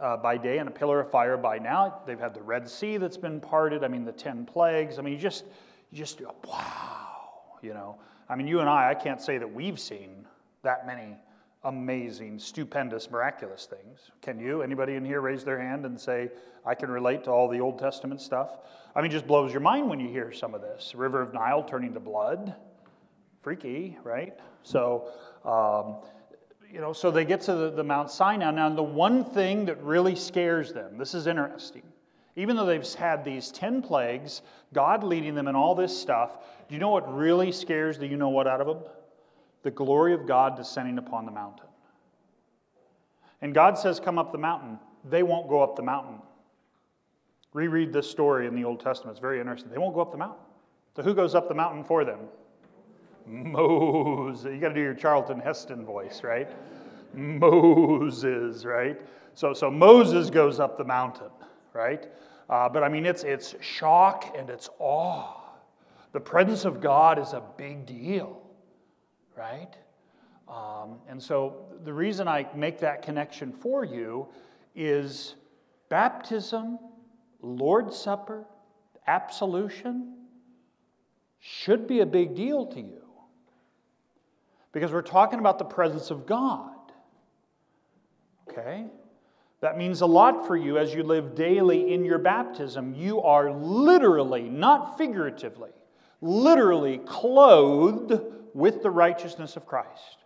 uh, 0.00 0.16
by 0.16 0.38
day 0.38 0.56
and 0.56 0.68
a 0.68 0.72
pillar 0.72 1.00
of 1.00 1.10
fire 1.10 1.36
by 1.36 1.58
now. 1.58 2.00
They've 2.06 2.18
had 2.18 2.32
the 2.32 2.40
Red 2.40 2.66
Sea 2.66 2.96
that's 2.96 3.18
been 3.18 3.40
parted. 3.40 3.84
I 3.84 3.88
mean, 3.88 4.06
the 4.06 4.12
10 4.12 4.46
plagues. 4.46 4.98
I 4.98 5.02
mean, 5.02 5.12
you 5.12 5.20
just, 5.20 5.44
you 5.90 5.98
just, 5.98 6.22
wow, 6.46 7.58
you 7.60 7.74
know. 7.74 7.98
I 8.28 8.36
mean, 8.36 8.46
you 8.46 8.60
and 8.60 8.68
I, 8.68 8.90
I 8.90 8.94
can't 8.94 9.20
say 9.20 9.38
that 9.38 9.52
we've 9.52 9.80
seen 9.80 10.26
that 10.62 10.86
many 10.86 11.16
amazing, 11.64 12.38
stupendous, 12.38 13.10
miraculous 13.10 13.66
things. 13.66 14.10
Can 14.22 14.38
you? 14.38 14.62
Anybody 14.62 14.94
in 14.94 15.04
here 15.04 15.20
raise 15.20 15.44
their 15.44 15.60
hand 15.60 15.84
and 15.86 15.98
say, 15.98 16.30
I 16.64 16.74
can 16.74 16.90
relate 16.90 17.24
to 17.24 17.30
all 17.30 17.48
the 17.48 17.60
Old 17.60 17.78
Testament 17.78 18.20
stuff? 18.20 18.58
I 18.94 19.02
mean, 19.02 19.10
just 19.10 19.26
blows 19.26 19.52
your 19.52 19.60
mind 19.60 19.88
when 19.88 20.00
you 20.00 20.08
hear 20.08 20.32
some 20.32 20.54
of 20.54 20.60
this. 20.60 20.94
River 20.94 21.22
of 21.22 21.32
Nile 21.32 21.62
turning 21.62 21.94
to 21.94 22.00
blood. 22.00 22.54
Freaky, 23.42 23.98
right? 24.02 24.34
So, 24.62 25.08
um, 25.44 25.96
you 26.72 26.80
know, 26.80 26.92
so 26.92 27.10
they 27.10 27.24
get 27.24 27.40
to 27.42 27.54
the, 27.54 27.70
the 27.70 27.84
Mount 27.84 28.10
Sinai. 28.10 28.50
Now, 28.50 28.68
the 28.68 28.82
one 28.82 29.24
thing 29.24 29.66
that 29.66 29.82
really 29.82 30.16
scares 30.16 30.72
them, 30.72 30.98
this 30.98 31.14
is 31.14 31.26
interesting. 31.26 31.82
Even 32.38 32.54
though 32.54 32.66
they've 32.66 32.94
had 32.94 33.24
these 33.24 33.50
10 33.50 33.82
plagues, 33.82 34.42
God 34.72 35.02
leading 35.02 35.34
them 35.34 35.48
in 35.48 35.56
all 35.56 35.74
this 35.74 35.98
stuff, 35.98 36.38
do 36.68 36.74
you 36.74 36.80
know 36.80 36.90
what 36.90 37.12
really 37.12 37.50
scares 37.50 37.98
the 37.98 38.06
you 38.06 38.16
know 38.16 38.28
what 38.28 38.46
out 38.46 38.60
of 38.60 38.68
them? 38.68 38.78
The 39.64 39.72
glory 39.72 40.14
of 40.14 40.24
God 40.24 40.56
descending 40.56 40.98
upon 40.98 41.26
the 41.26 41.32
mountain. 41.32 41.66
And 43.42 43.52
God 43.52 43.76
says, 43.76 43.98
Come 43.98 44.20
up 44.20 44.30
the 44.30 44.38
mountain. 44.38 44.78
They 45.10 45.24
won't 45.24 45.48
go 45.48 45.62
up 45.62 45.74
the 45.74 45.82
mountain. 45.82 46.22
Reread 47.54 47.92
this 47.92 48.08
story 48.08 48.46
in 48.46 48.54
the 48.54 48.64
Old 48.64 48.78
Testament. 48.78 49.16
It's 49.16 49.20
very 49.20 49.40
interesting. 49.40 49.72
They 49.72 49.78
won't 49.78 49.94
go 49.94 50.00
up 50.00 50.12
the 50.12 50.18
mountain. 50.18 50.44
So, 50.94 51.02
who 51.02 51.14
goes 51.14 51.34
up 51.34 51.48
the 51.48 51.54
mountain 51.54 51.82
for 51.82 52.04
them? 52.04 52.20
Moses. 53.26 54.44
You 54.44 54.60
got 54.60 54.68
to 54.68 54.74
do 54.74 54.80
your 54.80 54.94
Charlton 54.94 55.40
Heston 55.40 55.84
voice, 55.84 56.22
right? 56.22 56.48
Moses, 57.14 58.64
right? 58.64 59.00
So, 59.34 59.52
so 59.52 59.72
Moses 59.72 60.30
goes 60.30 60.60
up 60.60 60.78
the 60.78 60.84
mountain, 60.84 61.30
right? 61.72 62.06
Uh, 62.48 62.68
but 62.68 62.82
I 62.82 62.88
mean, 62.88 63.04
it's, 63.04 63.24
it's 63.24 63.54
shock 63.60 64.34
and 64.36 64.48
it's 64.48 64.70
awe. 64.78 65.34
The 66.12 66.20
presence 66.20 66.64
of 66.64 66.80
God 66.80 67.18
is 67.18 67.32
a 67.32 67.42
big 67.56 67.84
deal, 67.84 68.42
right? 69.36 69.74
Um, 70.48 70.98
and 71.08 71.22
so 71.22 71.66
the 71.84 71.92
reason 71.92 72.26
I 72.26 72.46
make 72.54 72.78
that 72.80 73.02
connection 73.02 73.52
for 73.52 73.84
you 73.84 74.28
is 74.74 75.34
baptism, 75.90 76.78
Lord's 77.42 77.96
Supper, 77.96 78.46
absolution 79.06 80.14
should 81.38 81.86
be 81.86 82.00
a 82.00 82.06
big 82.06 82.34
deal 82.34 82.66
to 82.66 82.80
you. 82.80 83.02
Because 84.72 84.92
we're 84.92 85.02
talking 85.02 85.38
about 85.38 85.58
the 85.58 85.64
presence 85.64 86.10
of 86.10 86.26
God. 86.26 86.70
Okay? 88.48 88.86
That 89.60 89.76
means 89.76 90.00
a 90.02 90.06
lot 90.06 90.46
for 90.46 90.56
you 90.56 90.78
as 90.78 90.94
you 90.94 91.02
live 91.02 91.34
daily 91.34 91.92
in 91.92 92.04
your 92.04 92.18
baptism. 92.18 92.94
You 92.94 93.20
are 93.22 93.50
literally, 93.52 94.42
not 94.42 94.96
figuratively, 94.96 95.70
literally 96.20 96.98
clothed 96.98 98.20
with 98.54 98.82
the 98.82 98.90
righteousness 98.90 99.56
of 99.56 99.66
Christ. 99.66 100.18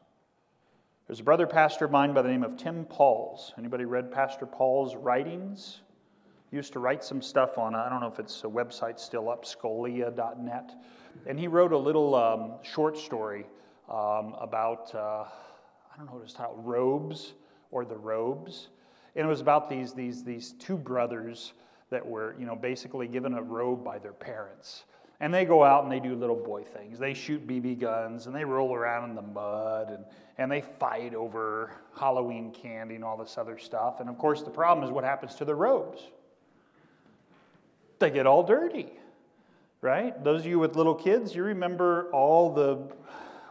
There's 1.07 1.21
a 1.21 1.25
brother 1.25 1.47
pastor 1.47 1.87
of 1.87 1.90
mine 1.90 2.12
by 2.12 2.23
the 2.23 2.29
name 2.29 2.42
of 2.42 2.57
Tim 2.57 2.85
Pauls. 2.85 3.53
Anybody 3.59 3.85
read 3.87 4.12
Pastor 4.12 4.47
Paul's 4.47 4.97
writings? 4.97 5.81
He 6.51 6.57
used 6.57 6.75
to 6.75 6.79
write 6.79 7.03
some 7.03 7.23
stuff 7.23 7.57
on, 7.57 7.75
I 7.75 7.88
don't 7.88 8.01
know 8.01 8.09
if 8.09 8.18
it's 8.18 8.45
a 8.45 8.49
website 8.49 9.01
still 9.01 9.31
up, 9.31 9.45
scolia.net. 9.47 10.73
And 11.27 11.38
he 11.38 11.49
wrote 11.49 11.73
a 11.73 11.79
little 11.79 12.14
um, 12.14 12.55
short 12.62 12.99
story 12.99 13.47
um, 13.88 14.35
about, 14.38 14.95
uh, 14.95 15.25
I 15.25 15.97
don't 15.97 16.07
know 16.07 16.12
what 16.12 16.23
it's 16.23 16.35
titled, 16.35 16.61
Robes 16.64 17.33
or 17.71 17.87
the 17.87 17.97
Robes. 17.97 18.68
And 19.14 19.27
it 19.27 19.29
was 19.29 19.40
about 19.40 19.68
these, 19.68 19.92
these, 19.92 20.25
these 20.25 20.53
two 20.53 20.77
brothers 20.77 21.53
that 21.90 22.05
were, 22.05 22.35
you 22.38 22.46
know, 22.46 22.57
basically 22.57 23.07
given 23.07 23.35
a 23.35 23.42
robe 23.42 23.85
by 23.85 23.98
their 23.98 24.12
parents. 24.12 24.85
And 25.20 25.33
they 25.33 25.44
go 25.44 25.62
out 25.62 25.85
and 25.85 25.92
they 25.92 26.01
do 26.01 26.16
little 26.16 26.37
boy 26.37 26.64
things. 26.64 26.98
They 26.98 27.14
shoot 27.14 27.46
BB 27.46 27.79
guns 27.79 28.27
and 28.27 28.35
they 28.35 28.44
roll 28.44 28.75
around 28.75 29.11
in 29.11 29.14
the 29.14 29.22
mud 29.22 29.90
and, 29.90 30.05
and 30.38 30.51
they 30.51 30.62
fight 30.62 31.14
over 31.14 31.70
Halloween 31.96 32.51
candy 32.51 32.96
and 32.96 33.05
all 33.05 33.16
this 33.16 33.38
other 33.38 33.59
stuff. 33.59 34.01
And 34.01 34.09
of 34.09 34.18
course, 34.18 34.42
the 34.42 34.51
problem 34.51 34.85
is 34.85 34.90
what 34.90 35.05
happens 35.05 35.35
to 35.37 35.44
the 35.44 35.55
robes? 35.55 36.03
They 38.01 38.11
get 38.11 38.27
all 38.27 38.42
dirty, 38.42 38.90
right? 39.81 40.25
Those 40.25 40.40
of 40.40 40.46
you 40.46 40.59
with 40.59 40.75
little 40.75 40.96
kids, 40.96 41.37
you 41.37 41.44
remember 41.44 42.11
all 42.11 42.53
the 42.53 42.79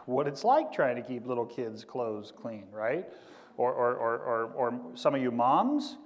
what 0.04 0.26
it's 0.26 0.44
like 0.44 0.72
trying 0.72 0.96
to 0.96 1.02
keep 1.02 1.26
little 1.26 1.46
kids' 1.46 1.84
clothes 1.84 2.32
clean, 2.36 2.64
right? 2.72 3.08
Or, 3.56 3.72
or, 3.72 3.94
or, 3.94 4.16
or, 4.18 4.44
or 4.54 4.80
some 4.94 5.14
of 5.14 5.22
you 5.22 5.30
moms, 5.30 5.98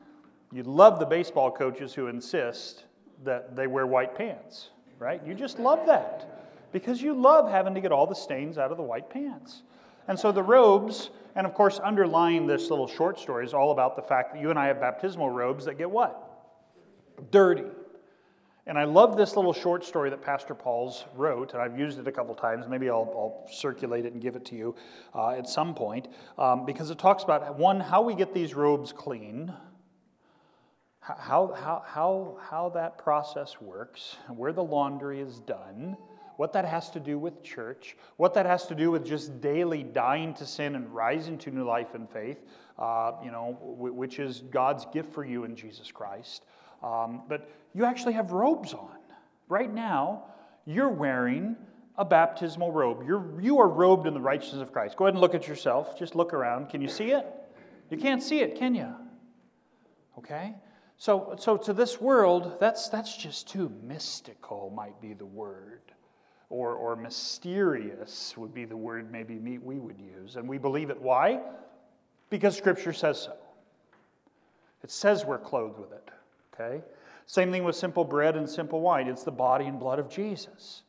you 0.52 0.62
love 0.62 0.98
the 0.98 1.06
baseball 1.06 1.50
coaches 1.50 1.94
who 1.94 2.08
insist 2.08 2.84
that 3.24 3.56
they 3.56 3.66
wear 3.66 3.86
white 3.86 4.14
pants 4.14 4.70
right? 4.98 5.20
You 5.26 5.34
just 5.34 5.58
love 5.58 5.86
that 5.86 6.72
because 6.72 7.00
you 7.00 7.14
love 7.14 7.50
having 7.50 7.74
to 7.74 7.80
get 7.80 7.92
all 7.92 8.06
the 8.06 8.14
stains 8.14 8.58
out 8.58 8.70
of 8.70 8.76
the 8.76 8.82
white 8.82 9.10
pants. 9.10 9.62
And 10.08 10.18
so 10.18 10.32
the 10.32 10.42
robes, 10.42 11.10
and 11.34 11.46
of 11.46 11.54
course, 11.54 11.78
underlying 11.78 12.46
this 12.46 12.70
little 12.70 12.86
short 12.86 13.18
story 13.18 13.44
is 13.44 13.54
all 13.54 13.72
about 13.72 13.96
the 13.96 14.02
fact 14.02 14.34
that 14.34 14.40
you 14.40 14.50
and 14.50 14.58
I 14.58 14.66
have 14.66 14.80
baptismal 14.80 15.30
robes 15.30 15.64
that 15.64 15.78
get 15.78 15.90
what? 15.90 16.22
Dirty. 17.30 17.64
And 18.68 18.76
I 18.76 18.82
love 18.82 19.16
this 19.16 19.36
little 19.36 19.52
short 19.52 19.84
story 19.84 20.10
that 20.10 20.22
Pastor 20.22 20.52
Paul's 20.52 21.04
wrote, 21.14 21.52
and 21.52 21.62
I've 21.62 21.78
used 21.78 22.00
it 22.00 22.08
a 22.08 22.12
couple 22.12 22.34
times. 22.34 22.66
Maybe 22.68 22.90
I'll, 22.90 23.08
I'll 23.14 23.48
circulate 23.52 24.06
it 24.06 24.12
and 24.12 24.20
give 24.20 24.34
it 24.34 24.44
to 24.46 24.56
you 24.56 24.74
uh, 25.14 25.30
at 25.30 25.48
some 25.48 25.72
point, 25.72 26.08
um, 26.36 26.66
because 26.66 26.90
it 26.90 26.98
talks 26.98 27.22
about 27.22 27.56
one, 27.56 27.78
how 27.78 28.02
we 28.02 28.16
get 28.16 28.34
these 28.34 28.54
robes 28.54 28.92
clean, 28.92 29.52
how, 31.00 31.54
how, 31.54 31.84
how, 31.86 32.38
how 32.50 32.68
that 32.70 32.98
process 32.98 33.60
works, 33.60 34.16
where 34.28 34.52
the 34.52 34.64
laundry 34.64 35.20
is 35.20 35.38
done, 35.38 35.96
what 36.36 36.52
that 36.52 36.64
has 36.64 36.90
to 36.90 36.98
do 36.98 37.20
with 37.20 37.44
church, 37.44 37.96
what 38.16 38.34
that 38.34 38.46
has 38.46 38.66
to 38.66 38.74
do 38.74 38.90
with 38.90 39.06
just 39.06 39.40
daily 39.40 39.84
dying 39.84 40.34
to 40.34 40.44
sin 40.44 40.74
and 40.74 40.92
rising 40.92 41.38
to 41.38 41.52
new 41.52 41.64
life 41.64 41.94
in 41.94 42.08
faith, 42.08 42.38
uh, 42.80 43.12
you 43.24 43.30
know, 43.30 43.56
which 43.62 44.18
is 44.18 44.42
God's 44.50 44.84
gift 44.92 45.14
for 45.14 45.24
you 45.24 45.44
in 45.44 45.54
Jesus 45.54 45.92
Christ. 45.92 46.44
Um, 46.82 47.22
but 47.28 47.48
you 47.74 47.84
actually 47.84 48.14
have 48.14 48.32
robes 48.32 48.72
on. 48.74 48.88
Right 49.48 49.72
now, 49.72 50.24
you're 50.66 50.88
wearing 50.88 51.56
a 51.98 52.04
baptismal 52.04 52.72
robe. 52.72 53.02
You're, 53.06 53.40
you 53.40 53.58
are 53.58 53.68
robed 53.68 54.06
in 54.06 54.14
the 54.14 54.20
righteousness 54.20 54.60
of 54.60 54.72
Christ. 54.72 54.96
Go 54.96 55.06
ahead 55.06 55.14
and 55.14 55.20
look 55.20 55.34
at 55.34 55.48
yourself. 55.48 55.98
Just 55.98 56.14
look 56.14 56.34
around. 56.34 56.68
Can 56.68 56.80
you 56.82 56.88
see 56.88 57.12
it? 57.12 57.26
You 57.90 57.96
can't 57.96 58.22
see 58.22 58.40
it, 58.40 58.56
can 58.56 58.74
you? 58.74 58.92
Okay? 60.18 60.54
So, 60.98 61.36
so 61.38 61.56
to 61.56 61.72
this 61.72 62.00
world, 62.00 62.56
that's, 62.58 62.88
that's 62.88 63.16
just 63.16 63.48
too 63.48 63.70
mystical, 63.82 64.72
might 64.74 65.00
be 65.00 65.12
the 65.14 65.26
word. 65.26 65.80
Or, 66.48 66.74
or 66.74 66.94
mysterious 66.96 68.36
would 68.36 68.54
be 68.54 68.64
the 68.64 68.76
word 68.76 69.10
maybe 69.10 69.38
we 69.38 69.78
would 69.78 69.98
use. 69.98 70.36
And 70.36 70.48
we 70.48 70.58
believe 70.58 70.90
it. 70.90 71.00
Why? 71.00 71.40
Because 72.30 72.56
Scripture 72.56 72.92
says 72.92 73.20
so. 73.20 73.36
It 74.82 74.90
says 74.90 75.24
we're 75.24 75.38
clothed 75.38 75.78
with 75.78 75.92
it. 75.92 76.08
Okay? 76.58 76.82
Same 77.26 77.50
thing 77.52 77.64
with 77.64 77.76
simple 77.76 78.04
bread 78.04 78.36
and 78.36 78.48
simple 78.48 78.80
wine. 78.80 79.08
It's 79.08 79.24
the 79.24 79.32
body 79.32 79.66
and 79.66 79.78
blood 79.78 79.98
of 79.98 80.08
Jesus. 80.08 80.82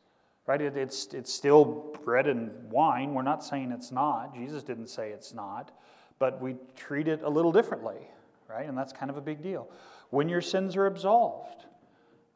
Right? 0.46 0.60
It, 0.60 0.76
it's, 0.76 1.12
it's 1.12 1.32
still 1.32 1.94
bread 2.04 2.26
and 2.26 2.50
wine. 2.70 3.14
We're 3.14 3.22
not 3.22 3.44
saying 3.44 3.70
it's 3.72 3.92
not. 3.92 4.34
Jesus 4.34 4.62
didn't 4.62 4.88
say 4.88 5.10
it's 5.10 5.34
not. 5.34 5.72
But 6.18 6.40
we 6.40 6.56
treat 6.74 7.06
it 7.06 7.22
a 7.22 7.28
little 7.28 7.52
differently. 7.52 8.08
Right? 8.48 8.66
And 8.66 8.76
that's 8.76 8.92
kind 8.92 9.10
of 9.10 9.16
a 9.16 9.20
big 9.20 9.42
deal 9.42 9.68
when 10.10 10.28
your 10.28 10.40
sins 10.40 10.76
are 10.76 10.86
absolved, 10.86 11.66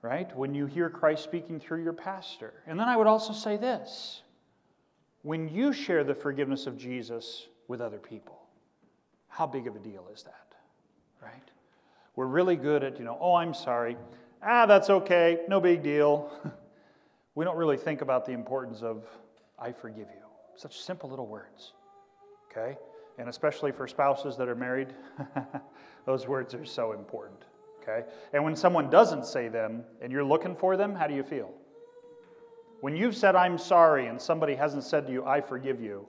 right? 0.02 0.34
When 0.36 0.54
you 0.54 0.66
hear 0.66 0.90
Christ 0.90 1.24
speaking 1.24 1.58
through 1.58 1.82
your 1.82 1.92
pastor. 1.92 2.52
And 2.66 2.78
then 2.78 2.88
I 2.88 2.96
would 2.96 3.06
also 3.06 3.32
say 3.32 3.56
this 3.56 4.22
when 5.22 5.48
you 5.48 5.72
share 5.72 6.04
the 6.04 6.14
forgiveness 6.14 6.66
of 6.66 6.76
Jesus 6.76 7.46
with 7.68 7.80
other 7.80 7.98
people, 7.98 8.40
how 9.28 9.46
big 9.46 9.66
of 9.66 9.76
a 9.76 9.78
deal 9.78 10.08
is 10.12 10.24
that, 10.24 10.54
right? 11.22 11.50
We're 12.16 12.26
really 12.26 12.56
good 12.56 12.82
at, 12.82 12.98
you 12.98 13.04
know, 13.04 13.16
oh, 13.20 13.34
I'm 13.34 13.54
sorry. 13.54 13.96
Ah, 14.42 14.66
that's 14.66 14.90
okay. 14.90 15.40
No 15.48 15.60
big 15.60 15.82
deal. 15.82 16.30
we 17.34 17.44
don't 17.44 17.56
really 17.56 17.76
think 17.76 18.02
about 18.02 18.26
the 18.26 18.32
importance 18.32 18.82
of, 18.82 19.04
I 19.58 19.72
forgive 19.72 20.08
you. 20.08 20.22
Such 20.56 20.80
simple 20.80 21.08
little 21.08 21.26
words, 21.26 21.72
okay? 22.50 22.76
And 23.18 23.28
especially 23.28 23.72
for 23.72 23.86
spouses 23.86 24.36
that 24.36 24.48
are 24.48 24.54
married, 24.54 24.88
those 26.06 26.26
words 26.26 26.54
are 26.54 26.64
so 26.64 26.92
important. 26.92 27.44
Okay? 27.82 28.04
And 28.32 28.44
when 28.44 28.54
someone 28.54 28.90
doesn't 28.90 29.26
say 29.26 29.48
them 29.48 29.84
and 30.00 30.12
you're 30.12 30.24
looking 30.24 30.54
for 30.54 30.76
them, 30.76 30.94
how 30.94 31.06
do 31.06 31.14
you 31.14 31.22
feel? 31.22 31.50
When 32.80 32.96
you've 32.96 33.16
said, 33.16 33.36
I'm 33.36 33.58
sorry, 33.58 34.06
and 34.06 34.20
somebody 34.20 34.54
hasn't 34.54 34.84
said 34.84 35.06
to 35.06 35.12
you, 35.12 35.24
I 35.24 35.40
forgive 35.40 35.80
you, 35.80 36.06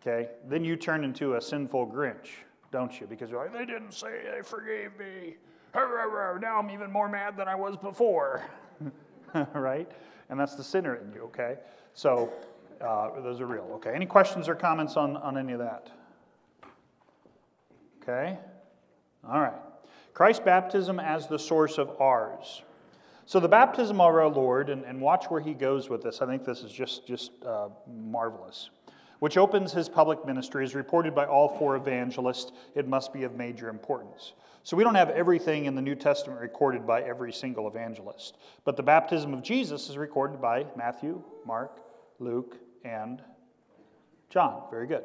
okay, 0.00 0.30
then 0.48 0.64
you 0.64 0.76
turn 0.76 1.04
into 1.04 1.34
a 1.36 1.40
sinful 1.40 1.86
Grinch, 1.86 2.43
don't 2.74 3.00
you? 3.00 3.06
Because 3.06 3.30
you're 3.30 3.40
like, 3.40 3.52
they 3.52 3.64
didn't 3.64 3.92
say 3.92 4.08
they 4.34 4.42
forgave 4.42 4.98
me. 4.98 5.36
Now 5.76 6.58
I'm 6.58 6.70
even 6.72 6.90
more 6.90 7.08
mad 7.08 7.36
than 7.36 7.46
I 7.46 7.54
was 7.54 7.76
before. 7.76 8.42
right? 9.54 9.88
And 10.28 10.40
that's 10.40 10.56
the 10.56 10.64
sinner 10.64 10.96
in 10.96 11.12
you, 11.12 11.20
okay? 11.22 11.58
So 11.94 12.32
uh, 12.80 13.20
those 13.20 13.40
are 13.40 13.46
real, 13.46 13.70
okay? 13.74 13.92
Any 13.94 14.06
questions 14.06 14.48
or 14.48 14.56
comments 14.56 14.96
on, 14.96 15.16
on 15.18 15.38
any 15.38 15.52
of 15.52 15.60
that? 15.60 15.88
Okay? 18.02 18.38
All 19.24 19.40
right. 19.40 19.54
Christ's 20.12 20.44
baptism 20.44 20.98
as 20.98 21.28
the 21.28 21.38
source 21.38 21.78
of 21.78 22.00
ours. 22.00 22.62
So 23.24 23.38
the 23.38 23.48
baptism 23.48 24.00
of 24.00 24.06
our 24.06 24.28
Lord, 24.28 24.68
and, 24.68 24.84
and 24.84 25.00
watch 25.00 25.26
where 25.26 25.40
he 25.40 25.54
goes 25.54 25.88
with 25.88 26.02
this. 26.02 26.20
I 26.20 26.26
think 26.26 26.44
this 26.44 26.62
is 26.62 26.72
just, 26.72 27.06
just 27.06 27.30
uh, 27.46 27.68
marvelous. 27.88 28.70
Which 29.20 29.36
opens 29.36 29.72
his 29.72 29.88
public 29.88 30.26
ministry, 30.26 30.64
is 30.64 30.74
reported 30.74 31.14
by 31.14 31.26
all 31.26 31.48
four 31.48 31.76
evangelists. 31.76 32.52
It 32.74 32.88
must 32.88 33.12
be 33.12 33.22
of 33.22 33.34
major 33.34 33.68
importance. 33.68 34.32
So 34.64 34.76
we 34.76 34.84
don't 34.84 34.94
have 34.94 35.10
everything 35.10 35.66
in 35.66 35.74
the 35.74 35.82
New 35.82 35.94
Testament 35.94 36.40
recorded 36.40 36.86
by 36.86 37.02
every 37.02 37.32
single 37.32 37.68
evangelist. 37.68 38.38
But 38.64 38.76
the 38.76 38.82
baptism 38.82 39.34
of 39.34 39.42
Jesus 39.42 39.90
is 39.90 39.98
recorded 39.98 40.40
by 40.40 40.66
Matthew, 40.76 41.22
Mark, 41.46 41.80
Luke, 42.18 42.56
and 42.84 43.22
John. 44.30 44.62
Very 44.70 44.86
good. 44.86 45.04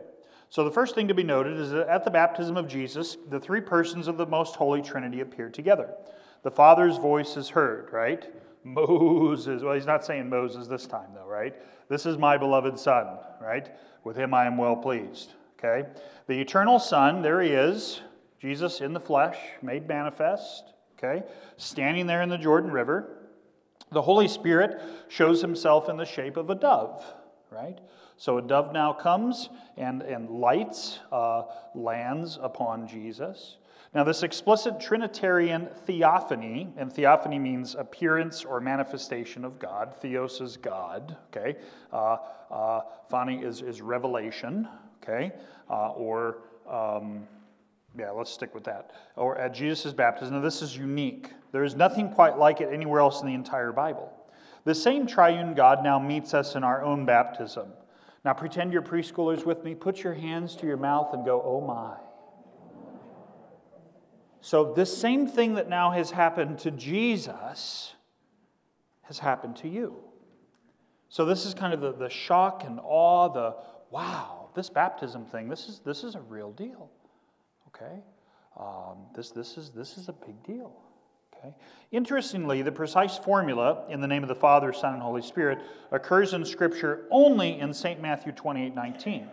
So, 0.51 0.63
the 0.63 0.71
first 0.71 0.95
thing 0.95 1.07
to 1.09 1.13
be 1.13 1.23
noted 1.23 1.57
is 1.57 1.69
that 1.71 1.87
at 1.87 2.03
the 2.03 2.09
baptism 2.09 2.57
of 2.57 2.67
Jesus, 2.67 3.17
the 3.29 3.39
three 3.39 3.61
persons 3.61 4.07
of 4.07 4.17
the 4.17 4.25
most 4.25 4.55
holy 4.55 4.81
Trinity 4.81 5.19
appear 5.19 5.49
together. 5.49 5.93
The 6.41 6.49
Father's 6.49 6.97
voice 6.97 7.37
is 7.37 7.49
heard, 7.49 7.91
right? 7.91 8.25
Moses, 8.63 9.61
well, 9.61 9.75
he's 9.75 9.85
not 9.85 10.05
saying 10.05 10.29
Moses 10.29 10.67
this 10.67 10.85
time, 10.85 11.09
though, 11.13 11.27
right? 11.27 11.53
This 11.87 12.05
is 12.05 12.17
my 12.17 12.37
beloved 12.37 12.79
Son, 12.79 13.19
right? 13.41 13.69
With 14.03 14.15
him 14.15 14.33
I 14.33 14.45
am 14.45 14.57
well 14.57 14.75
pleased, 14.75 15.33
okay? 15.57 15.87
The 16.27 16.39
eternal 16.39 16.79
Son, 16.79 17.21
there 17.21 17.41
he 17.41 17.51
is, 17.51 18.01
Jesus 18.39 18.81
in 18.81 18.93
the 18.93 18.99
flesh, 18.99 19.37
made 19.61 19.87
manifest, 19.87 20.73
okay? 20.97 21.25
Standing 21.57 22.07
there 22.07 22.21
in 22.21 22.29
the 22.29 22.37
Jordan 22.37 22.71
River. 22.71 23.15
The 23.91 24.01
Holy 24.01 24.27
Spirit 24.27 24.81
shows 25.07 25.41
himself 25.41 25.89
in 25.89 25.97
the 25.97 26.05
shape 26.05 26.37
of 26.37 26.49
a 26.49 26.55
dove, 26.55 27.03
right? 27.49 27.79
So 28.19 28.37
a 28.37 28.41
dove 28.41 28.73
now 28.73 28.91
comes 28.91 29.49
and, 29.77 30.01
and 30.01 30.29
lights, 30.29 30.99
uh, 31.09 31.43
lands 31.73 32.37
upon 32.41 32.85
Jesus. 32.85 33.57
Now, 33.93 34.03
this 34.03 34.23
explicit 34.23 34.81
Trinitarian 34.81 35.69
theophany, 35.85 36.67
and 36.75 36.91
theophany 36.91 37.39
means 37.39 37.75
appearance 37.75 38.43
or 38.43 38.59
manifestation 38.59 39.45
of 39.45 39.57
God. 39.57 39.95
Theos 39.95 40.41
is 40.41 40.57
God, 40.57 41.15
okay? 41.27 41.57
Uh, 41.93 42.17
uh, 42.51 42.81
phani 43.09 43.41
is, 43.41 43.61
is 43.61 43.81
revelation, 43.81 44.67
okay? 45.01 45.31
Uh, 45.69 45.91
or, 45.91 46.39
um, 46.69 47.25
yeah, 47.97 48.11
let's 48.11 48.31
stick 48.31 48.53
with 48.53 48.65
that. 48.65 48.91
Or 49.15 49.37
at 49.37 49.53
Jesus' 49.53 49.93
baptism. 49.93 50.35
Now, 50.35 50.41
this 50.41 50.61
is 50.61 50.75
unique. 50.75 51.31
There 51.53 51.63
is 51.63 51.73
nothing 51.73 52.11
quite 52.11 52.37
like 52.37 52.59
it 52.59 52.67
anywhere 52.71 52.99
else 52.99 53.21
in 53.21 53.27
the 53.27 53.33
entire 53.33 53.71
Bible. 53.71 54.11
The 54.65 54.75
same 54.75 55.07
triune 55.07 55.53
God 55.53 55.85
now 55.85 55.99
meets 55.99 56.33
us 56.33 56.55
in 56.55 56.65
our 56.65 56.83
own 56.83 57.05
baptism. 57.05 57.69
Now 58.25 58.33
pretend 58.33 58.73
you're 58.73 58.81
preschoolers 58.81 59.45
with 59.45 59.63
me. 59.63 59.75
Put 59.75 60.03
your 60.03 60.13
hands 60.13 60.55
to 60.57 60.67
your 60.67 60.77
mouth 60.77 61.13
and 61.13 61.25
go, 61.25 61.41
oh 61.43 61.61
my. 61.61 61.95
So, 64.41 64.73
this 64.73 64.95
same 64.95 65.27
thing 65.27 65.55
that 65.55 65.67
now 65.67 65.91
has 65.91 66.11
happened 66.11 66.59
to 66.59 66.71
Jesus 66.71 67.93
has 69.01 69.19
happened 69.19 69.57
to 69.57 69.67
you. 69.67 69.97
So, 71.09 71.25
this 71.25 71.45
is 71.45 71.53
kind 71.53 71.73
of 71.73 71.81
the, 71.81 71.91
the 71.91 72.09
shock 72.09 72.63
and 72.65 72.79
awe, 72.81 73.27
the 73.27 73.55
wow, 73.91 74.49
this 74.55 74.69
baptism 74.69 75.25
thing, 75.25 75.49
this 75.49 75.67
is, 75.67 75.79
this 75.79 76.03
is 76.03 76.15
a 76.15 76.21
real 76.21 76.51
deal. 76.51 76.89
Okay? 77.67 78.01
Um, 78.57 78.97
this, 79.15 79.31
this, 79.31 79.57
is, 79.57 79.71
this 79.71 79.97
is 79.97 80.09
a 80.09 80.13
big 80.13 80.41
deal. 80.43 80.73
Okay? 81.39 81.53
Interestingly, 81.91 82.61
the 82.61 82.71
precise 82.71 83.17
formula 83.17 83.83
in 83.89 84.01
the 84.01 84.07
name 84.07 84.23
of 84.23 84.29
the 84.29 84.35
Father, 84.35 84.71
Son, 84.73 84.93
and 84.93 85.01
Holy 85.01 85.21
Spirit 85.21 85.59
occurs 85.91 86.33
in 86.33 86.45
Scripture 86.45 87.05
only 87.09 87.59
in 87.59 87.73
St. 87.73 88.01
Matthew 88.01 88.31
28 88.31 88.75
19. 88.75 89.27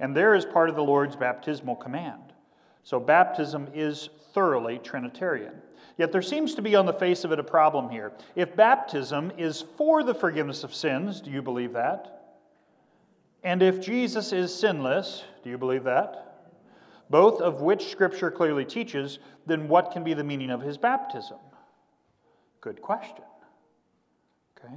And 0.00 0.16
there 0.16 0.34
is 0.34 0.44
part 0.44 0.68
of 0.68 0.74
the 0.74 0.82
Lord's 0.82 1.14
baptismal 1.14 1.76
command. 1.76 2.32
So 2.82 2.98
baptism 2.98 3.68
is 3.72 4.08
thoroughly 4.34 4.78
Trinitarian. 4.78 5.54
Yet 5.96 6.10
there 6.10 6.22
seems 6.22 6.54
to 6.54 6.62
be 6.62 6.74
on 6.74 6.86
the 6.86 6.92
face 6.92 7.22
of 7.22 7.32
it 7.32 7.38
a 7.38 7.44
problem 7.44 7.90
here. 7.90 8.12
If 8.34 8.56
baptism 8.56 9.32
is 9.38 9.62
for 9.76 10.02
the 10.02 10.14
forgiveness 10.14 10.64
of 10.64 10.74
sins, 10.74 11.20
do 11.20 11.30
you 11.30 11.42
believe 11.42 11.74
that? 11.74 12.22
And 13.44 13.62
if 13.62 13.80
Jesus 13.80 14.32
is 14.32 14.54
sinless, 14.54 15.24
do 15.44 15.50
you 15.50 15.58
believe 15.58 15.84
that? 15.84 16.31
Both 17.12 17.42
of 17.42 17.60
which 17.60 17.90
Scripture 17.90 18.30
clearly 18.30 18.64
teaches, 18.64 19.18
then 19.44 19.68
what 19.68 19.90
can 19.92 20.02
be 20.02 20.14
the 20.14 20.24
meaning 20.24 20.48
of 20.48 20.62
his 20.62 20.78
baptism? 20.78 21.36
Good 22.62 22.80
question. 22.80 23.26
Okay? 24.56 24.72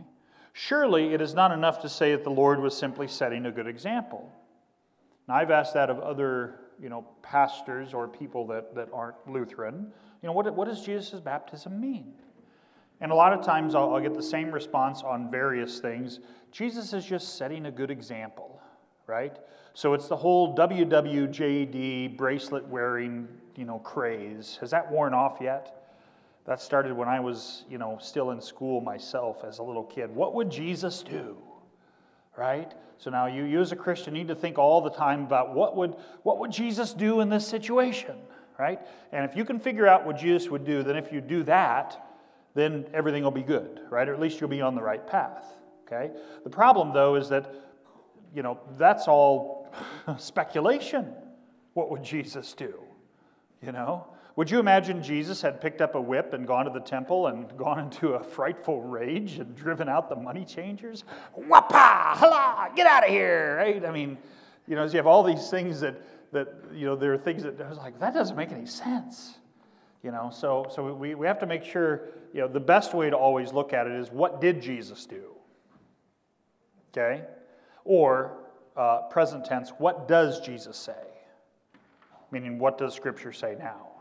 Surely 0.52 1.14
it 1.14 1.22
is 1.22 1.34
not 1.34 1.54
enough 1.54 1.82
to 1.84 1.88
say 1.88 2.12
that 2.12 2.26
the 2.26 2.30
Lord 2.30 2.60
was 2.60 2.76
simply 2.76 3.08
setting 3.08 3.46
a 3.46 3.54
good 3.54 3.68
example. 3.68 4.30
Now, 5.30 5.36
I've 5.36 5.50
asked 5.50 5.76
that 5.76 5.90
of 5.90 6.00
other 6.00 6.60
you 6.78 6.90
know, 6.90 7.08
pastors 7.22 7.94
or 7.94 8.06
people 8.06 8.46
that, 8.48 8.76
that 8.76 8.90
aren't 8.92 9.16
Lutheran. 9.30 9.94
You 10.22 10.28
know, 10.28 10.34
what, 10.34 10.54
what 10.54 10.68
does 10.68 10.86
Jesus' 10.86 11.22
baptism 11.22 11.80
mean? 11.80 12.16
And 13.00 13.14
a 13.14 13.16
lot 13.16 13.32
of 13.32 13.46
times 13.46 13.76
I'll, 13.76 13.94
I'll 13.94 14.02
get 14.02 14.14
the 14.14 14.22
same 14.22 14.52
response 14.52 15.04
on 15.04 15.32
various 15.32 15.80
things. 15.80 16.20
Jesus 16.52 16.92
is 16.92 17.06
just 17.06 17.38
setting 17.38 17.68
a 17.68 17.72
good 17.72 17.92
example, 17.92 18.60
right? 19.08 19.38
So 19.76 19.94
it's 19.94 20.08
the 20.08 20.16
whole 20.16 20.56
WWJD 20.56 22.16
bracelet 22.16 22.66
wearing, 22.66 23.28
you 23.58 23.66
know, 23.66 23.80
craze. 23.80 24.58
Has 24.62 24.72
that 24.72 24.90
worn 24.90 25.14
off 25.14 25.40
yet? 25.42 25.92
That 26.46 26.62
started 26.62 26.94
when 26.94 27.10
I 27.10 27.20
was, 27.20 27.66
you 27.70 27.78
know, 27.78 27.98
still 28.02 28.32
in 28.32 28.40
school 28.40 28.80
myself 28.80 29.44
as 29.44 29.60
a 29.60 29.64
little 29.64 29.84
kid. 29.84 30.16
What 30.16 30.34
would 30.34 30.50
Jesus 30.50 31.04
do? 31.04 31.36
Right? 32.38 32.74
So 33.00 33.10
now 33.10 33.26
you, 33.26 33.44
you 33.44 33.60
as 33.60 33.74
a 33.74 33.76
Christian 33.76 34.14
need 34.14 34.30
to 34.30 34.36
think 34.36 34.58
all 34.58 34.80
the 34.80 34.92
time 34.92 35.24
about 35.24 35.54
what 35.54 35.76
would, 35.76 35.96
what 36.24 36.40
would 36.40 36.52
Jesus 36.52 36.94
do 36.94 37.20
in 37.20 37.28
this 37.28 37.46
situation? 37.46 38.16
Right? 38.58 38.80
And 39.12 39.30
if 39.30 39.36
you 39.36 39.44
can 39.44 39.60
figure 39.60 39.88
out 39.88 40.06
what 40.06 40.18
Jesus 40.18 40.50
would 40.50 40.64
do, 40.64 40.84
then 40.84 40.96
if 40.96 41.12
you 41.12 41.20
do 41.20 41.44
that, 41.44 42.02
then 42.54 42.86
everything 42.94 43.24
will 43.24 43.32
be 43.32 43.44
good, 43.44 43.82
right? 43.90 44.08
Or 44.08 44.14
at 44.14 44.22
least 44.22 44.40
you'll 44.40 44.50
be 44.50 44.62
on 44.62 44.74
the 44.74 44.82
right 44.82 45.06
path. 45.06 45.44
Okay? 45.86 46.16
The 46.46 46.50
problem 46.50 46.94
though 46.94 47.16
is 47.16 47.28
that, 47.28 47.54
you 48.34 48.42
know, 48.42 48.58
that's 48.78 49.10
all 49.10 49.65
speculation. 50.18 51.14
What 51.74 51.92
would 51.92 52.04
Jesus 52.04 52.54
do? 52.54 52.74
You 53.62 53.72
know? 53.72 54.08
Would 54.36 54.52
you 54.52 54.60
imagine 54.60 55.02
Jesus 55.02 55.42
had 55.42 55.62
picked 55.62 55.82
up 55.82 55.96
a 55.96 56.02
whip 56.02 56.34
and 56.34 56.46
gone 56.46 56.66
to 56.66 56.72
the 56.72 56.82
temple 56.82 57.28
and 57.28 57.56
gone 57.58 57.80
into 57.80 58.14
a 58.16 58.24
frightful 58.24 58.82
rage 58.82 59.40
and 59.40 59.56
driven 59.56 59.88
out 59.88 60.10
the 60.10 60.16
money 60.16 60.44
changers? 60.44 61.06
Wapa! 61.38 62.16
Hala! 62.16 62.70
Get 62.76 62.86
out 62.86 63.04
of 63.06 63.10
here! 63.10 63.56
Right? 63.58 63.86
I 63.86 63.92
mean, 63.92 64.18
you 64.68 64.76
know, 64.76 64.84
as 64.84 64.94
you 64.94 64.98
have 64.98 65.08
all 65.08 65.24
these 65.24 65.50
things 65.50 65.80
that, 65.80 66.02
that 66.34 66.54
you 66.74 66.86
know, 66.86 66.98
there 66.98 67.14
are 67.14 67.18
things 67.18 67.44
that 67.44 67.62
I 67.62 67.70
was 67.70 67.78
like, 67.78 67.98
that 68.00 68.14
doesn't 68.14 68.36
make 68.36 68.52
any 68.52 68.66
sense. 68.66 69.38
You 70.04 70.12
know, 70.12 70.30
so, 70.34 70.68
so 70.70 70.94
we, 70.94 71.16
we 71.16 71.26
have 71.28 71.40
to 71.40 71.48
make 71.48 71.64
sure, 71.64 72.10
you 72.34 72.42
know, 72.42 72.48
the 72.48 72.60
best 72.60 72.94
way 72.94 73.10
to 73.10 73.16
always 73.16 73.54
look 73.54 73.74
at 73.74 73.88
it 73.88 73.94
is 73.94 74.12
what 74.12 74.42
did 74.42 74.62
Jesus 74.62 75.06
do? 75.06 75.32
Okay? 76.92 77.24
Or, 77.86 78.45
uh, 78.76 79.02
present 79.10 79.46
tense, 79.46 79.72
what 79.78 80.08
does 80.08 80.40
Jesus 80.42 80.78
say? 80.78 80.94
Meaning, 82.32 82.60
what 82.60 82.78
does 82.78 82.94
Scripture 82.94 83.32
say 83.32 83.56
now? 83.58 83.96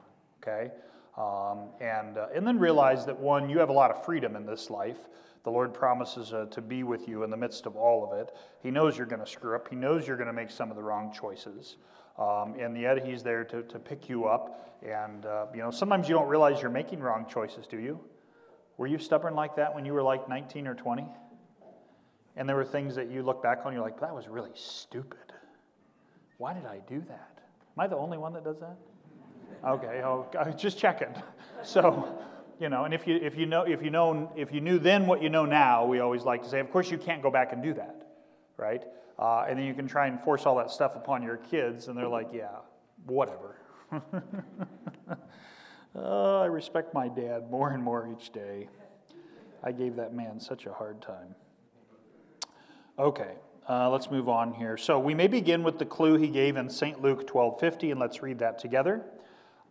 okay? 0.47 0.71
Um, 1.17 1.69
and, 1.81 2.19
uh, 2.19 2.27
and 2.35 2.47
then 2.47 2.59
realize 2.59 3.07
that 3.07 3.19
one, 3.19 3.49
you 3.49 3.59
have 3.59 3.69
a 3.69 3.73
lot 3.73 3.91
of 3.91 4.05
freedom 4.05 4.37
in 4.37 4.47
this 4.47 4.71
life. 4.71 4.99
The 5.45 5.51
Lord 5.51 5.75
promises 5.75 6.33
uh, 6.33 6.47
to 6.51 6.61
be 6.61 6.83
with 6.83 7.07
you 7.07 7.23
in 7.23 7.31
the 7.31 7.37
midst 7.37 7.67
of 7.67 7.77
all 7.77 8.11
of 8.11 8.19
it. 8.19 8.35
He 8.63 8.71
knows 8.71 8.97
you're 8.97 9.07
going 9.07 9.25
to 9.25 9.31
screw 9.31 9.55
up, 9.55 9.69
He 9.69 9.77
knows 9.77 10.07
you're 10.07 10.17
going 10.17 10.29
to 10.29 10.33
make 10.33 10.51
some 10.51 10.71
of 10.71 10.77
the 10.77 10.83
wrong 10.83 11.13
choices. 11.13 11.77
Um, 12.19 12.55
and 12.59 12.81
yet, 12.81 13.05
He's 13.07 13.23
there 13.23 13.45
to, 13.45 13.63
to 13.63 13.79
pick 13.79 14.09
you 14.09 14.25
up. 14.25 14.79
And, 14.83 15.27
uh, 15.27 15.47
you 15.55 15.61
know, 15.61 15.71
sometimes 15.71 16.09
you 16.09 16.15
don't 16.15 16.29
realize 16.29 16.61
you're 16.61 16.71
making 16.71 17.01
wrong 17.01 17.27
choices, 17.29 17.67
do 17.67 17.79
you? 17.79 18.01
Were 18.77 18.87
you 18.87 18.99
stubborn 18.99 19.35
like 19.35 19.57
that 19.57 19.75
when 19.75 19.85
you 19.85 19.93
were 19.93 20.03
like 20.03 20.29
19 20.29 20.67
or 20.67 20.75
20? 20.75 21.07
And 22.37 22.49
there 22.49 22.57
were 22.57 22.65
things 22.65 22.97
that 22.97 23.11
you 23.11 23.23
look 23.23 23.43
back 23.43 23.61
on, 23.65 23.73
you're 23.73 23.83
like, 23.83 24.01
that 24.01 24.15
was 24.15 24.29
really 24.29 24.51
stupid. 24.55 25.33
Why 26.39 26.53
did 26.53 26.67
I 26.67 26.81
do 26.89 27.01
that? 27.09 27.39
Am 27.77 27.85
I 27.85 27.87
the 27.87 27.97
only 27.97 28.19
one 28.19 28.33
that 28.33 28.45
does 28.45 28.59
that? 28.61 28.77
Okay, 29.65 30.03
oh, 30.05 30.27
just 30.57 30.79
checking. 30.79 31.15
So, 31.63 32.19
you 32.61 32.69
know, 32.69 32.85
and 32.85 32.93
if 32.93 33.07
you 33.07 33.17
if 33.17 33.37
you 33.37 33.47
know 33.47 33.63
if 33.63 33.83
you 33.83 33.91
know 33.91 34.31
if 34.37 34.53
you 34.53 34.61
knew 34.61 34.79
then 34.79 35.07
what 35.07 35.23
you 35.23 35.31
know 35.31 35.47
now, 35.47 35.87
we 35.87 36.01
always 36.01 36.23
like 36.23 36.43
to 36.43 36.49
say, 36.49 36.61
of 36.61 36.71
course 36.71 36.91
you 36.91 36.99
can't 36.99 37.23
go 37.23 37.31
back 37.31 37.53
and 37.53 37.63
do 37.63 37.73
that, 37.75 38.07
right? 38.57 38.85
Uh, 39.19 39.47
and 39.49 39.59
then 39.59 39.65
you 39.67 39.75
can 39.75 39.89
try 39.89 40.09
and 40.09 40.21
force 40.21 40.45
all 40.45 40.57
that 40.57 40.71
stuff 40.71 40.97
upon 40.97 41.23
your 41.23 41.37
kids, 41.37 41.89
and 41.89 41.97
they're 41.97 42.09
like, 42.09 42.29
yeah, 42.33 42.49
whatever. 43.07 43.57
oh, 45.95 46.41
I 46.43 46.47
respect 46.47 46.93
my 46.93 47.09
dad 47.09 47.51
more 47.51 47.71
and 47.71 47.83
more 47.83 48.09
each 48.13 48.31
day. 48.33 48.69
I 49.63 49.73
gave 49.73 49.97
that 49.97 50.13
man 50.13 50.41
such 50.41 50.67
a 50.67 50.73
hard 50.73 51.01
time. 51.01 51.35
Okay, 52.97 53.33
uh, 53.69 53.91
let's 53.91 54.09
move 54.09 54.29
on 54.29 54.53
here. 54.53 54.77
So 54.77 55.01
we 55.01 55.15
may 55.15 55.27
begin 55.27 55.65
with 55.65 55.81
the 55.81 55.85
clue 55.85 56.17
he 56.17 56.29
gave 56.29 56.57
in 56.57 56.71
St. 56.71 57.03
Luke 57.03 57.27
12:50, 57.27 57.91
and 57.91 57.99
let's 57.99 58.23
read 58.23 58.39
that 58.39 58.57
together. 58.57 59.05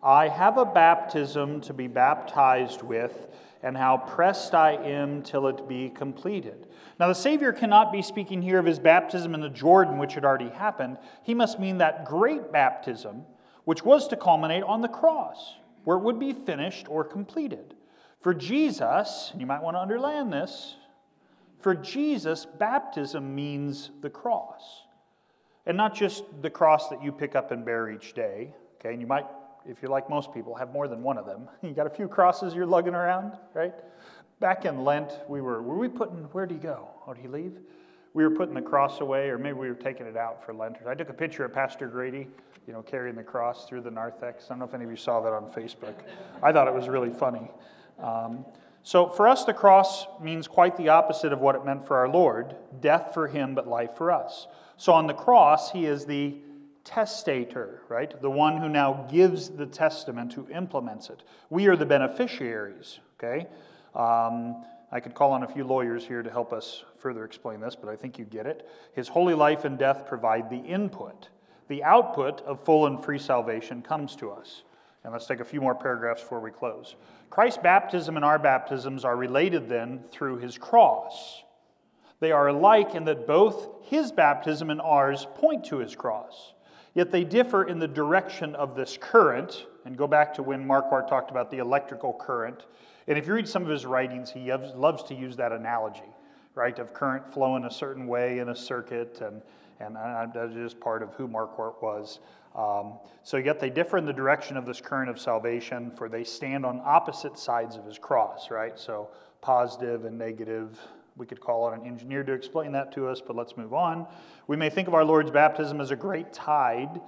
I 0.04 0.28
have 0.28 0.58
a 0.58 0.66
baptism 0.66 1.62
to 1.62 1.74
be 1.74 1.88
baptized 1.88 2.82
with, 2.82 3.30
and 3.62 3.78
how 3.78 3.96
pressed 3.96 4.54
I 4.54 4.74
am 4.74 5.22
till 5.22 5.48
it 5.48 5.70
be 5.70 5.90
completed. 5.90 6.68
Now, 7.00 7.08
the 7.08 7.16
Savior 7.16 7.54
cannot 7.54 7.94
be 7.94 8.02
speaking 8.02 8.42
here 8.42 8.60
of 8.60 8.66
his 8.66 8.78
baptism 8.80 9.34
in 9.34 9.40
the 9.40 9.48
Jordan, 9.48 10.00
which 10.00 10.16
had 10.16 10.26
already 10.26 10.50
happened. 10.50 10.98
He 11.24 11.34
must 11.34 11.62
mean 11.62 11.78
that 11.78 12.04
great 12.04 12.52
baptism, 12.52 13.24
which 13.64 13.86
was 13.86 14.10
to 14.10 14.18
culminate 14.18 14.64
on 14.64 14.82
the 14.82 14.90
cross, 14.90 15.60
where 15.86 15.96
it 15.96 16.04
would 16.04 16.20
be 16.20 16.34
finished 16.34 16.90
or 16.90 17.06
completed. 17.06 17.74
For 18.20 18.34
Jesus, 18.34 19.30
and 19.32 19.40
you 19.40 19.48
might 19.48 19.64
want 19.64 19.78
to 19.78 19.82
underline 19.82 20.30
this, 20.30 20.76
for 21.64 21.74
Jesus, 21.74 22.46
baptism 22.46 23.34
means 23.34 23.90
the 24.02 24.10
cross. 24.10 24.84
And 25.66 25.78
not 25.78 25.96
just 25.96 26.26
the 26.42 26.50
cross 26.50 26.90
that 26.90 27.02
you 27.02 27.12
pick 27.12 27.36
up 27.36 27.52
and 27.52 27.66
bear 27.66 27.90
each 27.90 28.14
day, 28.14 28.54
okay? 28.80 28.92
And 28.92 29.02
you 29.02 29.08
might 29.08 29.26
if 29.66 29.82
you're 29.82 29.92
like 29.92 30.10
most 30.10 30.34
people, 30.34 30.56
have 30.56 30.72
more 30.72 30.88
than 30.88 31.04
one 31.04 31.18
of 31.18 31.26
them. 31.26 31.48
You 31.62 31.72
got 31.72 31.88
a 31.88 31.92
few 31.92 32.08
crosses 32.08 32.54
you're 32.54 32.66
lugging 32.66 32.94
around, 32.94 33.38
right? 33.54 33.74
Back 34.40 34.66
in 34.66 34.84
Lent, 34.84 35.12
we 35.30 35.42
were, 35.42 35.62
were 35.62 35.78
we 35.78 35.88
putting, 35.88 36.18
where 36.34 36.46
did 36.46 36.56
he 36.56 36.60
go? 36.60 36.90
Oh, 37.08 37.14
did 37.14 37.22
he 37.22 37.28
leave? 37.28 37.54
We 38.14 38.24
were 38.24 38.32
putting 38.32 38.54
the 38.54 38.62
cross 38.62 39.00
away, 39.00 39.30
or 39.30 39.38
maybe 39.38 39.54
we 39.54 39.70
were 39.70 39.76
taking 39.76 40.06
it 40.06 40.18
out 40.18 40.46
for 40.46 40.54
Lent. 40.54 40.78
I 40.88 40.94
took 40.94 41.10
a 41.10 41.14
picture 41.14 41.46
of 41.46 41.54
Pastor 41.54 41.88
Grady, 41.88 42.28
you 42.68 42.74
know, 42.74 42.82
carrying 42.82 43.16
the 43.16 43.24
cross 43.24 43.68
through 43.68 43.82
the 43.82 43.92
narthex. 43.92 44.46
I 44.46 44.50
don't 44.50 44.60
know 44.60 44.66
if 44.66 44.74
any 44.74 44.84
of 44.84 44.92
you 44.92 44.98
saw 44.98 45.22
that 45.22 45.34
on 45.34 45.50
Facebook. 45.52 45.96
I 46.44 46.52
thought 46.52 46.68
it 46.68 46.74
was 46.74 46.88
really 46.88 47.10
funny. 47.10 47.50
Um, 48.00 48.46
so 48.84 49.08
for 49.08 49.28
us, 49.28 49.46
the 49.46 49.54
cross 49.54 50.06
means 50.22 50.48
quite 50.48 50.76
the 50.76 50.90
opposite 50.90 51.32
of 51.32 51.40
what 51.40 51.56
it 51.56 51.66
meant 51.66 51.88
for 51.88 51.98
our 51.98 52.10
Lord 52.10 52.56
death 52.82 53.12
for 53.14 53.28
him, 53.28 53.56
but 53.56 53.68
life 53.68 53.92
for 53.98 54.12
us. 54.12 54.48
So 54.78 54.92
on 54.92 55.08
the 55.08 55.14
cross, 55.14 55.72
he 55.72 55.86
is 55.86 56.06
the 56.06 56.36
testator, 56.84 57.82
right? 57.88 58.22
The 58.22 58.30
one 58.30 58.58
who 58.58 58.68
now 58.68 59.08
gives 59.10 59.50
the 59.50 59.66
testament, 59.66 60.34
who 60.34 60.48
implements 60.50 61.10
it. 61.10 61.24
We 61.50 61.68
are 61.68 61.78
the 61.78 61.86
beneficiaries, 61.86 63.00
okay? 63.18 63.48
Um, 63.96 64.66
I 64.92 65.00
could 65.00 65.16
call 65.16 65.32
on 65.32 65.44
a 65.44 65.48
few 65.48 65.64
lawyers 65.64 66.06
here 66.06 66.22
to 66.22 66.30
help 66.30 66.52
us 66.52 66.84
further 66.98 67.24
explain 67.24 67.62
this, 67.62 67.76
but 67.76 67.90
I 67.90 67.96
think 67.96 68.20
you 68.20 68.26
get 68.26 68.46
it. 68.46 68.70
His 68.94 69.08
holy 69.08 69.34
life 69.34 69.64
and 69.64 69.78
death 69.78 70.06
provide 70.08 70.50
the 70.50 70.58
input. 70.58 71.30
The 71.70 71.84
output 71.84 72.42
of 72.42 72.64
full 72.64 72.86
and 72.86 73.04
free 73.04 73.20
salvation 73.20 73.82
comes 73.82 74.16
to 74.18 74.32
us. 74.32 74.64
And 75.04 75.12
let's 75.12 75.26
take 75.26 75.42
a 75.42 75.46
few 75.46 75.60
more 75.60 75.76
paragraphs 75.76 76.22
before 76.22 76.40
we 76.40 76.52
close. 76.52 76.96
Christ's 77.30 77.60
baptism 77.62 78.16
and 78.16 78.24
our 78.24 78.40
baptisms 78.40 79.04
are 79.04 79.18
related 79.18 79.68
then 79.68 80.02
through 80.12 80.38
his 80.38 80.58
cross. 80.58 81.44
They 82.20 82.32
are 82.32 82.48
alike 82.48 82.96
in 82.96 83.04
that 83.06 83.28
both 83.28 83.68
his 83.84 84.14
baptism 84.14 84.70
and 84.70 84.80
ours 84.80 85.28
point 85.36 85.66
to 85.66 85.80
his 85.80 85.94
cross. 85.94 86.54
Yet 86.94 87.12
they 87.12 87.26
differ 87.26 87.64
in 87.64 87.80
the 87.80 87.88
direction 87.88 88.56
of 88.56 88.76
this 88.76 88.98
current. 89.02 89.66
And 89.84 89.98
go 89.98 90.08
back 90.08 90.34
to 90.36 90.44
when 90.44 90.66
Marquardt 90.66 91.10
talked 91.10 91.32
about 91.32 91.52
the 91.52 91.58
electrical 91.58 92.14
current. 92.14 92.66
And 93.08 93.18
if 93.18 93.28
you 93.28 93.34
read 93.34 93.50
some 93.50 93.64
of 93.64 93.70
his 93.70 93.86
writings, 93.86 94.32
he 94.32 94.54
loves 94.54 95.04
to 95.04 95.16
use 95.16 95.36
that 95.36 95.52
analogy, 95.52 96.14
right, 96.56 96.80
of 96.80 96.94
current 96.94 97.28
flowing 97.28 97.66
a 97.66 97.72
certain 97.72 98.08
way 98.08 98.40
in 98.40 98.48
a 98.48 98.56
circuit. 98.56 99.20
And, 99.22 99.42
And 99.80 99.98
uh, 99.98 100.28
that's 100.34 100.54
just 100.54 100.80
part 100.80 101.04
of 101.04 101.14
who 101.16 101.28
Marquardt 101.28 101.82
was. 101.82 102.20
Um, 102.56 103.00
so, 103.24 103.38
yet 103.38 103.60
they 103.60 103.70
differ 103.70 103.98
in 103.98 104.06
the 104.06 104.14
direction 104.14 104.58
of 104.58 104.66
this 104.66 104.80
current 104.80 105.10
of 105.10 105.20
salvation, 105.20 105.92
for 105.92 106.08
they 106.08 106.24
stand 106.24 106.66
on 106.66 106.82
opposite 106.84 107.38
sides 107.38 107.76
of 107.76 107.86
his 107.86 107.98
cross, 107.98 108.52
right? 108.52 108.78
So, 108.78 109.10
positive 109.42 110.06
and 110.06 110.18
negative. 110.18 110.80
We 111.16 111.26
could 111.26 111.40
call 111.40 111.66
on 111.66 111.80
an 111.80 111.86
engineer 111.86 112.24
to 112.24 112.34
explain 112.34 112.72
that 112.72 112.92
to 112.94 113.08
us, 113.08 113.22
but 113.22 113.36
let's 113.36 113.56
move 113.58 113.74
on. 113.74 114.08
We 114.48 114.58
may 114.58 114.70
think 114.70 114.88
of 114.88 114.94
our 114.94 115.06
Lord's 115.06 115.32
baptism 115.32 115.80
as 115.80 115.92
a 115.92 115.96
great 115.96 116.34
tide 116.34 117.02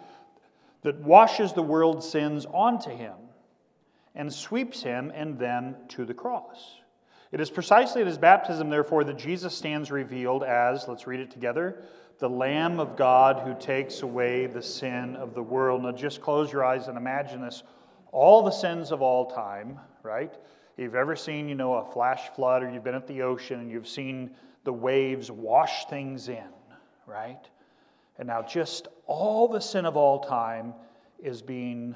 that 0.84 1.00
washes 1.02 1.54
the 1.54 1.64
world's 1.64 2.08
sins 2.08 2.46
onto 2.46 2.92
him 2.92 3.16
and 4.14 4.32
sweeps 4.32 4.84
him 4.84 5.12
and 5.16 5.40
them 5.40 5.76
to 5.90 6.06
the 6.06 6.14
cross. 6.14 6.80
It 7.32 7.42
is 7.42 7.50
precisely 7.50 8.02
at 8.02 8.08
his 8.08 8.18
baptism, 8.18 8.70
therefore, 8.70 9.04
that 9.04 9.18
Jesus 9.18 9.54
stands 9.54 9.92
revealed 9.92 10.44
as, 10.44 10.88
let's 10.88 11.08
read 11.08 11.20
it 11.20 11.32
together, 11.32 11.84
the 12.20 12.30
Lamb 12.30 12.80
of 12.80 12.96
God 12.96 13.42
who 13.46 13.54
takes 13.60 14.02
away 14.02 14.48
the 14.48 14.62
sin 14.62 15.16
of 15.16 15.34
the 15.34 15.44
world. 15.44 15.84
Now, 15.84 15.92
just 15.92 16.22
close 16.22 16.52
your 16.52 16.64
eyes 16.64 16.88
and 16.88 16.98
imagine 16.98 17.42
this. 17.42 17.64
All 18.12 18.44
the 18.44 18.52
sins 18.52 18.92
of 18.92 19.02
all 19.02 19.30
time, 19.30 19.80
right? 20.02 20.34
If 20.34 20.84
you've 20.84 20.96
ever 20.96 21.16
seen, 21.16 21.50
you 21.50 21.56
know, 21.56 21.76
a 21.76 21.86
flash 21.92 22.30
flood 22.36 22.64
or 22.64 22.72
you've 22.72 22.84
been 22.84 22.96
at 22.96 23.08
the 23.08 23.22
ocean 23.22 23.60
and 23.60 23.70
you've 23.70 23.88
seen 23.88 24.32
the 24.64 24.74
waves 24.74 25.30
wash 25.30 25.86
things 25.86 26.30
in, 26.30 26.48
right? 27.06 27.50
And 28.18 28.28
now, 28.28 28.42
just 28.42 28.88
all 29.08 29.48
the 29.48 29.60
sin 29.60 29.86
of 29.86 29.98
all 29.98 30.20
time 30.20 30.74
is 31.22 31.42
being 31.42 31.96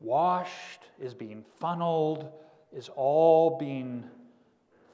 washed, 0.00 0.82
is 1.00 1.14
being 1.14 1.42
funneled, 1.58 2.30
is 2.72 2.90
all 2.94 3.56
being 3.58 4.04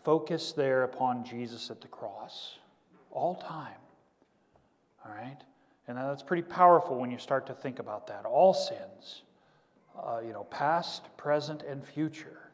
focused 0.05 0.55
there 0.55 0.85
upon 0.85 1.25
Jesus 1.25 1.71
at 1.71 1.81
the 1.81 1.89
cross. 1.89 2.59
All 3.11 3.35
time. 3.35 3.75
All 5.05 5.13
right? 5.13 5.39
And 5.87 5.99
that's 5.99 6.23
pretty 6.23 6.43
powerful 6.43 6.99
when 6.99 7.11
you 7.11 7.19
start 7.19 7.47
to 7.49 7.55
think 7.55 7.79
about 7.79 8.07
that. 8.07 8.25
All 8.25 8.55
sins, 8.55 9.23
uh, 10.03 10.21
you 10.25 10.33
know, 10.33 10.45
past, 10.45 11.15
present, 11.17 11.63
and 11.63 11.85
future, 11.85 12.51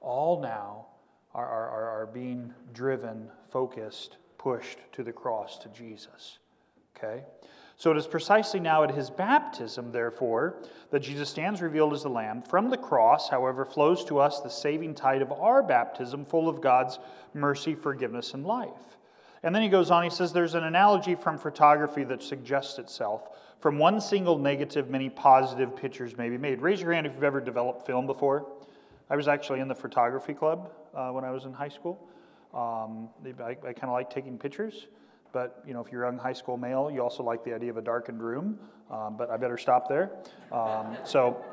all 0.00 0.40
now 0.40 0.86
are, 1.34 1.46
are, 1.46 2.02
are 2.02 2.06
being 2.06 2.54
driven, 2.72 3.28
focused, 3.50 4.16
pushed 4.38 4.78
to 4.92 5.02
the 5.02 5.12
cross, 5.12 5.58
to 5.58 5.68
Jesus. 5.68 6.38
Okay? 6.96 7.24
So 7.78 7.90
it 7.90 7.98
is 7.98 8.06
precisely 8.06 8.58
now 8.58 8.84
at 8.84 8.94
his 8.94 9.10
baptism, 9.10 9.92
therefore, 9.92 10.62
that 10.90 11.00
Jesus 11.00 11.28
stands 11.28 11.60
revealed 11.60 11.92
as 11.92 12.04
the 12.04 12.08
Lamb. 12.08 12.40
From 12.40 12.70
the 12.70 12.78
cross, 12.78 13.28
however, 13.28 13.66
flows 13.66 14.02
to 14.06 14.18
us 14.18 14.40
the 14.40 14.48
saving 14.48 14.94
tide 14.94 15.20
of 15.20 15.30
our 15.30 15.62
baptism, 15.62 16.24
full 16.24 16.48
of 16.48 16.62
God's 16.62 16.98
mercy, 17.34 17.74
forgiveness, 17.74 18.32
and 18.32 18.46
life. 18.46 18.95
And 19.46 19.54
then 19.54 19.62
he 19.62 19.68
goes 19.68 19.92
on, 19.92 20.02
he 20.02 20.10
says 20.10 20.32
there's 20.32 20.56
an 20.56 20.64
analogy 20.64 21.14
from 21.14 21.38
photography 21.38 22.02
that 22.02 22.20
suggests 22.20 22.80
itself. 22.80 23.28
From 23.60 23.78
one 23.78 24.00
single 24.00 24.36
negative, 24.36 24.90
many 24.90 25.08
positive 25.08 25.76
pictures 25.76 26.16
may 26.16 26.28
be 26.28 26.36
made. 26.36 26.60
Raise 26.60 26.80
your 26.80 26.92
hand 26.92 27.06
if 27.06 27.14
you've 27.14 27.22
ever 27.22 27.40
developed 27.40 27.86
film 27.86 28.08
before. 28.08 28.44
I 29.08 29.14
was 29.14 29.28
actually 29.28 29.60
in 29.60 29.68
the 29.68 29.74
photography 29.74 30.34
club 30.34 30.72
uh, 30.96 31.10
when 31.10 31.22
I 31.22 31.30
was 31.30 31.44
in 31.44 31.52
high 31.52 31.68
school. 31.68 32.08
Um, 32.52 33.08
I, 33.40 33.50
I 33.50 33.72
kind 33.72 33.84
of 33.84 33.92
like 33.92 34.10
taking 34.10 34.36
pictures. 34.36 34.88
But 35.32 35.62
you 35.64 35.74
know, 35.74 35.80
if 35.80 35.92
you're 35.92 36.02
a 36.02 36.08
young 36.08 36.18
high 36.18 36.32
school 36.32 36.56
male, 36.56 36.90
you 36.92 37.00
also 37.00 37.22
like 37.22 37.44
the 37.44 37.54
idea 37.54 37.70
of 37.70 37.76
a 37.76 37.82
darkened 37.82 38.20
room. 38.20 38.58
Um, 38.90 39.16
but 39.16 39.30
I 39.30 39.36
better 39.36 39.58
stop 39.58 39.88
there. 39.88 40.10
Um, 40.50 40.96
so 41.04 41.44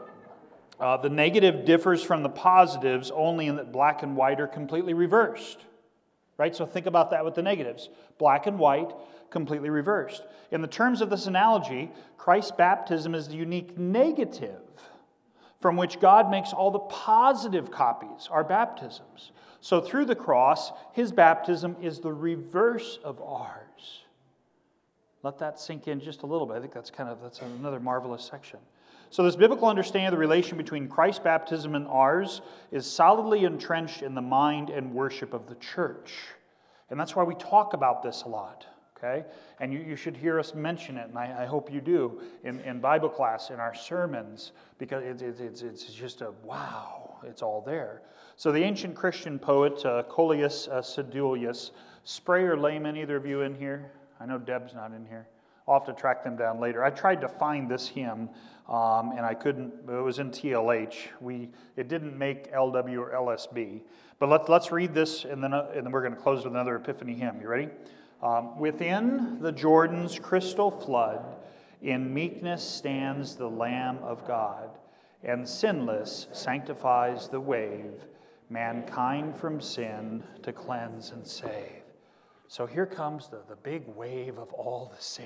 uh, 0.80 0.98
the 0.98 1.10
negative 1.10 1.64
differs 1.64 2.02
from 2.02 2.24
the 2.24 2.30
positives 2.30 3.12
only 3.12 3.46
in 3.46 3.56
that 3.58 3.72
black 3.72 4.02
and 4.02 4.18
white 4.18 4.42
are 4.42 4.48
completely 4.48 4.96
reversed. 4.96 5.60
Right? 6.38 6.56
So 6.56 6.66
think 6.66 6.86
about 6.86 7.12
that 7.12 7.24
with 7.24 7.36
the 7.36 7.44
negatives. 7.44 7.90
Black 8.18 8.48
and 8.48 8.58
white, 8.58 8.92
completely 9.30 9.70
reversed. 9.70 10.24
In 10.52 10.62
the 10.62 10.68
terms 10.68 11.02
of 11.02 11.10
this 11.10 11.28
analogy, 11.28 11.92
Christ's 12.18 12.52
baptism 12.52 13.14
is 13.16 13.28
the 13.28 13.36
unique 13.36 13.78
negative 13.78 14.62
from 15.60 15.78
which 15.78 16.00
God 16.00 16.30
makes 16.30 16.52
all 16.52 16.72
the 16.72 16.80
positive 16.80 17.72
copies, 17.72 18.28
our 18.30 18.44
baptisms. 18.44 19.32
So 19.62 19.80
through 19.80 20.06
the 20.06 20.16
cross, 20.16 20.74
his 20.92 21.14
baptism 21.14 21.78
is 21.82 22.00
the 22.00 22.12
reverse 22.12 23.00
of 23.02 23.22
ours. 23.22 24.04
Let 25.24 25.40
that 25.40 25.58
sink 25.58 25.88
in 25.88 26.02
just 26.02 26.24
a 26.24 26.26
little 26.26 26.46
bit. 26.46 26.58
I 26.58 26.60
think 26.60 26.74
that's 26.74 26.92
kind 26.92 27.10
of 27.10 27.22
that's 27.22 27.42
another 27.42 27.80
marvelous 27.80 28.24
section. 28.24 28.60
So 29.14 29.22
this 29.22 29.36
biblical 29.36 29.68
understanding 29.68 30.08
of 30.08 30.14
the 30.14 30.18
relation 30.18 30.58
between 30.58 30.88
Christ's 30.88 31.20
baptism 31.20 31.76
and 31.76 31.86
ours 31.88 32.42
is 32.72 32.92
solidly 32.92 33.46
entrenched 33.46 34.02
in 34.02 34.16
the 34.16 34.24
mind 34.24 34.72
and 34.72 34.92
worship 34.92 35.36
of 35.36 35.46
the 35.46 35.54
church. 35.54 36.16
And 36.90 37.00
that's 37.00 37.16
why 37.16 37.22
we 37.22 37.36
talk 37.36 37.76
about 37.76 38.02
this 38.02 38.24
a 38.24 38.28
lot. 38.28 38.66
Okay? 38.98 39.24
And 39.60 39.72
you, 39.72 39.82
you 39.82 39.96
should 39.96 40.18
hear 40.18 40.40
us 40.40 40.56
mention 40.56 40.98
it, 40.98 41.10
and 41.10 41.20
I, 41.20 41.44
I 41.44 41.46
hope 41.46 41.72
you 41.72 41.80
do 41.80 42.24
in, 42.44 42.60
in 42.62 42.80
Bible 42.80 43.08
class, 43.08 43.52
in 43.52 43.60
our 43.60 43.76
sermons, 43.76 44.54
because 44.80 45.04
it, 45.04 45.22
it, 45.22 45.40
it's, 45.40 45.62
it's 45.62 45.94
just 45.94 46.22
a 46.22 46.32
wow, 46.44 47.20
it's 47.22 47.44
all 47.44 47.62
there. 47.62 48.02
So 48.36 48.52
the 48.52 48.64
ancient 48.64 48.96
Christian 48.96 49.38
poet 49.38 49.86
uh, 49.86 50.02
Coelius 50.10 50.68
uh, 50.70 50.82
Sedulius, 50.82 51.70
spray 52.04 52.46
or 52.46 52.58
layman, 52.58 52.98
either 52.98 53.18
of 53.18 53.28
you 53.28 53.42
in 53.42 53.54
here? 53.54 53.92
I 54.20 54.26
know 54.26 54.40
Deb's 54.40 54.74
not 54.74 54.92
in 54.92 55.06
here. 55.06 55.28
I'll 55.68 55.80
have 55.80 55.86
to 55.86 55.94
track 55.94 56.24
them 56.24 56.36
down 56.36 56.60
later. 56.60 56.84
I 56.84 56.90
tried 56.90 57.22
to 57.22 57.28
find 57.28 57.70
this 57.70 57.88
hymn, 57.88 58.30
um, 58.68 59.12
and 59.12 59.22
I 59.22 59.34
couldn't. 59.34 59.74
It 59.88 60.04
was 60.04 60.20
in 60.20 60.32
TLH. 60.32 60.96
We 61.22 61.50
it 61.78 61.88
didn't 61.88 62.18
make 62.18 62.52
LW 62.52 62.98
or 62.98 63.12
LSB. 63.12 63.82
But 64.20 64.30
let's 64.30 64.50
let's 64.50 64.72
read 64.72 64.94
this, 64.94 65.26
and 65.26 65.44
then 65.44 65.54
uh, 65.54 65.72
and 65.74 65.86
then 65.86 65.92
we're 65.92 66.02
going 66.02 66.16
to 66.16 66.20
close 66.20 66.44
with 66.44 66.54
another 66.54 66.76
Epiphany 66.76 67.14
hymn. 67.14 67.40
You 67.42 67.48
ready? 67.48 67.70
Um, 68.22 68.58
Within 68.58 69.40
the 69.42 69.52
Jordan's 69.52 70.18
crystal 70.20 70.72
flood, 70.72 71.24
in 71.82 72.14
meekness 72.14 72.64
stands 72.64 73.36
the 73.36 73.50
Lamb 73.50 74.00
of 74.02 74.26
God, 74.26 74.70
and 75.24 75.48
sinless 75.48 76.28
sanctifies 76.32 77.28
the 77.28 77.42
wave, 77.42 78.06
mankind 78.50 79.36
from 79.36 79.60
sin 79.60 80.24
to 80.42 80.54
cleanse 80.54 81.12
and 81.12 81.28
save. 81.28 81.84
So 82.48 82.66
here 82.66 82.86
comes 82.86 83.28
the, 83.28 83.42
the 83.50 83.56
big 83.56 83.84
wave 83.88 84.38
of 84.38 84.54
all 84.54 84.94
the 84.96 85.02
sin, 85.02 85.26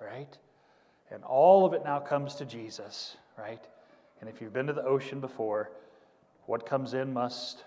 right? 0.00 0.36
And 1.10 1.24
all 1.24 1.64
of 1.64 1.72
it 1.72 1.82
now 1.84 1.98
comes 2.00 2.34
to 2.36 2.44
Jesus, 2.44 3.16
right? 3.38 3.64
And 4.20 4.28
if 4.28 4.40
you've 4.40 4.52
been 4.52 4.66
to 4.66 4.72
the 4.72 4.84
ocean 4.84 5.20
before, 5.20 5.70
what 6.46 6.66
comes 6.66 6.94
in 6.94 7.12
must 7.12 7.64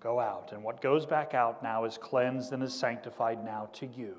go 0.00 0.18
out. 0.18 0.52
And 0.52 0.62
what 0.64 0.80
goes 0.80 1.06
back 1.06 1.34
out 1.34 1.62
now 1.62 1.84
is 1.84 1.96
cleansed 1.96 2.52
and 2.52 2.62
is 2.62 2.74
sanctified 2.74 3.44
now 3.44 3.70
to 3.74 3.86
you. 3.86 4.16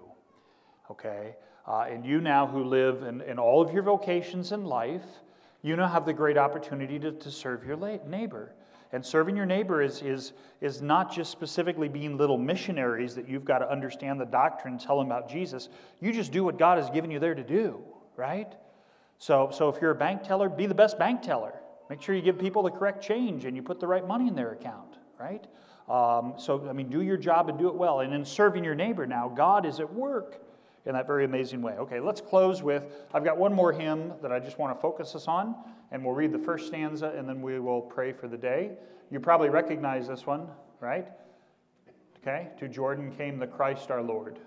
Okay? 0.90 1.36
Uh, 1.68 1.86
and 1.90 2.06
you 2.06 2.22
now 2.22 2.48
who 2.48 2.64
live 2.64 3.04
in, 3.04 3.22
in 3.22 3.40
all 3.40 3.62
of 3.62 3.74
your 3.74 3.84
vocations 3.84 4.52
in 4.52 4.66
life, 4.66 5.06
you 5.62 5.76
now 5.76 5.88
have 5.88 6.06
the 6.06 6.14
great 6.14 6.38
opportunity 6.38 7.00
to, 7.00 7.12
to 7.12 7.32
serve 7.32 7.66
your 7.66 7.78
neighbor. 8.06 8.54
And 8.94 9.04
serving 9.04 9.36
your 9.36 9.48
neighbor 9.48 9.82
is, 9.82 10.04
is, 10.04 10.34
is 10.62 10.82
not 10.82 11.14
just 11.14 11.32
specifically 11.32 11.90
being 11.90 12.16
little 12.16 12.38
missionaries 12.38 13.16
that 13.16 13.28
you've 13.28 13.44
got 13.44 13.60
to 13.60 13.70
understand 13.70 14.22
the 14.22 14.26
doctrine 14.26 14.78
tell 14.78 15.00
them 15.00 15.08
about 15.08 15.28
Jesus. 15.28 15.68
You 16.00 16.14
just 16.14 16.32
do 16.32 16.44
what 16.44 16.60
God 16.60 16.78
has 16.78 16.92
given 16.92 17.10
you 17.10 17.20
there 17.20 17.34
to 17.34 17.44
do, 17.44 17.80
right? 18.16 18.54
So, 19.18 19.50
so 19.52 19.68
if 19.70 19.82
you're 19.82 19.92
a 19.92 19.96
bank 19.96 20.22
teller, 20.22 20.48
be 20.48 20.68
the 20.68 20.76
best 20.76 21.00
bank 21.00 21.24
teller. 21.24 21.54
Make 21.90 22.04
sure 22.04 22.14
you 22.14 22.22
give 22.22 22.38
people 22.38 22.62
the 22.62 22.70
correct 22.70 23.04
change 23.04 23.46
and 23.46 23.56
you 23.56 23.64
put 23.64 23.80
the 23.80 23.88
right 23.88 24.08
money 24.08 24.28
in 24.28 24.36
their 24.36 24.52
account, 24.52 24.98
right? 25.20 25.46
Um, 25.90 26.36
so, 26.38 26.68
I 26.70 26.74
mean, 26.74 26.90
do 26.90 27.02
your 27.02 27.18
job 27.18 27.50
and 27.50 27.58
do 27.58 27.70
it 27.70 27.76
well. 27.76 28.02
And 28.02 28.14
in 28.14 28.24
serving 28.24 28.64
your 28.64 28.76
neighbor 28.76 29.08
now, 29.08 29.28
God 29.28 29.66
is 29.66 29.80
at 29.80 29.92
work 29.92 30.40
in 30.86 30.94
that 30.94 31.08
very 31.08 31.26
amazing 31.26 31.62
way. 31.62 31.74
Okay, 31.74 32.00
let's 32.00 32.22
close 32.22 32.62
with 32.62 32.84
I've 33.14 33.24
got 33.24 33.38
one 33.38 33.54
more 33.54 33.72
hymn 33.72 34.14
that 34.22 34.32
I 34.32 34.40
just 34.40 34.60
want 34.60 34.76
to 34.76 34.82
focus 34.82 35.16
us 35.16 35.28
on, 35.28 35.56
and 35.94 36.04
we'll 36.04 36.16
read 36.16 36.34
the 36.34 36.40
first 36.40 36.68
stanza 36.68 37.14
and 37.16 37.30
then 37.30 37.42
we 37.42 37.60
will 37.60 37.82
pray 37.82 38.12
for 38.12 38.28
the 38.28 38.38
day. 38.38 38.72
You 39.10 39.22
probably 39.22 39.50
recognize 39.50 40.08
this 40.08 40.26
one, 40.26 40.48
right? 40.82 41.08
Okay, 42.22 42.50
to 42.60 42.68
Jordan 42.68 43.16
came 43.16 43.40
the 43.40 43.48
Christ 43.48 43.92
our 43.92 44.02
Lord. 44.02 44.40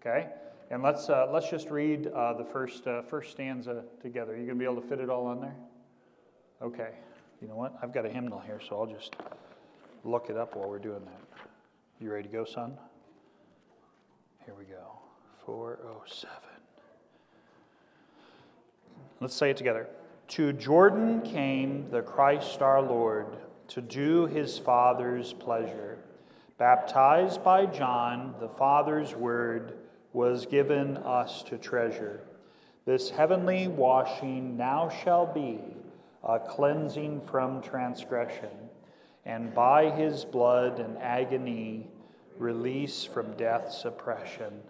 Okay, 0.00 0.26
and 0.70 0.82
let's 0.82 1.08
uh, 1.08 1.28
let's 1.30 1.48
just 1.48 1.70
read 1.70 2.08
uh, 2.08 2.32
the 2.32 2.44
first 2.44 2.86
uh, 2.88 3.02
first 3.02 3.30
stanza 3.30 3.84
together. 4.02 4.36
You 4.36 4.46
gonna 4.46 4.58
be 4.58 4.64
able 4.64 4.80
to 4.80 4.88
fit 4.88 4.98
it 4.98 5.08
all 5.08 5.26
on 5.26 5.40
there? 5.40 5.54
Okay. 6.60 6.90
You 7.42 7.48
know 7.48 7.56
what? 7.56 7.74
I've 7.82 7.92
got 7.92 8.06
a 8.06 8.08
hymnal 8.08 8.40
here, 8.40 8.58
so 8.66 8.80
I'll 8.80 8.86
just 8.86 9.16
look 10.02 10.30
it 10.30 10.36
up 10.36 10.56
while 10.56 10.68
we're 10.68 10.78
doing 10.78 11.04
that. 11.04 11.20
You 12.00 12.10
ready 12.10 12.26
to 12.26 12.32
go, 12.32 12.44
son? 12.44 12.78
Here 14.46 14.54
we 14.56 14.64
go. 14.64 14.98
407. 15.44 16.32
Let's 19.20 19.34
say 19.34 19.50
it 19.50 19.58
together. 19.58 19.88
To 20.28 20.52
Jordan 20.52 21.20
came 21.20 21.90
the 21.90 22.02
Christ 22.02 22.62
our 22.62 22.80
Lord 22.80 23.26
to 23.68 23.80
do 23.80 24.26
his 24.26 24.58
Father's 24.58 25.32
pleasure. 25.32 25.98
Baptized 26.56 27.44
by 27.44 27.66
John, 27.66 28.34
the 28.40 28.48
Father's 28.48 29.14
word 29.14 29.74
was 30.12 30.46
given 30.46 30.96
us 30.98 31.42
to 31.44 31.58
treasure. 31.58 32.20
This 32.86 33.10
heavenly 33.10 33.68
washing 33.68 34.56
now 34.56 34.88
shall 34.88 35.26
be 35.26 35.60
a 36.22 36.38
cleansing 36.38 37.20
from 37.20 37.60
transgression, 37.60 38.70
and 39.24 39.54
by 39.54 39.90
his 39.90 40.24
blood 40.24 40.80
and 40.80 40.96
agony, 40.98 41.86
release 42.38 43.04
from 43.04 43.36
death's 43.36 43.84
oppression 43.84 44.62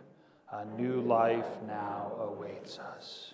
A 0.52 0.64
new 0.64 1.00
life 1.00 1.62
now 1.66 2.12
awaits 2.20 2.78
us. 2.78 3.33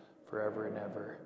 forever 0.31 0.65
and 0.65 0.77
ever. 0.77 1.17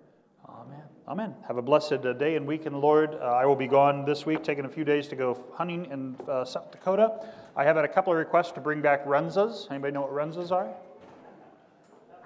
Amen. 0.49 0.81
Amen. 1.07 1.35
Have 1.47 1.57
a 1.57 1.61
blessed 1.61 1.93
uh, 2.05 2.13
day 2.13 2.35
and 2.35 2.47
week 2.47 2.65
in 2.65 2.73
the 2.73 2.79
Lord. 2.79 3.13
Uh, 3.13 3.25
I 3.25 3.45
will 3.45 3.55
be 3.55 3.67
gone 3.67 4.03
this 4.03 4.25
week, 4.25 4.43
taking 4.43 4.65
a 4.65 4.69
few 4.69 4.83
days 4.83 5.07
to 5.09 5.15
go 5.15 5.37
hunting 5.53 5.85
in 5.91 6.15
uh, 6.27 6.43
South 6.43 6.71
Dakota. 6.71 7.23
I 7.55 7.63
have 7.63 7.75
had 7.75 7.85
a 7.85 7.87
couple 7.87 8.11
of 8.11 8.17
requests 8.17 8.51
to 8.53 8.61
bring 8.61 8.81
back 8.81 9.05
Runzas. 9.05 9.69
Anybody 9.69 9.93
know 9.93 10.01
what 10.01 10.11
Runzas 10.11 10.51
are? 10.51 10.73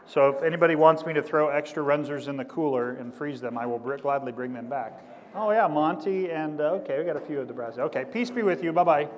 So 0.05 0.29
if 0.29 0.41
anybody 0.41 0.75
wants 0.75 1.05
me 1.05 1.13
to 1.13 1.21
throw 1.21 1.49
extra 1.49 1.83
Runzas 1.83 2.29
in 2.29 2.37
the 2.37 2.45
cooler 2.45 2.91
and 2.91 3.13
freeze 3.13 3.41
them, 3.41 3.57
I 3.57 3.65
will 3.65 3.77
br- 3.77 3.97
gladly 3.97 4.31
bring 4.31 4.53
them 4.53 4.69
back. 4.69 5.03
Oh 5.35 5.51
yeah, 5.51 5.67
Monty 5.67 6.31
and 6.31 6.61
uh, 6.61 6.79
okay, 6.81 6.97
we 6.97 7.03
got 7.03 7.17
a 7.17 7.21
few 7.21 7.41
of 7.41 7.47
the 7.47 7.53
Brazil. 7.53 7.83
Okay, 7.83 8.05
peace 8.05 8.31
be 8.31 8.41
with 8.41 8.63
you. 8.63 8.71
Bye 8.71 8.83
bye. 8.83 9.09